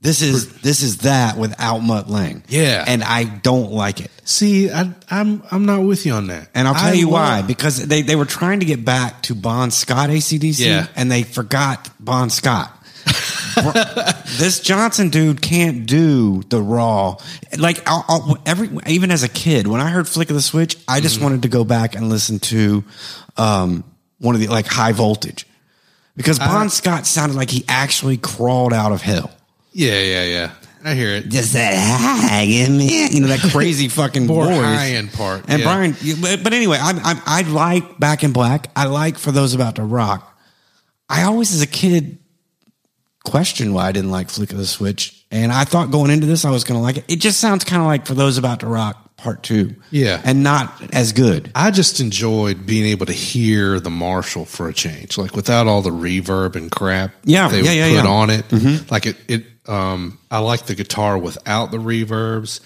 This 0.00 0.20
is 0.22 0.48
this 0.62 0.82
is 0.82 0.98
that 0.98 1.36
without 1.38 1.78
Mutt 1.80 2.08
Lange. 2.10 2.42
Yeah. 2.48 2.84
and 2.86 3.02
I 3.02 3.24
don't 3.24 3.72
like 3.72 4.00
it. 4.00 4.10
See, 4.24 4.70
I, 4.70 4.92
I'm 5.10 5.42
I'm 5.50 5.64
not 5.64 5.82
with 5.84 6.04
you 6.06 6.12
on 6.12 6.26
that. 6.26 6.48
And 6.54 6.66
I'll 6.68 6.74
tell 6.74 6.90
I 6.90 6.92
you 6.92 7.08
why. 7.08 7.38
love- 7.38 7.46
Because 7.46 7.86
they, 7.86 8.02
they 8.02 8.16
were 8.16 8.24
trying 8.24 8.60
to 8.60 8.66
get 8.66 8.84
back 8.84 9.22
to 9.22 9.34
Bon 9.36 9.70
Scott 9.70 10.10
ACDC, 10.10 10.64
Yeah. 10.66 10.86
and 10.96 11.10
they 11.10 11.22
forgot 11.22 11.88
Bon 12.00 12.28
Scott. 12.30 12.72
This 14.38 14.60
Johnson 14.60 15.08
dude 15.08 15.40
can't 15.40 15.86
do 15.86 16.42
the 16.50 16.60
raw. 16.60 17.16
Like 17.58 17.82
I'll, 17.88 18.04
I'll- 18.08 18.38
every 18.44 18.68
even 18.86 19.10
as 19.10 19.22
a 19.22 19.28
kid, 19.28 19.66
when 19.66 19.80
I 19.80 19.88
heard 19.90 20.06
Flick 20.08 20.28
of 20.30 20.36
the 20.36 20.42
Switch, 20.42 20.76
I 20.86 20.96
Mm-hmm. 20.98 21.02
just 21.02 21.20
wanted 21.22 21.42
to 21.42 21.48
go 21.48 21.64
back 21.64 21.94
and 21.94 22.08
listen 22.10 22.38
to 22.40 22.84
um, 23.36 23.84
one 24.18 24.34
of 24.34 24.40
the 24.40 24.48
like 24.48 24.66
High 24.66 24.92
Voltage 24.92 25.46
because 26.16 26.38
Bon 26.38 26.68
Scott 26.68 27.06
sounded 27.06 27.34
like 27.36 27.50
he 27.50 27.64
actually 27.68 28.16
crawled 28.18 28.72
out 28.72 28.92
of 28.92 29.00
hell. 29.02 29.30
Yeah, 29.72 30.00
yeah, 30.00 30.24
yeah. 30.24 30.50
I 30.84 30.94
hear 30.94 31.08
it. 31.10 31.28
Just 31.30 31.54
that 31.54 31.74
high, 31.76 32.42
you 32.42 32.68
know 33.20 33.28
that 33.28 33.40
crazy 33.50 33.88
fucking 33.88 34.26
voice. 34.26 34.48
high 34.54 34.90
end 34.92 35.12
part. 35.12 35.44
And 35.48 35.60
yeah. 35.60 35.64
Brian, 35.64 35.96
but, 36.20 36.44
but 36.44 36.52
anyway, 36.52 36.78
I, 36.80 36.90
I 36.92 37.40
I 37.40 37.42
like 37.48 37.98
Back 37.98 38.22
in 38.22 38.32
Black. 38.32 38.70
I 38.76 38.84
like 38.86 39.18
For 39.18 39.32
Those 39.32 39.54
About 39.54 39.76
to 39.76 39.82
Rock. 39.82 40.38
I 41.08 41.22
always, 41.22 41.54
as 41.54 41.62
a 41.62 41.66
kid, 41.66 42.18
questioned 43.26 43.74
why 43.74 43.88
I 43.88 43.92
didn't 43.92 44.10
like 44.10 44.30
Flick 44.30 44.52
of 44.52 44.58
the 44.58 44.66
Switch, 44.66 45.24
and 45.30 45.52
I 45.52 45.64
thought 45.64 45.90
going 45.90 46.10
into 46.10 46.26
this 46.26 46.44
I 46.44 46.50
was 46.50 46.64
going 46.64 46.78
to 46.78 46.82
like 46.82 46.96
it. 46.98 47.04
It 47.08 47.16
just 47.20 47.40
sounds 47.40 47.64
kind 47.64 47.82
of 47.82 47.86
like 47.86 48.06
For 48.06 48.14
Those 48.14 48.38
About 48.38 48.60
to 48.60 48.66
Rock 48.66 49.16
Part 49.16 49.42
Two, 49.42 49.74
Yeah. 49.90 50.20
and 50.24 50.42
not 50.42 50.72
as 50.94 51.12
good. 51.12 51.50
I 51.54 51.70
just 51.72 52.00
enjoyed 52.00 52.64
being 52.66 52.84
able 52.86 53.06
to 53.06 53.12
hear 53.12 53.80
the 53.80 53.90
Marshall 53.90 54.44
for 54.44 54.68
a 54.68 54.72
change, 54.72 55.18
like 55.18 55.34
without 55.34 55.66
all 55.66 55.82
the 55.82 55.90
reverb 55.90 56.54
and 56.56 56.70
crap. 56.70 57.10
Yeah, 57.24 57.48
they 57.48 57.62
yeah, 57.62 57.72
yeah, 57.72 58.00
put 58.00 58.04
yeah. 58.06 58.10
on 58.10 58.30
it. 58.30 58.90
Like 58.90 59.06
it, 59.06 59.16
it. 59.28 59.44
Um, 59.68 60.18
I 60.30 60.38
like 60.38 60.66
the 60.66 60.76
guitar 60.76 61.18
without 61.18 61.72
the 61.72 61.78
reverbs. 61.78 62.60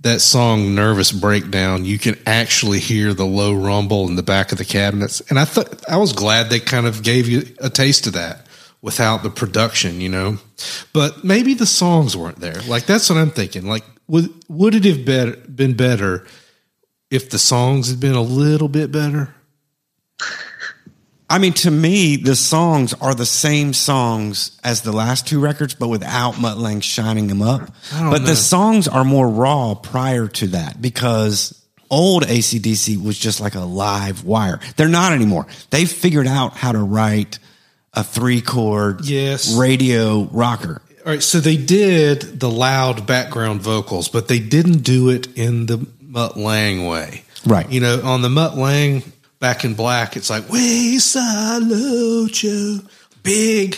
That 0.00 0.20
song 0.20 0.74
"Nervous 0.74 1.10
Breakdown," 1.12 1.84
you 1.84 1.98
can 1.98 2.16
actually 2.26 2.78
hear 2.80 3.12
the 3.12 3.26
low 3.26 3.54
rumble 3.54 4.06
in 4.08 4.16
the 4.16 4.22
back 4.22 4.52
of 4.52 4.58
the 4.58 4.64
cabinets, 4.64 5.20
and 5.28 5.38
I 5.38 5.44
thought 5.44 5.82
I 5.90 5.96
was 5.96 6.12
glad 6.12 6.48
they 6.48 6.60
kind 6.60 6.86
of 6.86 7.02
gave 7.02 7.28
you 7.28 7.44
a 7.60 7.68
taste 7.70 8.06
of 8.06 8.12
that 8.12 8.45
without 8.86 9.24
the 9.24 9.30
production, 9.30 10.00
you 10.00 10.08
know. 10.08 10.38
But 10.92 11.24
maybe 11.24 11.54
the 11.54 11.66
songs 11.66 12.16
weren't 12.16 12.38
there. 12.38 12.60
Like 12.68 12.86
that's 12.86 13.10
what 13.10 13.18
I'm 13.18 13.32
thinking. 13.32 13.66
Like 13.66 13.84
would 14.06 14.32
would 14.48 14.76
it 14.76 14.84
have 14.84 15.04
better, 15.04 15.36
been 15.36 15.74
better 15.74 16.24
if 17.10 17.28
the 17.28 17.38
songs 17.38 17.90
had 17.90 17.98
been 17.98 18.14
a 18.14 18.22
little 18.22 18.68
bit 18.68 18.92
better? 18.92 19.34
I 21.28 21.38
mean, 21.38 21.54
to 21.54 21.70
me, 21.72 22.14
the 22.14 22.36
songs 22.36 22.94
are 22.94 23.12
the 23.12 23.26
same 23.26 23.72
songs 23.72 24.56
as 24.62 24.82
the 24.82 24.92
last 24.92 25.26
two 25.26 25.40
records, 25.40 25.74
but 25.74 25.88
without 25.88 26.40
Mutt 26.40 26.56
Lange 26.56 26.80
shining 26.80 27.26
them 27.26 27.42
up. 27.42 27.68
But 27.90 28.18
know. 28.18 28.26
the 28.26 28.36
songs 28.36 28.86
are 28.86 29.02
more 29.02 29.28
raw 29.28 29.74
prior 29.74 30.28
to 30.28 30.46
that 30.48 30.80
because 30.80 31.60
old 31.90 32.22
ACDC 32.22 33.02
was 33.02 33.18
just 33.18 33.40
like 33.40 33.56
a 33.56 33.60
live 33.60 34.22
wire. 34.24 34.60
They're 34.76 34.86
not 34.86 35.10
anymore. 35.10 35.48
They 35.70 35.84
figured 35.84 36.28
out 36.28 36.52
how 36.52 36.70
to 36.70 36.78
write 36.78 37.40
a 37.96 38.04
three 38.04 38.40
chord 38.40 39.04
Yes. 39.04 39.54
radio 39.56 40.24
rocker. 40.30 40.82
All 41.04 41.12
right, 41.12 41.22
so 41.22 41.40
they 41.40 41.56
did 41.56 42.40
the 42.40 42.50
loud 42.50 43.06
background 43.06 43.62
vocals, 43.62 44.08
but 44.08 44.28
they 44.28 44.38
didn't 44.38 44.78
do 44.78 45.08
it 45.10 45.28
in 45.36 45.66
the 45.66 45.86
Mutt 46.00 46.36
Lange 46.36 46.84
way. 46.86 47.22
Right. 47.46 47.70
You 47.70 47.80
know, 47.80 48.00
on 48.02 48.22
the 48.22 48.28
Mutt 48.28 48.56
Lange 48.58 49.02
Back 49.38 49.64
in 49.64 49.74
Black, 49.74 50.16
it's 50.16 50.30
like 50.30 50.50
Wayside 50.50 51.62
Locho, 51.62 52.84
big, 53.22 53.76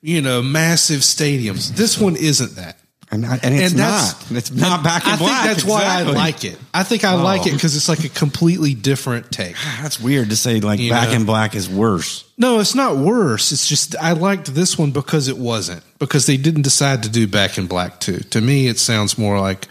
you 0.00 0.22
know, 0.22 0.40
massive 0.40 1.00
stadiums. 1.00 1.68
This 1.76 1.98
one 1.98 2.16
isn't 2.16 2.56
that. 2.56 2.78
And, 3.12 3.26
I- 3.26 3.40
and 3.42 3.54
it's 3.54 3.72
And 3.72 3.80
that's- 3.80 4.30
not. 4.30 4.38
It's 4.38 4.50
not 4.52 4.84
back 4.84 5.04
in 5.04 5.16
black. 5.18 5.20
I 5.20 5.24
black. 5.24 5.42
think 5.44 5.56
that's 5.56 5.64
why 5.68 5.82
I 5.84 6.02
like 6.02 6.44
it. 6.44 6.56
I 6.72 6.84
think 6.84 7.02
I 7.04 7.14
like 7.14 7.46
it 7.46 7.52
because 7.54 7.74
it's 7.74 7.88
like 7.88 8.04
a 8.04 8.08
completely 8.08 8.74
different 8.74 9.32
take. 9.32 9.56
That's 9.82 9.98
weird 9.98 10.30
to 10.30 10.36
say 10.36 10.60
like 10.60 10.78
You 10.78 10.90
back 10.90 11.08
know? 11.08 11.16
in 11.16 11.24
black 11.24 11.56
is 11.56 11.68
worse. 11.68 12.24
No, 12.38 12.60
it's 12.60 12.76
not 12.76 12.96
worse. 12.96 13.50
It's 13.50 13.66
just 13.66 13.96
I 14.00 14.12
liked 14.12 14.54
this 14.54 14.78
one 14.78 14.92
because 14.92 15.26
it 15.26 15.36
wasn't 15.38 15.82
because 15.98 16.26
they 16.26 16.36
didn't 16.36 16.62
decide 16.62 17.02
to 17.02 17.08
do 17.08 17.26
Back 17.26 17.58
in 17.58 17.66
Black 17.66 17.98
too. 17.98 18.18
To 18.20 18.40
me, 18.40 18.68
it 18.68 18.78
sounds 18.78 19.18
more 19.18 19.40
like 19.40 19.66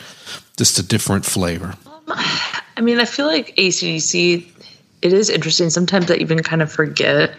just 0.57 0.77
a 0.77 0.83
different 0.83 1.25
flavor. 1.25 1.75
Um, 1.87 2.01
I 2.77 2.81
mean, 2.81 2.99
I 2.99 3.05
feel 3.05 3.25
like 3.25 3.55
ACDC, 3.55 4.45
it 5.01 5.13
is 5.13 5.29
interesting. 5.29 5.69
Sometimes 5.69 6.11
I 6.11 6.15
even 6.15 6.43
kind 6.43 6.61
of 6.61 6.69
forget 6.71 7.33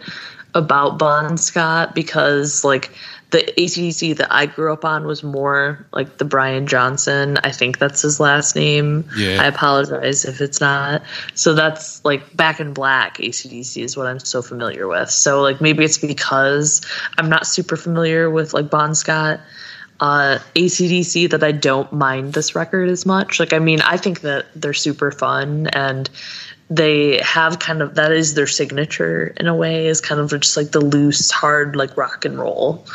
about 0.55 0.98
Bon 0.98 1.36
Scott 1.36 1.94
because, 1.94 2.64
like, 2.64 2.90
the 3.30 3.38
ACDC 3.57 4.16
that 4.16 4.32
I 4.32 4.46
grew 4.46 4.72
up 4.72 4.84
on 4.84 5.07
was 5.07 5.22
more 5.22 5.86
like 5.92 6.18
the 6.18 6.24
Brian 6.24 6.66
Johnson. 6.66 7.38
I 7.44 7.53
think 7.53 7.78
that's 7.78 8.03
his 8.03 8.18
last 8.18 8.57
name. 8.57 9.09
Yeah. 9.16 9.42
I 9.42 9.46
apologize 9.46 10.24
if 10.24 10.40
it's 10.40 10.61
not. 10.61 11.03
So 11.34 11.55
that's 11.55 12.05
like 12.05 12.36
Back 12.36 12.59
in 12.59 12.72
Black 12.72 13.18
ACDC 13.18 13.82
is 13.82 13.96
what 13.96 14.07
I'm 14.07 14.18
so 14.18 14.42
familiar 14.42 14.88
with. 14.88 15.11
So, 15.11 15.42
like, 15.42 15.61
maybe 15.61 15.84
it's 15.84 15.98
because 15.98 16.80
I'm 17.18 17.28
not 17.28 17.46
super 17.46 17.76
familiar 17.76 18.30
with 18.30 18.53
like 18.53 18.68
Bon 18.68 18.94
Scott 18.94 19.40
uh, 20.01 20.38
ACDC 20.55 21.30
that 21.30 21.44
I 21.44 21.53
don't 21.53 21.92
mind 21.92 22.32
this 22.32 22.55
record 22.55 22.88
as 22.88 23.05
much. 23.05 23.38
Like, 23.38 23.53
I 23.53 23.59
mean, 23.59 23.80
I 23.82 23.96
think 23.96 24.22
that 24.22 24.46
they're 24.55 24.72
super 24.72 25.12
fun 25.12 25.68
and 25.68 26.09
they 26.71 27.18
have 27.18 27.59
kind 27.59 27.83
of 27.83 27.97
that 27.97 28.12
is 28.12 28.35
their 28.35 28.47
signature 28.47 29.35
in 29.37 29.49
a 29.49 29.55
way, 29.55 29.89
is 29.89 30.01
kind 30.01 30.21
of 30.21 30.31
just 30.41 30.57
like 30.57 30.71
the 30.71 30.81
loose, 30.81 31.31
hard, 31.31 31.75
like 31.75 31.97
rock 31.97 32.25
and 32.25 32.39
roll. 32.39 32.87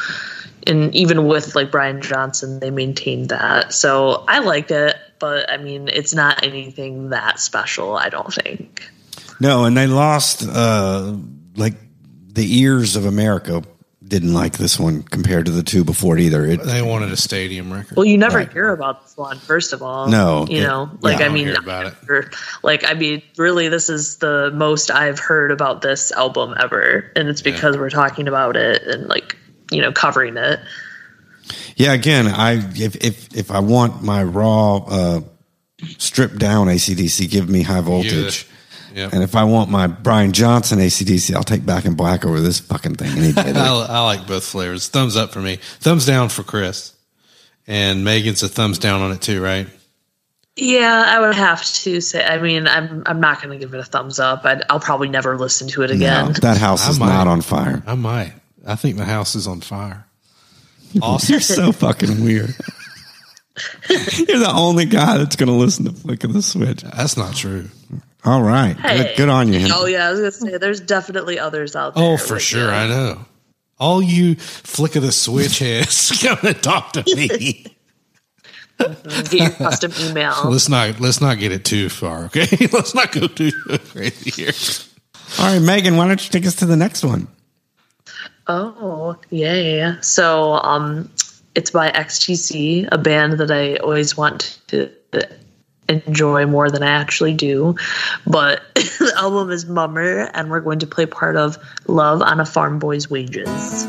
And 0.66 0.96
even 0.96 1.28
with 1.28 1.56
like 1.56 1.70
Brian 1.70 2.02
Johnson, 2.02 2.60
they 2.60 2.72
maintained 2.72 3.30
that. 3.30 3.74
So 3.74 4.24
I 4.28 4.40
liked 4.40 4.72
it, 4.72 4.96
but 5.20 5.52
I 5.52 5.58
mean, 5.58 5.90
it's 5.90 6.14
not 6.14 6.44
anything 6.44 7.10
that 7.10 7.40
special, 7.40 7.98
I 7.98 8.10
don't 8.10 8.34
think. 8.34 8.82
No, 9.40 9.66
and 9.66 9.76
they 9.78 9.88
lost 9.88 10.48
uh 10.48 11.16
like 11.58 11.76
the 12.34 12.60
ears 12.62 12.96
of 12.96 13.06
America 13.06 13.62
didn't 14.08 14.34
like 14.34 14.58
this 14.58 14.80
one 14.80 15.02
compared 15.04 15.46
to 15.48 15.52
the 15.52 15.64
two 15.64 15.84
before 15.84 16.16
it 16.18 16.22
either. 16.22 16.46
It, 16.46 16.62
They 16.64 16.82
wanted 16.82 17.12
a 17.12 17.18
stadium 17.18 17.74
record. 17.74 17.98
Well, 17.98 18.06
you 18.06 18.18
never 18.18 18.38
Right. 18.40 18.54
hear 18.54 18.72
about 18.72 19.04
this 19.04 19.18
one, 19.18 19.40
first 19.40 19.74
of 19.74 19.82
all. 19.82 20.08
No, 20.08 20.46
you 20.48 20.60
it- 20.60 20.64
know, 20.64 20.92
like 21.02 21.20
yeah, 21.20 21.26
I 21.26 21.30
I 21.30 21.32
mean, 21.32 21.50
about 21.50 21.88
it. 21.88 21.94
never- 22.04 22.30
like 22.62 22.84
I 22.90 22.94
mean, 22.94 23.22
really, 23.38 23.68
this 23.68 23.90
is 23.90 24.18
the 24.18 24.52
most 24.54 24.92
I've 24.92 25.18
heard 25.20 25.52
about 25.52 25.82
this 25.82 26.12
album 26.12 26.54
ever, 26.60 27.12
and 27.16 27.28
it's 27.30 27.42
because 27.42 27.78
we're 27.78 27.90
talking 27.90 28.28
about 28.28 28.56
it 28.56 28.84
and 28.84 29.08
like 29.08 29.36
you 29.72 29.82
know 29.82 29.92
covering 29.92 30.38
it. 30.38 30.60
yeah, 31.76 31.94
again, 31.94 32.28
I 32.28 32.54
if 32.76 32.96
if 33.04 33.36
if 33.36 33.50
I 33.52 33.60
want 33.60 34.04
my 34.04 34.24
raw 34.24 34.78
uh 34.88 35.22
stripped 35.98 36.38
down 36.38 36.68
ACDC, 36.68 37.28
give 37.30 37.50
me 37.50 37.64
high 37.64 37.82
voltage. 37.82 38.48
Yep. 38.96 39.12
And 39.12 39.24
if 39.24 39.36
I 39.36 39.44
want 39.44 39.70
my 39.70 39.88
Brian 39.88 40.32
Johnson 40.32 40.80
ACDC, 40.80 41.36
I'll 41.36 41.44
take 41.44 41.66
Back 41.66 41.84
in 41.84 41.96
Black 41.96 42.26
over 42.26 42.40
this 42.40 42.62
fucking 42.62 42.96
thing 42.96 43.18
any 43.18 43.34
day. 43.34 43.52
I, 43.52 43.88
I 43.90 44.00
like 44.06 44.26
both 44.26 44.46
flavors. 44.46 44.88
Thumbs 44.88 45.18
up 45.18 45.34
for 45.34 45.42
me. 45.42 45.58
Thumbs 45.82 46.06
down 46.06 46.30
for 46.30 46.44
Chris. 46.44 46.96
And 47.68 48.06
Megan's 48.06 48.42
a 48.42 48.48
thumbs 48.48 48.80
down 48.80 49.02
on 49.02 49.12
it 49.12 49.22
too, 49.22 49.42
right? 49.42 49.68
Yeah, 50.56 51.04
I 51.06 51.20
would 51.20 51.36
have 51.36 51.62
to 51.66 52.00
say. 52.00 52.24
I 52.24 52.38
mean, 52.38 52.70
I'm 52.70 53.04
I'm 53.06 53.20
not 53.20 53.42
going 53.42 53.52
to 53.52 53.58
give 53.64 53.74
it 53.74 53.80
a 53.82 53.84
thumbs 53.84 54.18
up. 54.18 54.46
I'd, 54.46 54.64
I'll 54.70 54.80
probably 54.80 55.10
never 55.10 55.38
listen 55.38 55.68
to 55.70 55.82
it 55.82 55.90
no, 55.90 55.96
again. 55.96 56.34
that 56.42 56.56
house 56.56 56.88
is 56.88 56.98
not 56.98 57.28
on 57.28 57.42
fire. 57.42 57.84
I 57.86 57.96
might. 57.96 58.34
I 58.66 58.76
think 58.76 58.96
the 58.96 59.04
house 59.04 59.36
is 59.36 59.46
on 59.46 59.60
fire. 59.60 60.08
You're 60.94 61.42
so 61.42 61.74
fucking 61.74 62.24
weird. 62.24 62.56
You're 63.90 64.40
the 64.40 64.54
only 64.56 64.86
guy 64.86 65.18
that's 65.18 65.36
going 65.36 65.48
to 65.48 65.56
listen 65.56 65.84
to 65.84 65.92
Flick 65.92 66.24
of 66.24 66.32
the 66.32 66.42
Switch. 66.42 66.82
That's 66.84 67.18
not 67.18 67.36
true. 67.36 67.68
All 68.26 68.42
right. 68.42 68.76
Hey. 68.76 68.98
Good, 68.98 69.18
good 69.18 69.30
on 69.30 69.54
you. 69.54 69.60
Henry. 69.60 69.72
Oh 69.74 69.86
yeah, 69.86 70.08
I 70.08 70.12
was 70.12 70.20
going 70.20 70.32
to 70.32 70.38
say 70.38 70.58
there's 70.58 70.82
definitely 70.82 71.38
others 71.38 71.76
out 71.76 71.94
there. 71.94 72.04
Oh, 72.04 72.18
for 72.18 72.34
like, 72.34 72.42
sure. 72.42 72.68
yeah. 72.68 72.82
I 72.82 72.88
know. 72.88 73.26
All 73.78 74.02
you 74.02 74.36
flick 74.36 74.96
of 74.96 75.04
the 75.04 75.12
switch 75.12 75.60
heads 75.60 76.12
come 76.24 76.40
and 76.44 76.62
talk 76.62 76.94
to 76.94 77.04
me. 77.16 77.66
Get 78.78 79.34
your 79.34 79.50
custom 79.52 79.92
email. 80.00 80.36
let's 80.46 80.68
not 80.68 81.00
let's 81.00 81.22
not 81.22 81.40
get 81.40 81.54
it 81.54 81.64
too 81.64 81.88
far, 81.88 82.26
okay? 82.26 82.46
let's 82.74 82.94
not 82.94 83.12
go 83.14 83.28
too 83.28 83.52
crazy 83.92 84.32
here. 84.32 84.52
All 85.40 85.54
right, 85.54 85.62
Megan, 85.62 85.96
why 85.96 86.08
don't 86.08 86.24
you 86.24 86.30
take 86.30 86.46
us 86.46 86.56
to 86.56 86.66
the 86.66 86.76
next 86.76 87.04
one? 87.04 87.30
Oh, 88.48 89.18
yeah, 89.30 89.54
yeah, 89.54 89.76
yeah. 89.76 90.02
So, 90.02 90.54
um, 90.54 91.10
it's 91.56 91.72
by 91.72 91.90
XTC, 91.90 92.90
a 92.92 92.98
band 92.98 93.34
that 93.40 93.50
I 93.50 93.78
always 93.78 94.16
want 94.16 94.60
to 94.68 94.92
enjoy 95.88 96.46
more 96.46 96.70
than 96.70 96.84
I 96.84 96.92
actually 96.92 97.34
do. 97.34 97.76
But 98.26 98.62
the 98.74 99.14
album 99.18 99.52
is 99.52 99.66
Mummer, 99.66 100.30
and 100.34 100.50
we're 100.50 100.62
going 100.62 100.80
to 100.80 100.88
play 100.88 101.06
part 101.06 101.36
of 101.36 101.58
Love 101.88 102.22
on 102.22 102.40
a 102.40 102.46
Farm 102.46 102.80
Boy's 102.80 103.10
Wages. 103.10 103.86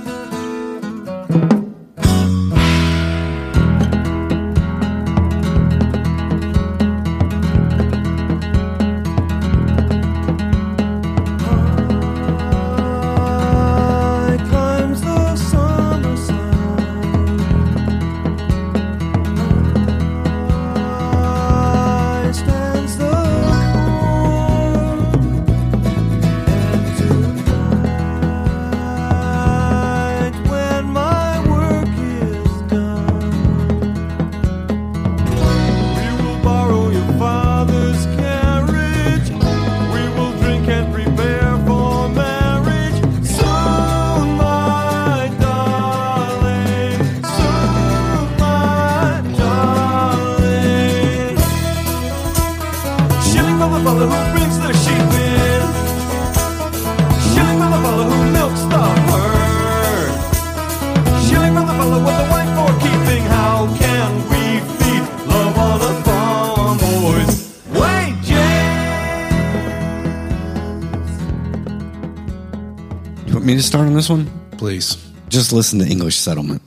Me 73.57 73.62
to 73.62 73.66
start 73.66 73.86
on 73.86 73.94
this 73.94 74.11
one? 74.11 74.30
Please. 74.59 74.96
Just 75.30 75.52
listen 75.52 75.78
to 75.80 75.86
English 75.86 76.16
Settlement 76.18 76.62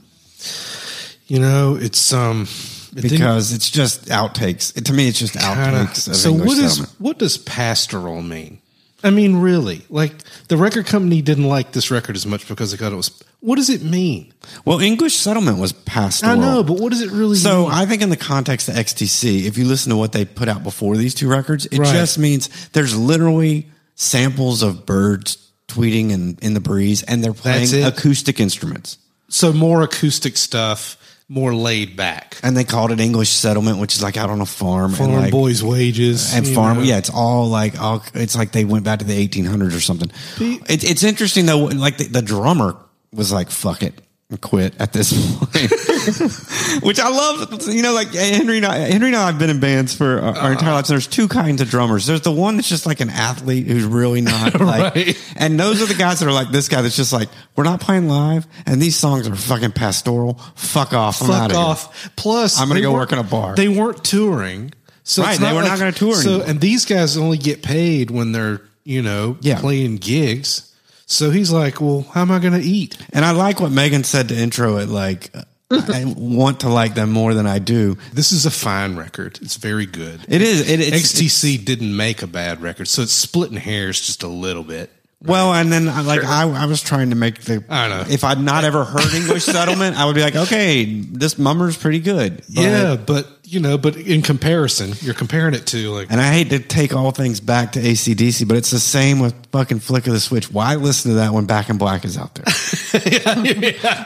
You 1.28 1.38
know, 1.38 1.76
it's 1.80 2.12
um 2.12 2.48
it 2.96 3.02
because 3.02 3.52
it's 3.52 3.70
just 3.70 4.06
outtakes. 4.06 4.76
It- 4.76 4.86
to 4.86 4.92
me, 4.92 5.06
it's 5.08 5.18
just 5.18 5.34
kinda- 5.34 5.46
outtakes 5.46 6.08
of 6.08 6.16
so 6.16 6.30
English 6.32 6.48
what 6.48 6.58
is 6.58 6.70
Settlement. 6.72 6.94
what 6.98 7.18
does 7.18 7.38
pastoral 7.38 8.22
mean? 8.22 8.58
I 9.04 9.10
mean, 9.10 9.36
really? 9.36 9.82
Like 9.88 10.12
the 10.48 10.56
record 10.58 10.86
company 10.86 11.22
didn't 11.22 11.46
like 11.48 11.72
this 11.72 11.90
record 11.92 12.16
as 12.16 12.26
much 12.26 12.46
because 12.48 12.72
they 12.72 12.76
thought 12.76 12.92
it 12.92 12.96
was. 12.96 13.10
What 13.38 13.56
does 13.56 13.70
it 13.70 13.82
mean? 13.82 14.34
Well, 14.66 14.80
English 14.80 15.16
Settlement 15.16 15.58
was 15.58 15.72
pastoral. 15.72 16.32
I 16.32 16.34
know, 16.34 16.62
but 16.64 16.78
what 16.80 16.90
does 16.90 17.00
it 17.00 17.10
really 17.12 17.36
So 17.38 17.62
mean? 17.62 17.72
I 17.72 17.86
think 17.86 18.02
in 18.02 18.10
the 18.10 18.16
context 18.16 18.68
of 18.68 18.74
XTC, 18.74 19.46
if 19.46 19.56
you 19.56 19.64
listen 19.64 19.90
to 19.90 19.96
what 19.96 20.10
they 20.12 20.24
put 20.26 20.48
out 20.48 20.62
before 20.64 20.96
these 20.98 21.14
two 21.14 21.28
records, 21.28 21.64
it 21.66 21.78
Right. 21.78 21.92
just 21.94 22.18
means 22.18 22.50
there's 22.72 22.94
literally 22.96 23.68
samples 23.94 24.62
of 24.62 24.84
birds 24.84 25.38
tweeting 25.70 26.12
and 26.12 26.38
in 26.42 26.54
the 26.54 26.60
breeze, 26.60 27.02
and 27.02 27.22
they're 27.22 27.32
playing 27.32 27.84
acoustic 27.84 28.40
instruments. 28.40 28.98
so 29.28 29.52
more 29.52 29.82
acoustic 29.82 30.36
stuff, 30.36 30.96
more 31.28 31.54
laid 31.54 31.96
back. 31.96 32.36
And 32.42 32.56
they 32.56 32.64
called 32.64 32.90
it 32.90 32.98
English 33.00 33.30
Settlement, 33.30 33.78
which 33.78 33.94
is 33.94 34.02
like 34.02 34.16
out 34.16 34.30
on 34.30 34.40
a 34.40 34.46
farm, 34.46 34.92
Farm 34.92 35.10
and 35.10 35.20
like, 35.20 35.30
boys' 35.30 35.62
wages 35.62 36.34
and 36.34 36.46
farm. 36.48 36.78
know. 36.78 36.82
Yeah, 36.82 36.98
it's 36.98 37.10
all 37.10 37.46
like 37.48 37.80
all. 37.80 38.02
It's 38.14 38.34
like 38.36 38.50
they 38.52 38.64
went 38.64 38.84
back 38.84 38.98
to 38.98 39.04
the 39.04 39.28
1800s 39.28 39.76
or 39.76 39.80
something. 39.80 40.10
It, 40.40 40.82
it's 40.82 41.04
interesting 41.04 41.46
though. 41.46 41.66
Like 41.66 41.98
the, 41.98 42.04
the 42.08 42.22
drummer 42.22 42.76
was 43.12 43.30
like, 43.32 43.50
"Fuck 43.50 43.82
it." 43.84 43.94
Quit 44.40 44.74
at 44.80 44.92
this 44.92 45.12
point, 45.38 46.82
which 46.84 47.00
I 47.00 47.08
love. 47.08 47.66
You 47.68 47.82
know, 47.82 47.92
like 47.92 48.14
Henry 48.14 48.58
and 48.58 48.66
I, 48.66 48.76
Henry 48.78 49.08
and 49.08 49.16
I 49.16 49.26
have 49.26 49.38
been 49.40 49.50
in 49.50 49.58
bands 49.58 49.94
for 49.96 50.20
our, 50.20 50.36
our 50.36 50.52
entire 50.52 50.72
lives. 50.74 50.88
There's 50.88 51.06
two 51.08 51.26
kinds 51.26 51.60
of 51.60 51.68
drummers. 51.68 52.06
There's 52.06 52.20
the 52.20 52.30
one 52.30 52.56
that's 52.56 52.68
just 52.68 52.86
like 52.86 53.00
an 53.00 53.10
athlete 53.10 53.66
who's 53.66 53.84
really 53.84 54.20
not 54.20 54.54
like, 54.60 54.94
Right. 54.94 55.32
and 55.36 55.58
those 55.58 55.82
are 55.82 55.86
the 55.86 55.94
guys 55.98 56.20
that 56.20 56.28
are 56.28 56.32
like 56.32 56.50
this 56.52 56.68
guy 56.68 56.80
that's 56.82 56.94
just 56.96 57.12
like, 57.12 57.28
we're 57.56 57.64
not 57.64 57.80
playing 57.80 58.08
live, 58.08 58.46
and 58.66 58.80
these 58.80 58.94
songs 58.96 59.26
are 59.26 59.34
fucking 59.34 59.72
pastoral. 59.72 60.34
Fuck 60.54 60.92
off. 60.92 61.20
I'm 61.22 61.28
fuck 61.28 61.36
outta 61.42 61.54
here." 61.54 61.62
off. 61.64 62.10
Plus, 62.16 62.60
I'm 62.60 62.68
gonna 62.68 62.82
go 62.82 62.92
work 62.92 63.12
in 63.12 63.18
a 63.18 63.24
bar. 63.24 63.56
They 63.56 63.68
weren't 63.68 64.04
touring, 64.04 64.72
so 65.02 65.22
Right, 65.22 65.40
they 65.40 65.52
were 65.52 65.62
not 65.62 65.78
gonna 65.78 65.90
tour 65.92 66.14
So, 66.14 66.28
anymore. 66.30 66.46
and 66.50 66.60
these 66.60 66.84
guys 66.84 67.16
only 67.16 67.38
get 67.38 67.62
paid 67.62 68.10
when 68.12 68.30
they're 68.30 68.60
you 68.84 69.02
know 69.02 69.38
Yeah. 69.40 69.58
playing 69.60 69.96
gigs. 69.96 70.69
So 71.10 71.30
he's 71.30 71.50
like, 71.50 71.80
"Well, 71.80 72.06
how 72.12 72.22
am 72.22 72.30
I 72.30 72.38
going 72.38 72.52
to 72.52 72.60
eat?" 72.60 72.96
And 73.12 73.24
I 73.24 73.32
like 73.32 73.58
what 73.58 73.72
Megan 73.72 74.04
said 74.04 74.28
to 74.28 74.36
intro 74.36 74.76
it. 74.76 74.88
Like, 74.88 75.34
I 75.70 76.04
want 76.16 76.60
to 76.60 76.68
like 76.68 76.94
them 76.94 77.10
more 77.10 77.34
than 77.34 77.46
I 77.46 77.58
do. 77.58 77.98
This 78.12 78.30
is 78.30 78.46
a 78.46 78.50
fine 78.50 78.96
record. 78.96 79.38
It's 79.42 79.56
very 79.56 79.86
good. 79.86 80.20
It 80.28 80.40
is. 80.40 80.70
It, 80.70 80.80
it's, 80.80 81.12
XTC 81.12 81.64
didn't 81.64 81.96
make 81.96 82.22
a 82.22 82.28
bad 82.28 82.62
record, 82.62 82.86
so 82.86 83.02
it's 83.02 83.12
splitting 83.12 83.56
hairs 83.56 84.00
just 84.00 84.22
a 84.22 84.28
little 84.28 84.62
bit. 84.62 84.90
Well, 85.22 85.52
and 85.52 85.70
then 85.70 85.86
I- 85.88 86.00
like 86.00 86.24
I, 86.24 86.44
I 86.48 86.64
was 86.66 86.80
trying 86.82 87.10
to 87.10 87.16
make 87.16 87.42
the. 87.42 87.62
I 87.68 87.88
don't 87.88 87.98
know. 88.08 88.12
If 88.14 88.24
I'd 88.24 88.40
not 88.40 88.64
ever 88.64 88.84
heard 88.84 89.12
English 89.12 89.44
Settlement, 89.56 89.96
I 89.96 90.06
would 90.06 90.14
be 90.14 90.22
like, 90.22 90.34
okay, 90.36 90.84
this 91.02 91.38
mummer's 91.38 91.76
pretty 91.76 91.98
good. 92.00 92.38
But- 92.38 92.46
yeah, 92.48 92.96
but 92.96 93.26
you 93.44 93.60
know, 93.60 93.76
but 93.76 93.96
in 93.96 94.22
comparison, 94.22 94.92
you're 95.00 95.12
comparing 95.12 95.54
it 95.54 95.66
to 95.66 95.90
like 95.90 96.06
And 96.10 96.20
I 96.20 96.32
hate 96.32 96.50
to 96.50 96.58
take 96.60 96.94
all 96.94 97.10
things 97.10 97.40
back 97.40 97.72
to 97.72 97.80
ACDC, 97.80 98.46
but 98.48 98.56
it's 98.56 98.70
the 98.70 98.78
same 98.78 99.18
with 99.18 99.34
fucking 99.50 99.80
Flick 99.80 100.06
of 100.06 100.12
the 100.12 100.20
Switch. 100.20 100.50
Why 100.50 100.76
listen 100.76 101.10
to 101.10 101.14
that 101.16 101.32
when 101.32 101.46
Back 101.46 101.68
in 101.68 101.76
Black 101.76 102.04
is 102.04 102.16
out 102.16 102.34
there? 102.36 102.44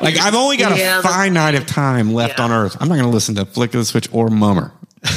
Like 0.01 0.19
I've 0.19 0.35
only 0.35 0.57
got 0.57 0.71
Yeah, 0.79 0.99
a 0.99 1.03
that's- 1.03 1.05
finite 1.05 1.55
of 1.55 1.67
time 1.67 2.13
left 2.13 2.39
Yeah. 2.39 2.45
on 2.47 2.53
Earth. 2.53 2.77
I'm 2.81 2.89
not 2.89 2.95
going 2.95 3.07
to 3.07 3.13
listen 3.13 3.35
to 3.37 3.45
Flick 3.45 3.75
of 3.75 3.81
the 3.81 3.85
Switch 3.85 4.09
or 4.13 4.29
Mummer. 4.31 4.73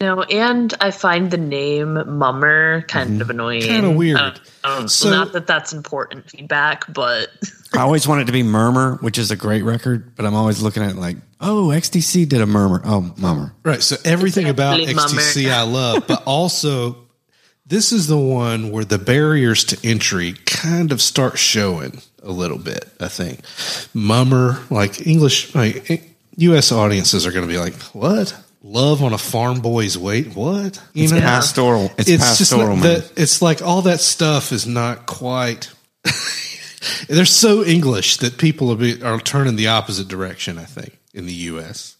No, 0.00 0.22
and 0.22 0.72
I 0.80 0.90
find 0.92 1.30
the 1.30 1.36
name 1.36 1.94
Mummer 2.18 2.82
kind 2.88 3.10
Mm-hmm. 3.10 3.20
of 3.20 3.30
annoying. 3.30 3.60
Kinda 3.62 3.90
weird. 3.90 4.18
I 4.18 4.22
don't- 4.22 4.40
I 4.64 4.78
don't- 4.78 4.88
So- 4.90 5.10
not 5.10 5.32
that 5.34 5.46
that's 5.46 5.72
important 5.74 6.30
feedback, 6.30 6.90
but 6.92 7.28
I 7.74 7.80
always 7.80 8.08
want 8.08 8.22
it 8.22 8.24
to 8.24 8.32
be 8.32 8.42
Murmur, 8.42 8.96
which 9.02 9.18
is 9.18 9.30
a 9.30 9.36
great 9.36 9.62
record, 9.62 10.16
but 10.16 10.24
I'm 10.24 10.34
always 10.34 10.62
looking 10.62 10.82
at 10.82 10.90
it 10.92 10.96
like, 10.96 11.18
oh, 11.40 11.68
XTC 11.68 12.26
did 12.26 12.40
a 12.40 12.46
Murmur. 12.46 12.80
Oh, 12.84 13.12
Mummer. 13.18 13.54
Right. 13.62 13.82
So 13.82 13.96
everything 14.04 14.48
about 14.48 14.78
Definitely 14.78 14.94
XTC 15.02 15.44
Mummer. 15.44 15.54
I 15.56 15.62
love, 15.64 16.06
but 16.06 16.22
also 16.24 16.96
this 17.66 17.92
is 17.92 18.06
the 18.06 18.18
one 18.18 18.70
where 18.72 18.84
the 18.86 18.98
barriers 18.98 19.64
to 19.64 19.78
entry 19.86 20.32
kind 20.46 20.92
of 20.92 21.00
start 21.02 21.38
showing 21.38 22.00
a 22.22 22.32
little 22.32 22.58
bit, 22.58 22.88
I 22.98 23.08
think. 23.08 23.40
Mummer, 23.94 24.58
like 24.70 25.06
English, 25.06 25.54
like 25.54 25.90
eh, 25.90 25.98
US 26.38 26.72
audiences 26.72 27.26
are 27.26 27.32
going 27.32 27.46
to 27.46 27.52
be 27.52 27.58
like, 27.58 27.74
what? 27.94 28.34
Love 28.62 29.02
on 29.02 29.12
a 29.14 29.18
farm 29.18 29.60
boy's 29.60 29.96
weight? 29.96 30.34
What? 30.36 30.82
You 30.92 31.04
It's 31.04 31.12
pastoral. 31.12 31.90
It's, 31.96 32.08
it's 32.10 32.22
pastoral, 32.22 32.76
not, 32.76 32.82
man. 32.82 33.00
that, 33.00 33.12
it's 33.16 33.40
like 33.40 33.62
all 33.62 33.82
that 33.82 34.00
stuff 34.00 34.52
is 34.52 34.66
not 34.66 35.06
quite. 35.06 35.72
They're 37.08 37.24
so 37.24 37.64
English 37.64 38.18
that 38.18 38.38
people 38.38 38.70
are, 38.72 38.76
be, 38.76 39.02
are 39.02 39.18
turning 39.18 39.56
the 39.56 39.68
opposite 39.68 40.08
direction. 40.08 40.58
I 40.58 40.64
think 40.64 40.98
in 41.14 41.26
the 41.26 41.32
U.S. 41.32 41.96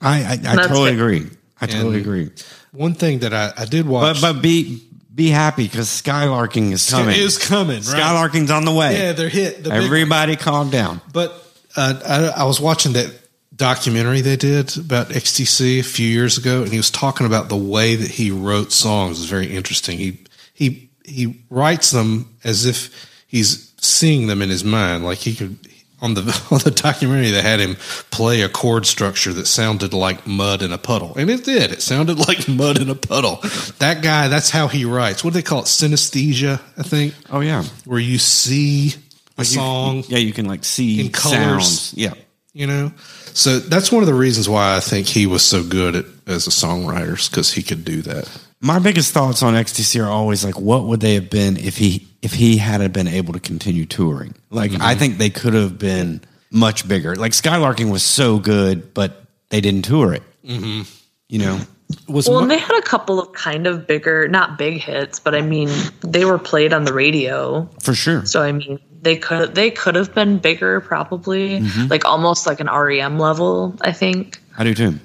I, 0.00 0.22
I, 0.22 0.32
I 0.32 0.56
totally 0.56 0.90
good. 0.96 1.00
agree. 1.00 1.30
I 1.60 1.66
totally 1.66 1.96
And- 1.98 2.06
agree. 2.06 2.30
One 2.72 2.94
thing 2.94 3.20
that 3.20 3.34
I, 3.34 3.52
I 3.56 3.64
did 3.64 3.86
watch, 3.86 4.20
But 4.20 4.34
but 4.34 4.42
be 4.42 4.82
be 5.12 5.28
happy 5.28 5.64
because 5.64 5.88
Skylarking 5.88 6.70
is 6.72 6.88
coming. 6.88 7.16
is 7.18 7.36
coming. 7.36 7.76
Right? 7.78 7.84
Skylarking's 7.84 8.50
on 8.52 8.64
the 8.64 8.72
way. 8.72 8.96
Yeah, 8.96 9.12
they're 9.12 9.28
hit. 9.28 9.64
The 9.64 9.70
big. 9.70 9.82
Everybody 9.84 10.36
calm 10.36 10.70
down. 10.70 11.00
But 11.12 11.32
uh, 11.76 12.32
I, 12.36 12.42
I 12.42 12.44
was 12.44 12.60
watching 12.60 12.92
that 12.92 13.12
documentary 13.60 14.20
they 14.22 14.36
did 14.36 14.76
about 14.78 15.08
XTC 15.10 15.78
a 15.78 15.82
few 15.82 16.08
years 16.08 16.38
ago, 16.38 16.62
and 16.62 16.72
he 16.72 16.76
was 16.78 16.90
talking 16.90 17.26
about 17.26 17.48
the 17.48 17.56
way 17.56 17.94
that 17.94 18.10
he 18.10 18.30
wrote 18.30 18.72
songs. 18.72 19.18
It 19.18 19.22
was 19.22 19.30
very 19.30 19.54
interesting. 19.54 19.98
He 19.98 20.18
he 20.54 20.90
he 21.04 21.44
writes 21.50 21.90
them 21.90 22.34
as 22.42 22.64
if 22.66 23.22
he's 23.28 23.72
seeing 23.80 24.26
them 24.26 24.42
in 24.42 24.48
his 24.48 24.64
mind, 24.64 25.04
like 25.04 25.18
he 25.18 25.34
could. 25.34 25.58
On 26.02 26.14
the 26.14 26.22
on 26.50 26.60
the 26.64 26.70
documentary, 26.70 27.30
they 27.30 27.42
had 27.42 27.60
him 27.60 27.76
play 28.10 28.40
a 28.40 28.48
chord 28.48 28.86
structure 28.86 29.34
that 29.34 29.46
sounded 29.46 29.92
like 29.92 30.26
mud 30.26 30.62
in 30.62 30.72
a 30.72 30.78
puddle, 30.78 31.12
and 31.18 31.28
it 31.28 31.44
did. 31.44 31.72
It 31.72 31.82
sounded 31.82 32.18
like 32.28 32.48
mud 32.48 32.80
in 32.80 32.88
a 32.88 32.94
puddle. 32.94 33.36
That 33.80 34.00
guy, 34.02 34.28
that's 34.28 34.48
how 34.48 34.66
he 34.68 34.86
writes. 34.86 35.22
What 35.22 35.34
do 35.34 35.38
they 35.38 35.42
call 35.42 35.58
it? 35.60 35.66
Synesthesia, 35.66 36.58
I 36.78 36.82
think, 36.84 37.12
Oh 37.30 37.40
yeah. 37.40 37.64
where 37.84 38.00
you 38.00 38.16
see 38.16 38.94
a 39.36 39.42
You- 39.42 39.44
song 39.44 40.04
yeah, 40.08 40.16
you 40.16 40.32
can 40.32 40.46
like 40.46 40.64
see 40.64 41.00
in 41.04 41.12
colors. 41.12 41.68
sounds. 41.68 41.94
Yeah. 41.94 42.14
you 42.54 42.66
know 42.66 42.92
so 43.34 43.58
that's 43.58 43.90
one 43.92 44.02
of 44.02 44.06
the 44.06 44.14
reasons 44.14 44.48
why 44.48 44.76
i 44.76 44.80
think 44.80 45.06
he 45.06 45.26
was 45.26 45.42
so 45.44 45.62
good 45.62 45.94
at, 45.96 46.04
as 46.26 46.46
a 46.46 46.50
songwriter 46.50 47.28
because 47.30 47.52
he 47.52 47.62
could 47.62 47.84
do 47.84 48.02
that 48.02 48.28
My 48.62 48.78
biggest 48.78 49.12
thoughts 49.14 49.42
on 49.42 49.54
XTC 49.54 50.04
are 50.04 50.10
always 50.10 50.44
like, 50.44 50.60
what 50.60 50.84
would 50.84 51.00
they 51.00 51.14
have 51.14 51.30
been 51.30 51.56
if 51.56 51.78
he 51.78 52.06
if 52.20 52.34
he 52.34 52.58
hadn't 52.58 52.92
been 52.92 53.08
able 53.08 53.32
to 53.32 53.40
continue 53.40 53.86
touring? 53.86 54.34
Like, 54.50 54.72
I 54.78 54.94
think 54.94 55.16
they 55.16 55.30
could 55.30 55.54
have 55.54 55.78
been 55.78 56.20
much 56.50 56.86
bigger. 56.86 57.16
Like 57.16 57.32
Skylarking 57.32 57.90
was 57.90 58.02
so 58.02 58.38
good, 58.38 58.92
but 58.92 59.24
they 59.48 59.62
didn't 59.62 59.86
tour 59.86 60.12
it. 60.12 60.22
Mm-hmm. 60.44 60.82
You 61.30 61.38
know, 61.38 61.60
was 62.06 62.28
well, 62.28 62.36
mu- 62.36 62.42
and 62.42 62.50
they 62.50 62.58
had 62.58 62.76
a 62.78 62.82
couple 62.82 63.18
of 63.18 63.32
kind 63.32 63.66
of 63.66 63.86
bigger, 63.86 64.28
not 64.28 64.58
big 64.58 64.82
hits, 64.82 65.18
but 65.20 65.34
I 65.34 65.40
mean, 65.40 65.70
they 66.02 66.26
were 66.26 66.38
played 66.38 66.74
on 66.74 66.84
the 66.84 66.92
radio. 66.92 67.66
for 67.80 67.94
sure. 67.94 68.26
So 68.26 68.42
I 68.42 68.52
mean, 68.52 68.78
they 69.02 69.16
could 69.16 69.54
they 69.54 69.70
could 69.70 69.94
have 69.94 70.14
been 70.14 70.38
bigger, 70.38 70.80
probably 70.80 71.60
Mm-hmm. 71.60 71.86
like 71.88 72.04
almost 72.04 72.46
like 72.46 72.60
an 72.60 72.66
REM 72.68 73.18
level. 73.18 73.74
I 73.80 73.92
think. 73.92 74.38
I 74.58 74.64
do 74.64 74.74
too. 74.74 74.98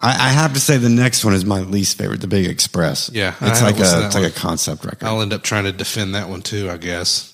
I, 0.00 0.10
I 0.10 0.28
have 0.30 0.52
to 0.52 0.60
say 0.60 0.76
the 0.76 0.88
next 0.90 1.24
one 1.24 1.32
is 1.34 1.44
my 1.46 1.60
least 1.60 1.96
favorite, 1.96 2.20
the 2.20 2.26
Big 2.26 2.46
Express. 2.46 3.10
Yeah, 3.12 3.34
it's 3.40 3.60
have 3.60 3.62
like 3.62 3.76
a 3.76 3.82
that 3.82 4.04
it's 4.06 4.14
like 4.14 4.30
a 4.30 4.38
concept 4.38 4.84
record. 4.84 5.04
i'll 5.04 5.22
end 5.22 5.32
up 5.32 5.42
trying 5.42 5.64
to 5.64 5.72
defend 5.72 6.14
that 6.14 6.28
one 6.28 6.42
too 6.42 6.68
i 6.70 6.76
guess 6.76 7.32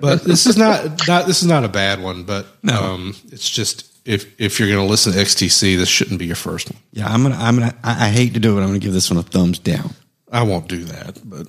but 0.00 0.22
this 0.24 0.46
is 0.46 0.56
not, 0.56 1.06
not 1.06 1.26
this 1.26 1.42
is 1.42 1.48
not 1.48 1.62
a 1.64 1.68
bad 1.68 2.00
one 2.02 2.22
but 2.24 2.46
No. 2.62 2.74
um, 2.94 3.14
it's 3.32 3.48
just 3.50 3.84
if 4.06 4.40
if 4.40 4.58
you're 4.58 4.68
going 4.68 4.80
to 4.84 4.90
listen 4.90 5.12
to 5.12 5.18
xtc 5.18 5.76
this 5.76 5.88
shouldn't 5.90 6.18
be 6.18 6.24
your 6.26 6.36
first 6.36 6.72
one 6.72 6.80
yeah, 6.92 7.06
I'm 7.12 7.22
gonna 7.22 7.36
I'm 7.36 7.58
gonna 7.58 7.74
I, 7.84 8.06
I 8.06 8.08
hate 8.10 8.32
to 8.34 8.40
do 8.40 8.56
it. 8.56 8.62
I'm 8.62 8.68
gonna 8.68 8.78
give 8.78 8.94
this 8.94 9.10
one 9.10 9.18
a 9.18 9.22
thumbs 9.22 9.58
down. 9.58 9.90
i 10.32 10.42
won't 10.42 10.68
do 10.68 10.84
that 10.84 11.20
but 11.24 11.46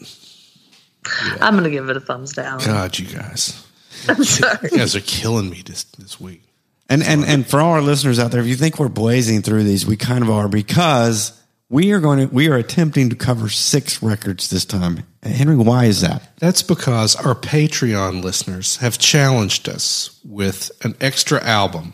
I'm 1.40 1.56
gonna 1.56 1.70
give 1.70 1.90
it 1.90 1.96
a 1.98 2.02
thumbs 2.02 2.34
down. 2.34 2.60
god 2.60 2.98
you 3.00 3.08
guys 3.08 3.66
I'm 4.08 4.24
sorry. 4.24 4.70
you 4.72 4.78
guys 4.78 4.96
are 4.96 5.02
killing 5.02 5.50
me 5.50 5.62
this 5.66 5.84
this 5.84 6.20
week 6.20 6.42
And 6.90 7.04
and 7.04 7.24
and 7.26 7.46
for 7.48 7.60
all 7.62 7.74
our 7.74 7.82
listeners 7.82 8.20
out 8.20 8.32
there, 8.32 8.42
if 8.42 8.48
you 8.48 8.56
think 8.56 8.80
we're 8.80 8.90
blazing 8.90 9.42
through 9.42 9.64
these, 9.64 9.86
we 9.86 9.96
kind 9.98 10.24
of 10.24 10.30
are 10.30 10.48
because 10.48 11.38
we 11.70 11.92
are 11.94 12.00
going 12.02 12.20
to 12.28 12.34
we 12.34 12.50
are 12.50 12.56
attempting 12.58 13.10
to 13.10 13.16
cover 13.16 13.48
six 13.50 14.04
records 14.04 14.50
this 14.50 14.66
time. 14.66 15.04
Henry, 15.24 15.56
why 15.56 15.86
is 15.86 16.02
that? 16.02 16.38
That's 16.40 16.62
because 16.64 17.16
our 17.16 17.36
Patreon 17.36 18.24
listeners 18.24 18.78
have 18.78 18.98
challenged 18.98 19.70
us 19.70 20.20
with 20.26 20.72
an 20.84 20.96
extra 21.00 21.42
album. 21.44 21.94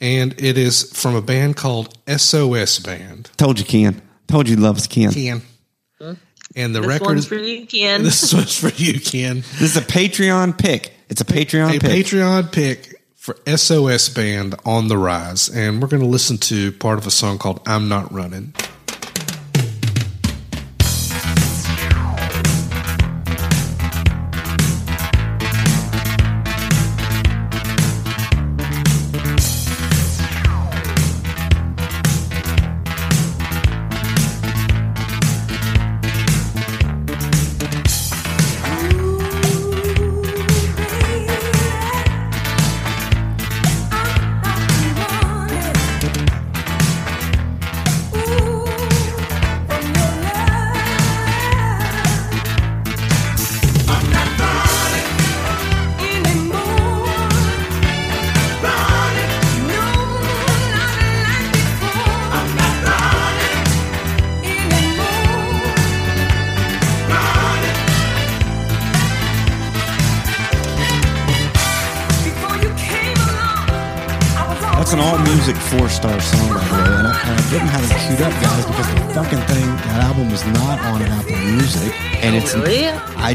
And 0.00 0.34
it 0.40 0.56
is 0.58 0.92
from 0.92 1.14
a 1.14 1.22
band 1.22 1.56
called 1.56 1.96
SOS 2.08 2.78
Band. 2.78 3.30
Told 3.36 3.58
you, 3.58 3.64
Ken. 3.64 4.02
Told 4.28 4.48
you, 4.48 4.56
loves 4.56 4.86
Ken. 4.86 5.12
Ken. 5.12 5.42
And 6.56 6.74
the 6.74 6.80
This 6.80 6.88
record 6.88 7.06
one's 7.06 7.20
is 7.20 7.26
for 7.26 7.36
you, 7.36 7.66
Ken. 7.66 8.02
this 8.04 8.32
one's 8.32 8.58
for 8.58 8.68
you, 8.68 9.00
Ken. 9.00 9.36
This 9.58 9.62
is 9.62 9.76
a 9.76 9.80
Patreon 9.80 10.56
pick. 10.56 10.92
It's 11.08 11.20
a 11.20 11.24
Patreon 11.24 11.76
A 11.76 11.80
pick. 11.80 12.06
Patreon 12.06 12.52
pick 12.52 13.00
for 13.16 13.36
SOS 13.46 14.08
Band 14.08 14.54
on 14.64 14.88
the 14.88 14.98
Rise. 14.98 15.48
And 15.48 15.80
we're 15.82 15.88
going 15.88 16.02
to 16.02 16.08
listen 16.08 16.38
to 16.38 16.72
part 16.72 16.98
of 16.98 17.06
a 17.06 17.10
song 17.10 17.38
called 17.38 17.60
I'm 17.66 17.88
Not 17.88 18.12
Running. 18.12 18.54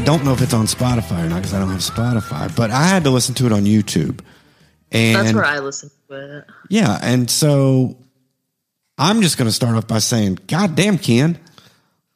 I 0.00 0.02
don't 0.04 0.24
know 0.24 0.32
if 0.32 0.40
it's 0.40 0.54
on 0.54 0.64
Spotify 0.64 1.26
or 1.26 1.28
not 1.28 1.36
because 1.36 1.52
I 1.52 1.58
don't 1.58 1.68
have 1.68 1.80
Spotify, 1.80 2.54
but 2.56 2.70
I 2.70 2.84
had 2.84 3.04
to 3.04 3.10
listen 3.10 3.34
to 3.36 3.46
it 3.46 3.52
on 3.52 3.64
YouTube. 3.64 4.20
And 4.90 5.14
That's 5.26 5.34
where 5.34 5.44
I 5.44 5.58
listen 5.58 5.90
to 6.08 6.38
it. 6.38 6.44
yeah, 6.70 6.98
and 7.02 7.30
so 7.30 7.98
I'm 8.96 9.20
just 9.20 9.36
going 9.36 9.46
to 9.48 9.52
start 9.52 9.76
off 9.76 9.86
by 9.86 9.98
saying, 9.98 10.38
God 10.46 10.74
damn, 10.74 10.96
Ken, 10.98 11.38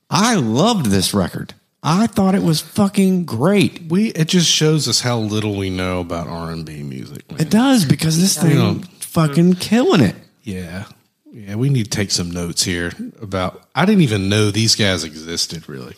I 0.09 0.35
loved 0.37 0.87
this 0.87 1.13
record. 1.13 1.53
I 1.83 2.07
thought 2.07 2.35
it 2.35 2.43
was 2.43 2.63
fucking 2.63 3.27
great. 3.27 3.83
We 3.91 4.09
it 4.13 4.29
just 4.29 4.51
shows 4.51 4.89
us 4.89 5.03
how 5.03 5.19
little 5.19 5.55
we 5.55 5.69
know 5.69 6.01
about 6.01 6.27
R 6.27 6.51
and 6.51 6.65
B 6.65 6.83
music. 6.83 7.31
man. 7.31 7.41
It 7.43 7.51
does 7.51 7.85
because 7.85 8.19
this 8.19 8.37
thing 8.41 8.57
Yeah. 8.81 8.87
fucking 9.01 9.55
killing 9.57 10.01
it. 10.01 10.17
Yeah, 10.43 10.87
yeah. 11.31 11.55
We 11.57 11.69
need 11.69 11.85
to 11.85 11.91
take 11.91 12.11
some 12.11 12.31
notes 12.31 12.63
here 12.65 12.93
about. 13.21 13.69
I 13.75 13.85
didn't 13.85 14.01
even 14.03 14.31
know 14.31 14.51
these 14.51 14.75
guys 14.75 15.05
existed. 15.05 15.69
Really, 15.69 15.95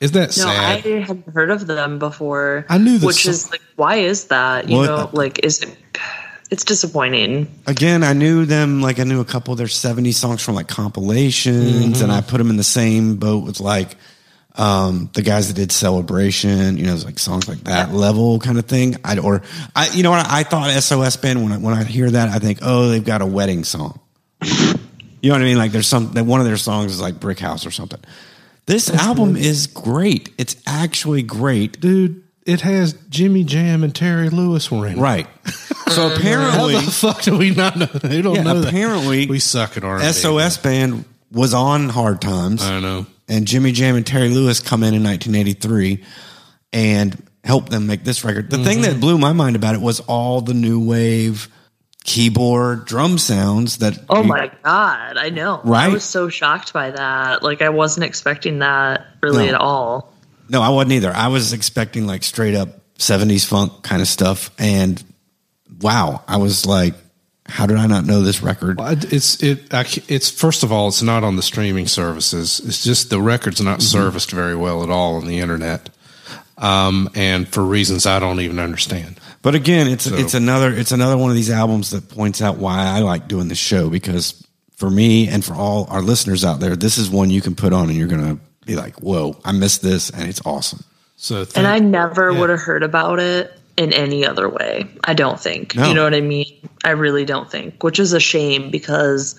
is 0.00 0.12
that 0.12 0.28
No, 0.28 0.44
sad? 0.44 0.86
I 0.86 1.00
hadn't 1.00 1.28
heard 1.34 1.50
of 1.50 1.66
them 1.66 1.98
before. 1.98 2.66
I 2.68 2.78
knew 2.78 2.98
the 2.98 3.06
which 3.06 3.24
song- 3.24 3.30
is 3.32 3.50
like, 3.50 3.62
why 3.76 3.96
is 3.96 4.24
that? 4.26 4.68
You 4.68 4.78
Well, 4.78 4.98
know, 4.98 5.10
like, 5.12 5.44
is 5.44 5.62
it? 5.62 5.76
It's 6.50 6.64
disappointing. 6.64 7.46
Again, 7.68 8.02
I 8.02 8.12
knew 8.12 8.44
them 8.44 8.80
like 8.82 8.98
I 8.98 9.04
knew 9.04 9.20
a 9.20 9.24
couple 9.24 9.52
of 9.52 9.58
their 9.58 9.68
70 9.68 10.10
songs 10.10 10.42
from 10.42 10.56
like 10.56 10.66
compilations, 10.66 12.00
and 12.00 12.10
I 12.10 12.22
put 12.22 12.38
them 12.38 12.50
in 12.50 12.56
the 12.56 12.64
same 12.64 13.16
boat 13.16 13.44
with 13.44 13.60
like 13.60 13.94
um, 14.56 15.10
the 15.12 15.22
guys 15.22 15.46
that 15.46 15.54
did 15.54 15.70
Celebration, 15.70 16.76
you 16.76 16.86
know, 16.86 16.94
it's 16.94 17.04
like 17.04 17.20
songs 17.20 17.46
like 17.48 17.58
that 17.64 17.92
level 17.92 18.40
kind 18.40 18.58
of 18.58 18.66
thing. 18.66 18.96
I 19.04 19.16
or 19.18 19.42
I, 19.76 19.90
you 19.90 20.02
know 20.02 20.10
what? 20.10 20.26
I 20.28 20.42
thought 20.42 20.70
SOS 20.82 21.16
band 21.18 21.40
when 21.44 21.52
I, 21.52 21.58
when 21.58 21.72
I 21.72 21.84
hear 21.84 22.10
that, 22.10 22.28
I 22.30 22.40
think, 22.40 22.58
oh, 22.62 22.88
they've 22.88 23.04
got 23.04 23.22
a 23.22 23.26
wedding 23.26 23.62
song. 23.62 24.00
You 24.42 25.28
know 25.28 25.34
what 25.34 25.42
I 25.42 25.44
mean? 25.44 25.56
Like 25.58 25.70
there's 25.70 25.86
some 25.86 26.14
that 26.14 26.24
one 26.24 26.40
of 26.40 26.46
their 26.46 26.56
songs 26.56 26.90
is 26.92 27.00
like 27.00 27.20
Brick 27.20 27.38
House 27.38 27.64
or 27.64 27.70
something. 27.70 28.00
This 28.66 28.88
album 28.90 29.36
is 29.36 29.66
great. 29.66 30.30
It's 30.38 30.56
actually 30.66 31.22
great. 31.22 31.80
Dude, 31.80 32.22
it 32.46 32.60
has 32.60 32.92
Jimmy 33.08 33.42
Jam 33.44 33.82
and 33.84 33.94
Terry 33.94 34.28
Lewis 34.30 34.70
were 34.70 34.86
in. 34.86 34.98
it. 34.98 35.00
Right. 35.00 35.26
So 35.90 36.06
apparently, 36.14 36.74
How 36.74 36.80
the 36.82 36.90
fuck 36.92 37.22
do 37.22 37.36
we 37.36 37.50
not 37.50 37.76
know? 37.76 37.86
They 37.86 38.22
don't 38.22 38.36
Yeah, 38.36 38.42
know 38.44 38.60
that. 38.60 38.68
apparently 38.68 39.26
we 39.26 39.40
suck 39.40 39.76
at 39.76 39.82
R&B. 39.82 40.04
SOS 40.12 40.56
band 40.56 41.04
was 41.32 41.52
on 41.52 41.88
Hard 41.88 42.20
Times. 42.22 42.62
I 42.62 42.78
know. 42.78 43.06
and 43.28 43.44
Jimmy 43.44 43.72
Jam 43.72 43.96
and 43.96 44.06
Terry 44.06 44.28
Lewis 44.28 44.60
come 44.60 44.84
in 44.84 44.94
in 44.94 45.02
1983 45.02 46.04
and 46.72 47.20
help 47.42 47.70
them 47.70 47.88
make 47.88 48.04
this 48.04 48.22
record. 48.24 48.50
The 48.50 48.58
thing 48.62 48.78
Mm-hmm. 48.82 48.92
that 48.92 49.00
blew 49.00 49.18
my 49.18 49.32
mind 49.32 49.56
about 49.56 49.74
it 49.74 49.80
was 49.80 49.98
all 49.98 50.42
the 50.42 50.54
new 50.54 50.78
wave 50.78 51.48
keyboard 52.04 52.86
drum 52.86 53.18
sounds 53.18 53.78
that 53.78 53.98
Oh 54.08 54.22
my 54.22 54.50
god, 54.64 55.16
I 55.16 55.28
know. 55.30 55.60
Right? 55.64 55.84
I 55.84 55.88
was 55.88 56.04
so 56.04 56.28
shocked 56.28 56.72
by 56.72 56.90
that. 56.90 57.42
Like, 57.42 57.62
I 57.62 57.68
wasn't 57.68 58.04
expecting 58.04 58.60
that 58.60 59.06
really 59.22 59.46
No. 59.46 59.54
at 59.54 59.60
all. 59.60 60.12
No, 60.48 60.62
I 60.62 60.70
wasn't 60.70 60.92
either. 60.92 61.12
I 61.14 61.28
was 61.28 61.52
expecting 61.52 62.06
like 62.06 62.22
straight 62.24 62.54
up 62.54 62.68
70s 62.98 63.46
funk 63.46 63.82
kind 63.82 64.02
of 64.02 64.08
stuff 64.08 64.50
and 64.58 65.02
wow, 65.80 66.22
I 66.26 66.38
was 66.38 66.66
like 66.66 66.94
how 67.46 67.66
did 67.66 67.78
I 67.78 67.86
not 67.88 68.04
know 68.04 68.22
this 68.22 68.42
record? 68.42 68.78
Well, 68.78 68.94
It's 69.12 69.42
it. 69.42 69.66
It's 70.08 70.30
first 70.30 70.62
of 70.62 70.70
all, 70.70 70.86
it's 70.88 71.02
not 71.02 71.24
on 71.24 71.34
the 71.34 71.42
streaming 71.42 71.88
services. 71.88 72.60
It's 72.64 72.84
just 72.84 73.10
the 73.10 73.20
record's 73.20 73.60
not 73.60 73.82
serviced 73.82 74.30
very 74.30 74.54
well 74.54 74.84
at 74.84 74.88
all 74.90 75.16
on 75.16 75.26
the 75.26 75.40
internet, 75.40 75.90
um, 76.58 77.10
and 77.16 77.48
for 77.48 77.64
reasons 77.64 78.06
I 78.06 78.20
don't 78.20 78.38
even 78.40 78.60
understand. 78.60 79.19
But 79.42 79.54
again, 79.54 79.86
it's 79.88 80.04
So- 80.04 80.16
it's 80.16 80.34
another 80.34 80.70
it's 80.72 80.92
another 80.92 81.16
one 81.16 81.30
of 81.30 81.36
these 81.36 81.50
albums 81.50 81.90
that 81.90 82.08
points 82.08 82.42
out 82.42 82.58
why 82.58 82.78
I 82.86 83.00
like 83.00 83.28
doing 83.28 83.48
this 83.48 83.58
show 83.58 83.88
because 83.88 84.34
for 84.76 84.90
me 84.90 85.28
and 85.28 85.44
for 85.44 85.54
all 85.54 85.86
our 85.90 86.02
listeners 86.02 86.44
out 86.44 86.60
there, 86.60 86.76
this 86.76 86.98
is 86.98 87.08
one 87.10 87.30
you 87.30 87.40
can 87.40 87.54
put 87.54 87.72
on 87.72 87.88
and 87.88 87.96
you're 87.96 88.08
gonna 88.08 88.38
be 88.66 88.76
like, 88.76 89.00
"Whoa, 89.00 89.36
I 89.44 89.52
missed 89.52 89.82
this," 89.82 90.10
and 90.10 90.28
it's 90.28 90.40
awesome. 90.44 90.84
So, 91.16 91.44
And 91.54 91.66
I 91.66 91.78
never 91.78 92.30
yeah. 92.32 92.38
would 92.40 92.50
have 92.50 92.60
heard 92.60 92.82
about 92.82 93.18
it 93.20 93.52
in 93.76 93.92
any 93.92 94.26
other 94.26 94.48
way. 94.48 94.86
I 95.04 95.12
don't 95.14 95.38
think. 95.40 95.74
No. 95.76 95.88
You 95.88 95.94
know 95.94 96.04
what 96.04 96.14
I 96.14 96.20
mean? 96.22 96.46
I 96.84 96.90
really 96.90 97.24
don't 97.26 97.50
think, 97.50 97.82
which 97.82 97.98
is 97.98 98.12
a 98.14 98.20
shame 98.20 98.70
because 98.70 99.34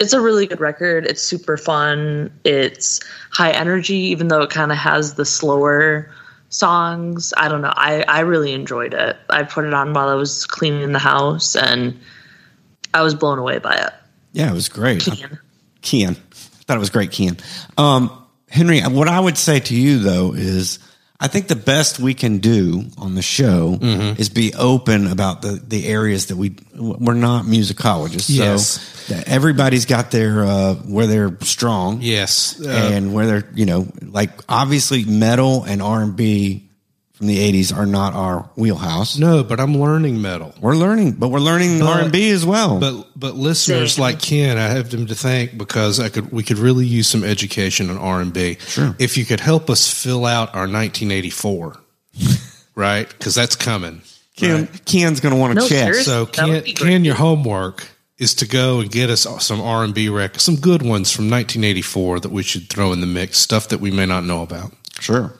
it's 0.00 0.12
a 0.12 0.20
really 0.20 0.46
good 0.46 0.60
record. 0.60 1.06
It's 1.06 1.22
super 1.22 1.56
fun. 1.56 2.30
It's 2.44 3.00
high 3.30 3.52
energy, 3.52 3.96
even 3.96 4.28
though 4.28 4.42
it 4.42 4.50
kind 4.50 4.70
of 4.72 4.76
has 4.78 5.14
the 5.14 5.24
slower 5.24 6.10
songs. 6.54 7.34
I 7.36 7.48
don't 7.48 7.62
know. 7.62 7.72
I, 7.74 8.04
I 8.06 8.20
really 8.20 8.52
enjoyed 8.52 8.94
it. 8.94 9.16
I 9.28 9.42
put 9.42 9.64
it 9.64 9.74
on 9.74 9.92
while 9.92 10.08
I 10.08 10.14
was 10.14 10.46
cleaning 10.46 10.92
the 10.92 10.98
house 10.98 11.56
and 11.56 11.98
I 12.92 13.02
was 13.02 13.14
blown 13.14 13.38
away 13.38 13.58
by 13.58 13.74
it. 13.74 13.92
Yeah, 14.32 14.50
it 14.50 14.54
was 14.54 14.68
great. 14.68 15.00
Kian. 15.00 15.38
Kian. 15.82 16.16
Thought 16.16 16.76
it 16.76 16.80
was 16.80 16.90
great, 16.90 17.10
Kian. 17.10 17.40
Um, 17.78 18.10
Henry, 18.48 18.80
what 18.80 19.08
I 19.08 19.18
would 19.18 19.36
say 19.36 19.60
to 19.60 19.74
you 19.74 19.98
though 19.98 20.32
is 20.32 20.78
I 21.24 21.28
think 21.28 21.48
the 21.48 21.56
best 21.56 21.98
we 21.98 22.12
can 22.12 22.38
do 22.38 22.84
on 22.98 23.14
the 23.14 23.22
show 23.22 23.78
Mm-hmm. 23.80 24.20
is 24.20 24.28
be 24.28 24.52
open 24.54 25.06
about 25.06 25.40
the, 25.42 25.52
the 25.52 25.86
areas 25.86 26.26
that 26.26 26.36
we 26.36 26.56
we're 26.76 27.14
not 27.14 27.46
musicologists. 27.46 28.28
Yes. 28.28 28.80
So 29.06 29.20
everybody's 29.26 29.86
got 29.86 30.10
their 30.10 30.44
uh, 30.44 30.74
where 30.74 31.06
they're 31.06 31.36
strong. 31.42 31.98
yes, 32.02 32.60
uh, 32.60 32.68
and 32.68 33.12
where 33.14 33.26
they're 33.26 33.48
you 33.54 33.64
know 33.66 33.86
like 34.02 34.30
obviously 34.48 35.04
metal 35.04 35.64
and 35.64 35.80
R 35.82 36.02
and 36.02 36.14
B 36.16 36.63
from 37.24 37.34
the 37.34 37.52
'80s 37.52 37.74
are 37.74 37.86
not 37.86 38.12
our 38.12 38.50
wheelhouse. 38.54 39.16
no, 39.18 39.42
but 39.42 39.58
I'm 39.58 39.78
learning 39.78 40.20
metal. 40.20 40.54
We're 40.60 40.76
learning, 40.76 41.12
but 41.12 41.28
we're 41.28 41.38
learning 41.40 41.78
But- 41.80 41.86
R 41.88 42.00
and 42.00 42.12
B 42.12 42.28
as 42.30 42.44
well. 42.44 42.78
But 42.78 43.06
but 43.18 43.34
listeners 43.34 43.94
Same. 43.94 44.02
like 44.02 44.20
Ken, 44.20 44.58
I 44.58 44.68
have 44.68 44.90
them 44.90 45.06
to 45.06 45.14
thank 45.14 45.56
because 45.56 46.00
I 46.00 46.10
could 46.10 46.30
we 46.32 46.42
could 46.42 46.58
really 46.58 46.84
use 46.86 47.08
some 47.08 47.24
education 47.24 47.88
on 47.88 47.96
R 47.96 48.20
and 48.20 48.30
B. 48.32 48.58
Sure. 48.66 48.94
If 48.98 49.16
you 49.16 49.24
could 49.24 49.40
help 49.40 49.70
us 49.70 49.90
fill 49.90 50.26
out 50.26 50.48
our 50.54 50.68
1984, 50.68 51.78
right? 52.74 53.08
Because 53.08 53.34
that's 53.34 53.56
coming. 53.56 54.02
Ken, 54.36 54.62
right? 54.66 54.84
Ken's 54.84 55.20
going 55.20 55.34
to 55.34 55.40
want 55.40 55.54
to 55.54 55.60
No, 55.60 55.66
check. 55.68 55.78
seriously. 55.94 56.04
So 56.04 56.24
That 56.26 56.34
Ken, 56.34 56.48
would 56.50 56.64
be 56.64 56.72
great. 56.74 56.88
Ken, 56.90 57.04
your 57.04 57.14
homework 57.14 57.86
is 58.18 58.34
to 58.34 58.46
go 58.46 58.80
and 58.80 58.90
get 58.90 59.08
us 59.08 59.26
some 59.44 59.60
R 59.62 59.82
and 59.84 59.94
B 59.94 60.08
records, 60.08 60.42
some 60.44 60.56
good 60.56 60.82
ones 60.82 61.10
from 61.10 61.30
1984 61.30 62.20
that 62.20 62.30
we 62.32 62.42
should 62.42 62.68
throw 62.68 62.92
in 62.92 63.00
the 63.00 63.06
mix. 63.06 63.38
Stuff 63.38 63.68
that 63.68 63.80
we 63.80 63.90
may 63.90 64.04
not 64.06 64.24
know 64.24 64.42
about. 64.42 64.72
Sure. 65.00 65.32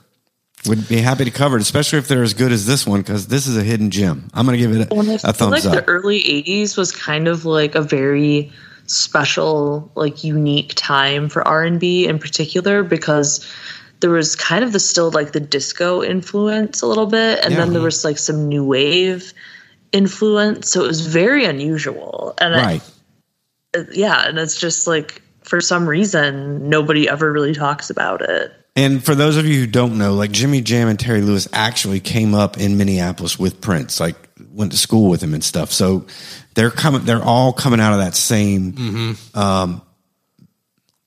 Would 0.66 0.88
be 0.88 0.96
happy 0.96 1.24
to 1.26 1.30
cover 1.30 1.56
it, 1.58 1.62
especially 1.62 1.98
if 1.98 2.08
they're 2.08 2.22
as 2.22 2.32
good 2.34 2.50
as 2.50 2.66
this 2.66 2.86
one, 2.86 3.00
because 3.02 3.26
this 3.26 3.46
is 3.46 3.56
a 3.56 3.62
hidden 3.62 3.90
gem. 3.90 4.30
I'm 4.32 4.46
going 4.46 4.58
to 4.58 4.66
give 4.66 4.74
it 4.74 4.90
a, 4.90 4.94
Well, 4.94 5.08
a 5.08 5.18
feel 5.18 5.32
thumbs 5.32 5.64
like 5.64 5.76
up. 5.76 5.84
the 5.84 5.90
early 5.90 6.20
80s 6.22 6.76
was 6.78 6.90
kind 6.90 7.28
of 7.28 7.44
like 7.44 7.74
a 7.74 7.82
very 7.82 8.50
special 8.86 9.90
like 9.94 10.24
unique 10.24 10.72
time 10.76 11.28
for 11.30 11.46
r&b 11.48 12.06
in 12.06 12.18
particular 12.18 12.82
because 12.82 13.46
there 14.00 14.10
was 14.10 14.36
kind 14.36 14.62
of 14.62 14.72
the 14.72 14.78
still 14.80 15.10
like 15.10 15.32
the 15.32 15.40
disco 15.40 16.02
influence 16.02 16.82
a 16.82 16.86
little 16.86 17.06
bit 17.06 17.42
and 17.44 17.54
then 17.54 17.72
there 17.72 17.80
was 17.80 18.04
like 18.04 18.18
some 18.18 18.46
new 18.46 18.62
wave 18.62 19.32
influence 19.92 20.70
so 20.70 20.84
it 20.84 20.88
was 20.88 21.06
very 21.06 21.44
unusual 21.46 22.34
and 22.38 22.54
I- 22.54 22.62
right. 22.62 22.82
Uh, 23.74 23.84
yeah 23.92 24.28
and 24.28 24.38
it's 24.38 24.60
just 24.60 24.86
like 24.86 25.22
for 25.44 25.60
some 25.62 25.86
reason 25.88 26.68
nobody 26.68 27.08
ever 27.08 27.32
really 27.32 27.54
talks 27.54 27.88
about 27.88 28.20
it 28.20 28.52
And 28.76 29.04
for 29.04 29.14
those 29.14 29.36
of 29.36 29.46
you 29.46 29.60
who 29.60 29.66
don't 29.66 29.98
know, 29.98 30.14
like 30.14 30.32
Jimmy 30.32 30.60
Jam 30.60 30.88
and 30.88 30.98
Terry 30.98 31.22
Lewis 31.22 31.46
actually 31.52 32.00
came 32.00 32.34
up 32.34 32.58
in 32.58 32.76
Minneapolis 32.76 33.38
with 33.38 33.60
Prince, 33.60 34.00
like 34.00 34.16
went 34.52 34.72
to 34.72 34.78
school 34.78 35.08
with 35.10 35.22
him 35.22 35.32
and 35.32 35.44
stuff. 35.44 35.70
So 35.70 36.06
they're 36.54 36.72
coming, 36.72 37.04
they're 37.04 37.22
all 37.22 37.52
coming 37.52 37.80
out 37.80 37.92
of 37.92 38.00
that 38.00 38.16
same, 38.16 39.16
um, 39.34 39.80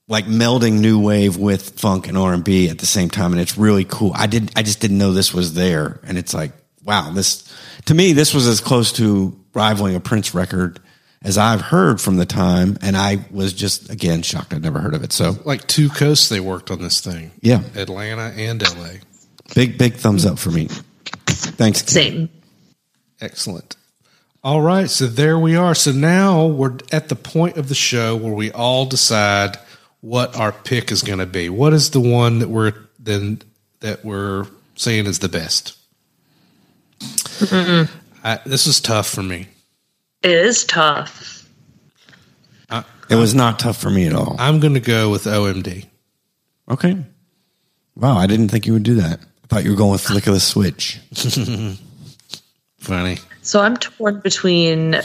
like 0.06 0.24
melding 0.24 0.80
new 0.80 0.98
wave 0.98 1.36
with 1.36 1.78
funk 1.78 2.08
and 2.08 2.16
R 2.16 2.32
and 2.32 2.42
B 2.42 2.70
at 2.70 2.78
the 2.78 2.86
same 2.86 3.10
time. 3.10 3.32
And 3.32 3.40
it's 3.40 3.58
really 3.58 3.84
cool. 3.84 4.12
I 4.14 4.26
did, 4.26 4.50
I 4.56 4.62
just 4.62 4.80
didn't 4.80 4.96
know 4.96 5.12
this 5.12 5.34
was 5.34 5.52
there. 5.52 6.00
And 6.04 6.16
it's 6.16 6.32
like, 6.32 6.52
wow, 6.82 7.10
this, 7.10 7.44
to 7.84 7.94
me, 7.94 8.14
this 8.14 8.32
was 8.32 8.46
as 8.46 8.62
close 8.62 8.92
to 8.92 9.38
rivaling 9.52 9.94
a 9.94 10.00
Prince 10.00 10.34
record 10.34 10.80
as 11.22 11.38
I've 11.38 11.60
heard 11.60 12.00
from 12.00 12.16
the 12.16 12.26
time. 12.26 12.78
And 12.82 12.96
I 12.96 13.24
was 13.30 13.52
just, 13.52 13.90
again, 13.90 14.22
shocked. 14.22 14.54
I'd 14.54 14.62
never 14.62 14.80
heard 14.80 14.94
of 14.94 15.02
it. 15.04 15.12
So 15.12 15.36
Like 15.44 15.66
two 15.66 15.88
coasts, 15.88 16.28
they 16.28 16.40
worked 16.40 16.70
on 16.70 16.80
this 16.80 17.00
thing. 17.00 17.32
Yeah. 17.40 17.62
Atlanta 17.74 18.32
and 18.36 18.62
LA. 18.62 19.00
big, 19.54 19.78
big 19.78 19.94
thumbs 19.94 20.24
up 20.26 20.38
for 20.38 20.50
me. 20.50 20.68
Thanks. 21.26 21.82
Ken. 21.82 21.92
same 21.92 22.28
Excellent. 23.20 23.76
All 24.44 24.60
right, 24.62 24.88
so 24.88 25.06
there 25.06 25.38
we 25.38 25.56
are. 25.56 25.74
So 25.74 25.90
now 25.90 26.46
we're 26.46 26.78
at 26.92 27.08
the 27.08 27.16
point 27.16 27.56
of 27.56 27.68
the 27.68 27.74
show 27.74 28.16
where 28.16 28.32
we 28.32 28.52
all 28.52 28.86
decide 28.86 29.58
what 30.00 30.36
our 30.38 30.52
pick 30.52 30.92
is 30.92 31.02
going 31.02 31.18
to 31.18 31.26
be. 31.26 31.48
What 31.48 31.72
is 31.72 31.90
the 31.90 32.00
one 32.00 32.38
that 32.38 32.48
we're 32.48 32.72
then 33.00 33.42
that 33.80 34.04
we're 34.04 34.46
saying 34.76 35.06
is 35.06 35.18
the 35.18 35.28
best? 35.28 35.76
I, 38.22 38.40
this 38.46 38.66
is 38.66 38.80
tough 38.80 39.08
for 39.08 39.22
me. 39.22 39.48
It 40.22 40.30
is 40.30 40.64
tough 40.64 41.38
It 43.10 43.14
was 43.14 43.34
not 43.34 43.58
tough 43.58 43.78
for 43.78 43.88
me 43.88 44.06
at 44.06 44.12
all. 44.12 44.36
I'm 44.38 44.60
going 44.60 44.74
to 44.74 44.80
go 44.80 45.10
with 45.10 45.24
OMD. 45.24 45.86
Okay. 46.70 46.96
Wow, 47.96 48.18
I 48.18 48.26
didn't 48.26 48.48
think 48.48 48.66
you 48.66 48.74
would 48.74 48.82
do 48.82 48.96
that. 48.96 49.20
I 49.42 49.46
thought 49.46 49.64
you 49.64 49.70
were 49.70 49.76
going 49.76 49.92
with 49.92 50.02
flick 50.02 50.26
of 50.26 50.34
the 50.34 50.40
switch. 50.40 51.00
Funny. 52.78 53.16
So 53.40 53.60
I'm 53.60 53.78
torn 53.78 54.20
between 54.20 55.00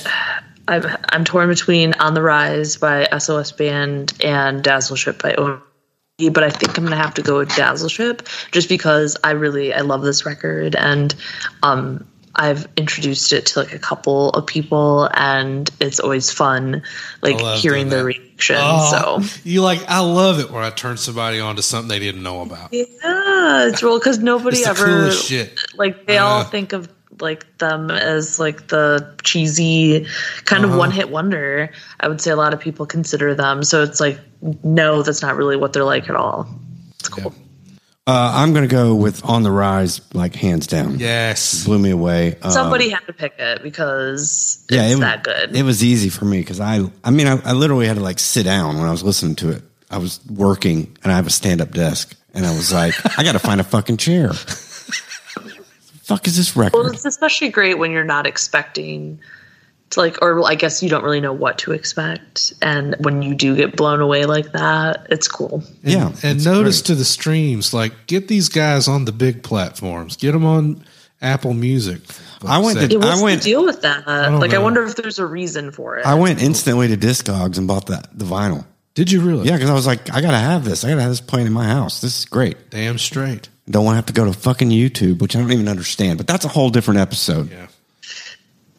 I'm 0.68 0.84
I'm 1.10 1.24
torn 1.24 1.48
between 1.48 1.94
On 1.94 2.14
the 2.14 2.22
Rise 2.22 2.76
by 2.76 3.08
SOS 3.18 3.54
Band 3.54 4.14
and 4.22 4.62
Dazzle 4.62 4.98
Ship 4.98 5.22
by 5.22 5.34
OMD, 5.34 6.34
But 6.34 6.44
I 6.44 6.50
think 6.50 6.78
I'm 6.78 6.84
gonna 6.84 6.98
have 6.98 7.14
to 7.16 7.22
go 7.22 7.38
with 7.38 7.56
Dazzle 7.56 7.88
Ship 7.90 8.22
just 8.52 8.68
because 8.68 9.16
I 9.24 9.32
really 9.32 9.74
I 9.74 9.80
love 9.80 10.02
this 10.02 10.26
record 10.26 10.76
and 10.76 11.16
um 11.64 12.06
I've 12.36 12.68
introduced 12.78 13.32
it 13.32 13.46
to 13.48 13.60
like 13.60 13.74
a 13.74 13.80
couple 13.80 14.32
of 14.32 14.48
people 14.48 15.08
and 15.14 15.70
it's 15.80 16.00
always 16.00 16.32
fun 16.32 16.82
like 17.22 17.40
hearing 17.58 17.90
their 17.90 18.06
reaction. 18.06 18.56
Oh, 18.60 19.22
So 19.22 19.40
you 19.44 19.62
like? 19.62 19.88
I 19.88 20.00
love 20.00 20.40
it 20.40 20.50
when 20.50 20.64
I 20.64 20.72
turn 20.72 20.98
somebody 20.98 21.40
on 21.40 21.56
to 21.58 21.62
something 21.62 21.90
they 21.90 22.00
didn't 22.00 22.24
know 22.24 22.42
about. 22.42 22.74
yeah, 22.74 23.68
it's 23.68 23.84
real 23.84 24.00
because 24.00 24.18
nobody 24.20 24.58
It's 24.58 24.68
ever 24.68 25.12
shit. 25.12 25.60
like 25.76 26.08
they 26.08 26.18
Uh. 26.18 26.26
all 26.26 26.44
think 26.44 26.74
of 26.74 26.90
like 27.20 27.46
them 27.60 27.92
as 27.92 28.40
like 28.40 28.70
the 28.70 29.14
cheesy 29.24 30.08
kind 30.46 30.66
Uh-huh. 30.66 30.74
of 30.74 30.80
one 30.80 30.90
hit 30.90 31.10
wonder. 31.12 31.70
I 32.00 32.08
would 32.08 32.20
say 32.20 32.32
a 32.32 32.36
lot 32.36 32.56
of 32.56 32.60
people 32.60 32.88
consider 32.88 33.36
them. 33.36 33.64
So 33.64 33.84
it's 33.84 34.00
like 34.00 34.20
no, 34.64 35.04
that's 35.04 35.22
not 35.22 35.36
really 35.36 35.56
what 35.56 35.74
they're 35.74 35.84
like 35.86 36.10
at 36.10 36.16
all. 36.16 36.48
It's 37.00 37.10
cool. 37.10 37.34
Uh, 38.06 38.34
I'm 38.36 38.52
going 38.52 38.68
to 38.68 38.74
go 38.74 38.96
with 38.96 39.24
On 39.24 39.44
the 39.44 39.52
Rise, 39.52 40.02
like 40.14 40.36
hands 40.36 40.68
down. 40.68 41.00
Yes. 41.00 41.64
Blew 41.64 41.80
me 41.80 41.92
away. 41.92 42.36
Um, 42.42 42.52
Somebody 42.52 42.90
had 42.90 43.06
to 43.06 43.14
pick 43.14 43.36
it 43.40 43.64
because 43.64 44.66
yeah, 44.70 44.88
it's 44.88 44.96
it, 44.96 45.00
that 45.00 45.24
good. 45.24 45.56
It 45.56 45.64
was 45.64 45.82
easy 45.84 46.10
for 46.10 46.26
me 46.26 46.40
because 46.40 46.60
I, 46.60 46.82
I 47.02 47.12
mean, 47.12 47.28
I, 47.28 47.40
I 47.46 47.54
literally 47.54 47.88
had 47.88 47.96
to 47.96 48.04
like 48.04 48.20
sit 48.20 48.44
down 48.44 48.78
when 48.78 48.88
I 48.88 48.92
was 48.92 49.04
listening 49.04 49.36
to 49.36 49.52
it. 49.52 49.64
I 49.90 50.00
was 50.00 50.20
working 50.30 50.98
and 51.04 51.14
I 51.14 51.16
have 51.16 51.28
a 51.28 51.30
stand 51.30 51.62
up 51.62 51.72
desk, 51.72 52.14
and 52.34 52.46
I 52.46 52.54
was 52.54 52.74
like, 52.74 52.94
I 53.18 53.24
got 53.24 53.34
to 53.34 53.40
find 53.40 53.62
a 53.62 53.64
fucking 53.64 53.98
chair. 53.98 54.34
fuck 56.04 56.28
is 56.28 56.36
this 56.36 56.58
record? 56.58 56.78
well, 56.78 56.92
it's 56.92 57.06
especially 57.06 57.50
great 57.50 57.78
when 57.78 57.92
you're 57.92 58.04
not 58.04 58.28
expecting 58.28 59.20
to 59.94 60.00
like, 60.02 60.22
or 60.22 60.46
I 60.46 60.56
guess 60.56 60.84
you 60.84 60.90
don't 60.90 61.04
really 61.04 61.22
know 61.22 61.34
what 61.34 61.58
to 61.60 61.72
expect, 61.72 62.54
and 62.62 62.96
when 63.00 63.22
you 63.22 63.34
do 63.36 63.56
get 63.56 63.76
blown 63.76 64.00
away 64.02 64.26
like 64.26 64.52
that, 64.54 65.08
it's 65.10 65.28
cool. 65.28 65.64
yeah, 65.84 66.08
And 66.24 66.38
it's 66.38 66.46
notice 66.46 66.82
great. 66.82 66.88
to 66.88 66.96
the 66.96 67.06
streams, 67.06 67.74
like 67.74 67.94
get 68.08 68.28
these 68.28 68.50
guys 68.50 68.88
on 68.88 69.06
the 69.06 69.12
big 69.12 69.44
platforms. 69.44 70.16
Get 70.18 70.32
them 70.34 70.46
on 70.46 70.84
Apple 71.22 71.54
Music. 71.54 72.02
I 72.46 72.60
went 72.60 72.78
Say- 72.78 72.88
to- 72.90 72.94
Yeah, 72.94 73.00
what's 73.00 73.20
I 73.20 73.24
went- 73.24 73.42
the 73.42 73.50
deal 73.50 73.64
with 73.66 73.82
that? 73.84 74.06
don't 74.06 74.40
like, 74.40 74.54
I 74.54 74.58
wonder 74.60 74.84
if 74.84 74.96
there's 74.96 75.20
a 75.20 75.26
reason 75.26 75.72
for 75.72 75.98
it. 75.98 76.06
I 76.06 76.16
went 76.16 76.42
instantly 76.42 76.90
to 76.90 76.98
Discogs 76.98 77.58
and 77.58 77.68
bought 77.68 77.86
the 77.86 78.04
the 78.14 78.26
vinyl. 78.26 78.66
Did 78.96 79.12
you 79.12 79.22
really? 79.22 79.48
Yeah, 79.48 79.54
because 79.56 79.70
I 79.70 79.74
was 79.74 79.88
like, 79.88 80.14
I 80.14 80.22
gotta 80.22 80.38
have 80.38 80.66
this. 80.66 80.84
I 80.84 80.90
gotta 80.90 81.02
have 81.02 81.10
this 81.12 81.22
playing 81.22 81.48
in 81.48 81.54
my 81.54 81.66
house. 81.66 82.02
This 82.02 82.20
is 82.20 82.26
great. 82.26 82.70
Damn 82.70 82.98
straight. 83.00 83.50
Don't 83.70 83.86
want 83.86 83.94
to 83.94 83.98
have 83.98 84.06
to 84.08 84.14
go 84.14 84.26
to 84.26 84.34
fucking 84.34 84.70
YouTube, 84.70 85.20
which 85.22 85.36
I 85.36 85.40
don't 85.40 85.52
even 85.54 85.70
understand. 85.70 86.18
But 86.18 86.28
that's 86.28 86.44
a 86.44 86.50
whole 86.50 86.70
different 86.70 87.00
episode. 87.00 87.50
Yeah. 87.50 87.68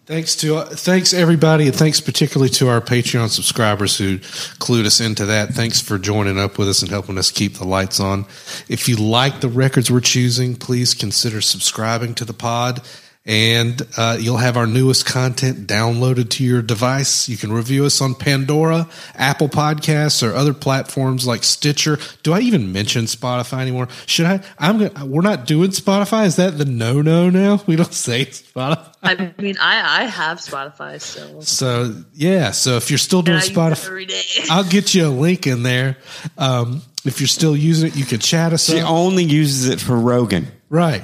Thanks 0.07 0.37
to 0.37 0.57
uh, 0.57 0.65
thanks 0.67 1.15
everybody, 1.15 1.67
and 1.67 1.75
thanks 1.75 1.99
particularly 1.99 2.51
to 2.51 2.69
our 2.69 2.83
Patreon 2.83 3.31
subscribers 3.31 3.97
who 3.97 4.19
clued 4.59 4.85
us 4.85 5.01
into 5.01 5.25
that. 5.25 5.55
Thanks 5.55 5.81
for 5.81 5.97
joining 5.97 6.39
up 6.39 6.59
with 6.59 6.69
us 6.69 6.83
and 6.83 6.91
helping 6.91 7.17
us 7.17 7.31
keep 7.31 7.55
the 7.55 7.65
lights 7.65 8.01
on. 8.01 8.27
If 8.69 8.87
you 8.87 8.97
like 8.97 9.41
the 9.41 9.49
records 9.49 9.91
we're 9.91 10.01
choosing, 10.01 10.57
please 10.57 10.93
consider 10.93 11.41
subscribing 11.41 12.15
to 12.17 12.27
the 12.27 12.35
pod, 12.35 12.83
and 13.27 13.81
uh, 13.97 14.18
you'll 14.20 14.37
have 14.37 14.57
our 14.59 14.66
newest 14.66 15.07
content 15.07 15.66
downloaded 15.66 16.29
to 16.31 16.45
your 16.45 16.61
device. 16.61 17.27
You 17.29 17.37
can 17.39 17.51
review 17.53 17.87
us 17.87 18.01
on 18.03 18.14
Pandora, 18.14 18.89
Apple 19.14 19.49
Podcasts, 19.49 20.22
or 20.27 20.35
other 20.35 20.53
platforms 20.53 21.27
like 21.27 21.43
Stitcher. 21.43 21.99
Do 22.22 22.35
I 22.35 22.41
even 22.41 22.70
mention 22.72 23.05
Spotify 23.07 23.61
anymore? 23.62 23.89
Should 24.07 24.27
I? 24.27 24.41
I'm 24.59 24.79
gonna. 24.79 25.07
We're 25.07 25.22
not 25.22 25.47
doing 25.47 25.70
Spotify. 25.70 26.27
Is 26.27 26.37
that 26.37 26.59
the 26.59 26.64
no 26.66 27.01
no 27.01 27.31
now? 27.31 27.62
We 27.66 27.77
don't 27.77 27.95
say 27.95 28.27
Spotify. 28.27 28.93
I 29.03 29.35
mean, 29.39 29.57
I 29.59 30.03
I 30.03 30.05
have 30.05 30.39
Spotify 30.39 31.01
still. 31.01 31.41
So 31.43 31.95
yeah, 32.12 32.51
so 32.51 32.77
if 32.77 32.91
you're 32.91 32.99
still 32.99 33.22
doing 33.22 33.37
And 33.39 33.43
I 33.43 33.47
use 33.47 33.51
it 33.51 33.59
Spotify, 33.59 33.87
every 33.87 34.07
day. 34.07 34.22
I'll 34.51 34.64
get 34.68 34.95
you 34.95 35.07
a 35.07 35.09
link 35.09 35.47
in 35.47 35.62
there. 35.62 35.97
Um, 36.37 36.83
if 37.05 37.20
you're 37.20 37.27
still 37.29 37.57
using 37.57 37.89
it, 37.89 37.97
you 37.97 38.05
can 38.05 38.18
chat 38.18 38.53
us 38.53 38.66
She 38.66 38.81
up. 38.81 38.91
only 38.91 39.25
uses 39.25 39.68
it 39.68 39.81
for 39.81 39.97
Rogan. 39.97 40.47
Right, 40.70 41.03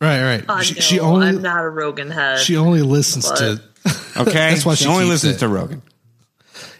right, 0.00 0.22
right. 0.22 0.44
I 0.48 0.62
she, 0.62 0.74
know, 0.74 0.80
she 0.80 1.00
only 1.00 1.28
I'm 1.28 1.42
not 1.42 1.64
a 1.64 1.68
Rogan 1.68 2.10
head. 2.10 2.40
she 2.40 2.56
only 2.56 2.82
listens 2.82 3.30
to. 3.30 3.60
Okay, 4.16 4.32
That's 4.32 4.66
why 4.66 4.74
she 4.74 4.88
only 4.88 5.04
listens 5.04 5.36
it. 5.36 5.38
to 5.40 5.48
Rogan. 5.48 5.80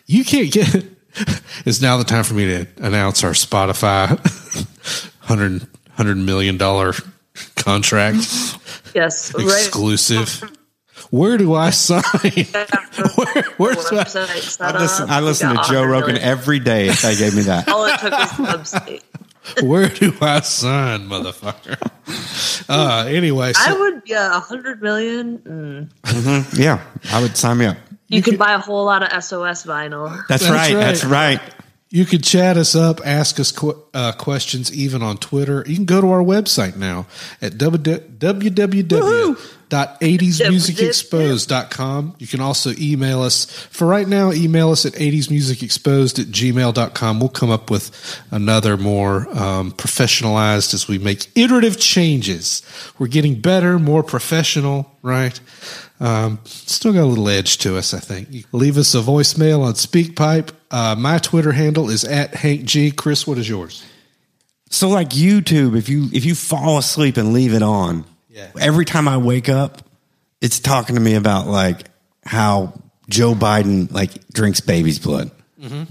You 0.06 0.24
can't 0.24 0.50
get. 0.52 0.84
It's 1.64 1.80
now 1.80 1.96
the 1.96 2.04
time 2.04 2.24
for 2.24 2.34
me 2.34 2.44
to 2.46 2.66
announce 2.78 3.24
our 3.24 3.30
Spotify 3.30 4.18
hundred 5.20 5.66
hundred 5.92 6.16
million 6.18 6.58
dollar 6.58 6.92
contract 7.54 8.18
yes, 8.94 9.32
right. 9.34 9.44
exclusive. 9.44 10.42
Where 11.10 11.38
do 11.38 11.54
I 11.54 11.70
sign? 11.70 12.02
Where, 12.02 13.44
where's 13.56 13.90
my, 13.90 14.04
Website 14.04 14.40
set 14.40 14.74
I 14.74 14.78
listen, 14.78 15.08
I 15.10 15.20
listen 15.20 15.56
to 15.56 15.62
Joe 15.68 15.84
Rogan 15.84 16.14
million. 16.14 16.28
every 16.28 16.58
day 16.58 16.88
if 16.88 17.00
they 17.00 17.16
gave 17.16 17.34
me 17.34 17.42
that. 17.42 17.68
All 17.68 17.86
it 17.86 17.98
took 17.98 18.12
was 18.12 18.30
the 18.32 18.42
website. 18.42 19.02
where 19.62 19.88
do 19.88 20.16
I 20.20 20.40
sign, 20.40 21.08
motherfucker? 21.08 21.78
Uh, 22.68 23.06
anyway, 23.08 23.52
so, 23.52 23.62
I 23.62 23.78
would, 23.78 24.02
yeah, 24.06 24.36
a 24.36 24.40
hundred 24.40 24.82
million. 24.82 25.90
Mm. 26.04 26.58
Yeah, 26.58 26.82
I 27.12 27.22
would 27.22 27.36
sign 27.36 27.58
me 27.58 27.66
up. 27.66 27.76
You, 28.08 28.22
could 28.22 28.38
buy 28.38 28.54
a 28.54 28.58
whole 28.58 28.84
lot 28.84 29.02
of 29.02 29.24
SOS 29.24 29.64
vinyl. 29.64 30.08
That's, 30.28 30.42
That's 30.42 30.50
right, 30.52 30.74
right. 30.74 30.80
That's 30.80 31.04
right. 31.04 31.40
You 31.88 32.04
could 32.04 32.24
chat 32.24 32.56
us 32.56 32.74
up, 32.74 33.00
ask 33.04 33.38
us 33.38 33.52
qu- 33.52 33.80
uh, 33.94 34.12
questions 34.12 34.72
even 34.76 35.02
on 35.02 35.18
Twitter. 35.18 35.64
You 35.66 35.76
can 35.76 35.84
go 35.84 36.00
to 36.00 36.10
our 36.10 36.22
website 36.22 36.76
now 36.76 37.06
at 37.40 37.52
www.80smusicexposed.com. 39.68 42.16
You 42.18 42.26
can 42.26 42.40
also 42.40 42.72
email 42.78 43.20
us. 43.22 43.44
For 43.70 43.86
right 43.86 44.08
now, 44.08 44.32
email 44.32 44.70
us 44.70 44.86
at 44.86 44.94
80smusicexposed 44.94 46.18
at 46.20 46.26
gmail.com. 46.26 47.20
We'll 47.20 47.28
come 47.28 47.50
up 47.50 47.70
with 47.70 48.20
another 48.30 48.76
more 48.76 49.28
um, 49.36 49.72
professionalized 49.72 50.74
as 50.74 50.88
we 50.88 50.98
make 50.98 51.30
iterative 51.36 51.78
changes. 51.78 52.62
We're 52.98 53.06
getting 53.08 53.40
better, 53.40 53.78
more 53.78 54.02
professional, 54.02 54.90
right? 55.02 55.38
Um, 55.98 56.40
still 56.44 56.92
got 56.92 57.02
a 57.02 57.06
little 57.06 57.28
edge 57.28 57.58
to 57.58 57.76
us, 57.76 57.94
I 57.94 58.00
think. 58.00 58.28
You 58.30 58.44
leave 58.52 58.78
us 58.78 58.94
a 58.94 58.98
voicemail 58.98 59.62
on 59.62 59.74
SpeakPipe. 59.74 60.50
Uh, 60.70 60.94
my 60.98 61.18
Twitter 61.18 61.52
handle 61.52 61.90
is 61.90 62.04
at 62.04 62.34
Hank 62.34 62.64
G. 62.64 62.90
Chris, 62.90 63.26
what 63.26 63.38
is 63.38 63.48
yours? 63.48 63.84
So 64.68 64.88
like 64.88 65.10
YouTube, 65.10 65.76
if 65.76 65.88
you 65.88 66.08
if 66.12 66.24
you 66.24 66.34
fall 66.34 66.78
asleep 66.78 67.16
and 67.16 67.32
leave 67.32 67.54
it 67.54 67.62
on, 67.62 68.04
Yeah. 68.36 68.50
every 68.60 68.84
time 68.84 69.08
I 69.08 69.16
wake 69.16 69.48
up, 69.48 69.80
it's 70.42 70.60
talking 70.60 70.96
to 70.96 71.00
me 71.00 71.14
about 71.14 71.46
like 71.46 71.86
how 72.24 72.74
Joe 73.08 73.34
Biden 73.34 73.90
like 73.90 74.28
drinks 74.28 74.60
baby's 74.60 74.98
blood. 74.98 75.30
Mm-hmm. 75.58 75.84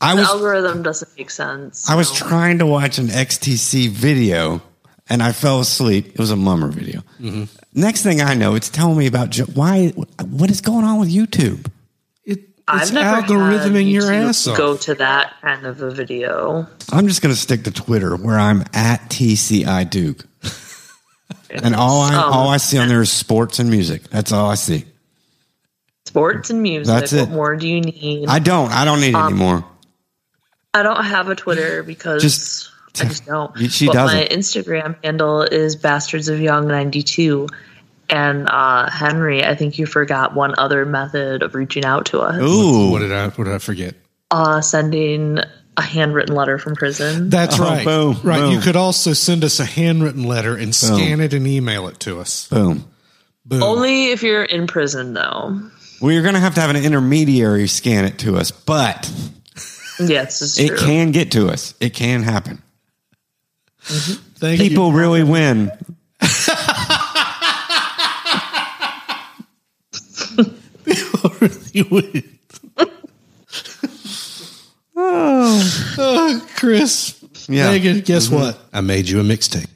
I 0.00 0.14
The 0.14 0.20
was 0.20 0.28
algorithm 0.28 0.82
doesn't 0.82 1.16
make 1.16 1.30
sense. 1.30 1.88
I 1.88 1.94
was 1.94 2.08
so. 2.08 2.26
trying 2.26 2.58
to 2.58 2.66
watch 2.66 2.98
an 2.98 3.06
XTC 3.06 3.90
video 3.90 4.60
and 5.08 5.22
I 5.22 5.30
fell 5.30 5.60
asleep. 5.60 6.08
It 6.08 6.18
was 6.18 6.32
a 6.32 6.36
mummer 6.36 6.68
video. 6.68 7.02
Mm-hmm. 7.20 7.44
Next 7.74 8.02
thing 8.02 8.20
I 8.20 8.34
know, 8.34 8.56
it's 8.56 8.68
telling 8.68 8.98
me 8.98 9.06
about 9.06 9.30
Joe. 9.30 9.44
Why? 9.44 9.90
What 9.90 10.50
is 10.50 10.60
going 10.60 10.84
on 10.84 10.98
with 10.98 11.10
YouTube? 11.14 11.70
It, 12.24 12.40
I've 12.66 12.82
it's 12.82 12.90
never 12.90 13.22
algorithming 13.22 13.84
had 13.84 13.86
your 13.86 14.02
YouTube 14.02 14.28
ass 14.28 14.46
off. 14.48 14.56
Go 14.56 14.76
to 14.78 14.94
that 14.96 15.34
kind 15.42 15.64
of 15.64 15.80
a 15.80 15.92
video. 15.92 16.66
I'm 16.90 17.06
just 17.06 17.22
going 17.22 17.32
to 17.32 17.40
stick 17.40 17.64
to 17.64 17.70
Twitter 17.70 18.16
where 18.16 18.38
I'm 18.38 18.62
at 18.72 19.10
TCI 19.10 19.88
Duke. 19.88 20.26
And 21.50 21.74
all 21.74 22.02
I 22.02 22.14
Um, 22.14 22.32
all 22.32 22.48
I 22.48 22.56
see 22.56 22.78
on 22.78 22.88
there 22.88 23.02
is 23.02 23.10
sports 23.12 23.58
and 23.58 23.70
music. 23.70 24.04
That's 24.10 24.32
all 24.32 24.50
I 24.50 24.54
see. 24.56 24.84
sports 26.06 26.50
and 26.50 26.62
music. 26.62 26.86
That's 26.86 27.12
it. 27.12 27.20
What 27.20 27.30
more 27.30 27.56
do 27.56 27.66
you 27.68 27.80
need? 27.80 28.28
I 28.28 28.38
don't. 28.38 28.70
I 28.70 28.84
don't 28.84 29.00
need 29.00 29.08
it 29.10 29.14
Um, 29.14 29.28
anymore. 29.32 29.64
I 30.72 30.82
don't 30.82 31.04
have 31.04 31.28
a 31.28 31.34
Twitter 31.34 31.82
because 31.82 32.22
Just- 32.22 32.70
I 33.00 33.04
just 33.04 33.26
don't. 33.26 33.56
She 33.70 33.86
but 33.86 33.94
doesn't. 33.94 34.16
my 34.18 34.26
Instagram 34.26 34.96
handle 35.02 35.42
is 35.42 35.76
bastards 35.76 36.28
of 36.28 36.40
young 36.40 36.68
92 36.68 37.48
and 38.10 38.46
uh, 38.48 38.90
Henry, 38.90 39.42
I 39.44 39.54
think 39.54 39.78
you 39.78 39.86
forgot 39.86 40.34
one 40.34 40.54
other 40.58 40.84
method 40.84 41.42
of 41.42 41.54
reaching 41.54 41.84
out 41.86 42.04
to 42.06 42.20
us. 42.20 42.36
Ooh, 42.40 42.90
What 42.90 42.98
did 43.00 43.12
I? 43.12 43.28
What 43.28 43.44
did 43.44 43.54
I 43.54 43.58
forget? 43.58 43.94
Uh, 44.30 44.60
sending 44.60 45.38
a 45.76 45.82
handwritten 45.82 46.34
letter 46.34 46.58
from 46.58 46.74
prison. 46.76 47.30
That's 47.30 47.58
Oh, 47.58 47.64
right. 47.64 47.84
boom, 47.84 48.20
right. 48.22 48.38
boom. 48.38 48.52
You 48.52 48.60
could 48.60 48.76
also 48.76 49.12
send 49.12 49.42
us 49.44 49.58
a 49.60 49.64
handwritten 49.64 50.24
letter 50.24 50.56
and 50.56 50.74
scan 50.74 51.20
it 51.20 51.32
and 51.34 51.46
email 51.46 51.88
it 51.88 51.98
to 52.00 52.20
us. 52.20 52.48
boom. 52.48 52.84
Boom. 53.46 53.62
Only 53.62 54.06
if 54.12 54.22
you're 54.22 54.42
in 54.44 54.66
prison, 54.66 55.12
though. 55.12 55.60
We're 56.00 56.22
going 56.22 56.34
to 56.34 56.40
have 56.40 56.54
to 56.54 56.60
have 56.62 56.70
an 56.70 56.76
intermediary 56.76 57.66
scan 57.68 58.04
it 58.06 58.18
to 58.20 58.36
us, 58.36 58.50
but 58.50 59.10
Yes, 60.00 60.40
it's 60.42 60.58
it 60.58 60.68
true. 60.68 60.78
can 60.78 61.10
get 61.12 61.32
to 61.32 61.48
us. 61.48 61.74
It 61.80 61.90
can 61.94 62.22
happen. 62.22 62.62
Mm-hmm. 63.86 64.12
Thank 64.36 64.60
you. 64.70 64.90
Really 64.90 65.22
win. 65.22 65.70
People 70.84 71.30
really 71.40 71.82
win. 71.82 72.38
You 75.14 75.20
would. 75.20 75.98
oh, 75.98 76.40
uh, 76.42 76.46
Chris. 76.56 77.22
Yeah. 77.48 77.70
Megan, 77.70 78.00
guess 78.00 78.26
mm-hmm. 78.26 78.36
what? 78.36 78.58
I 78.72 78.80
made 78.80 79.08
you 79.08 79.20
a 79.20 79.22
mixtape. 79.22 79.68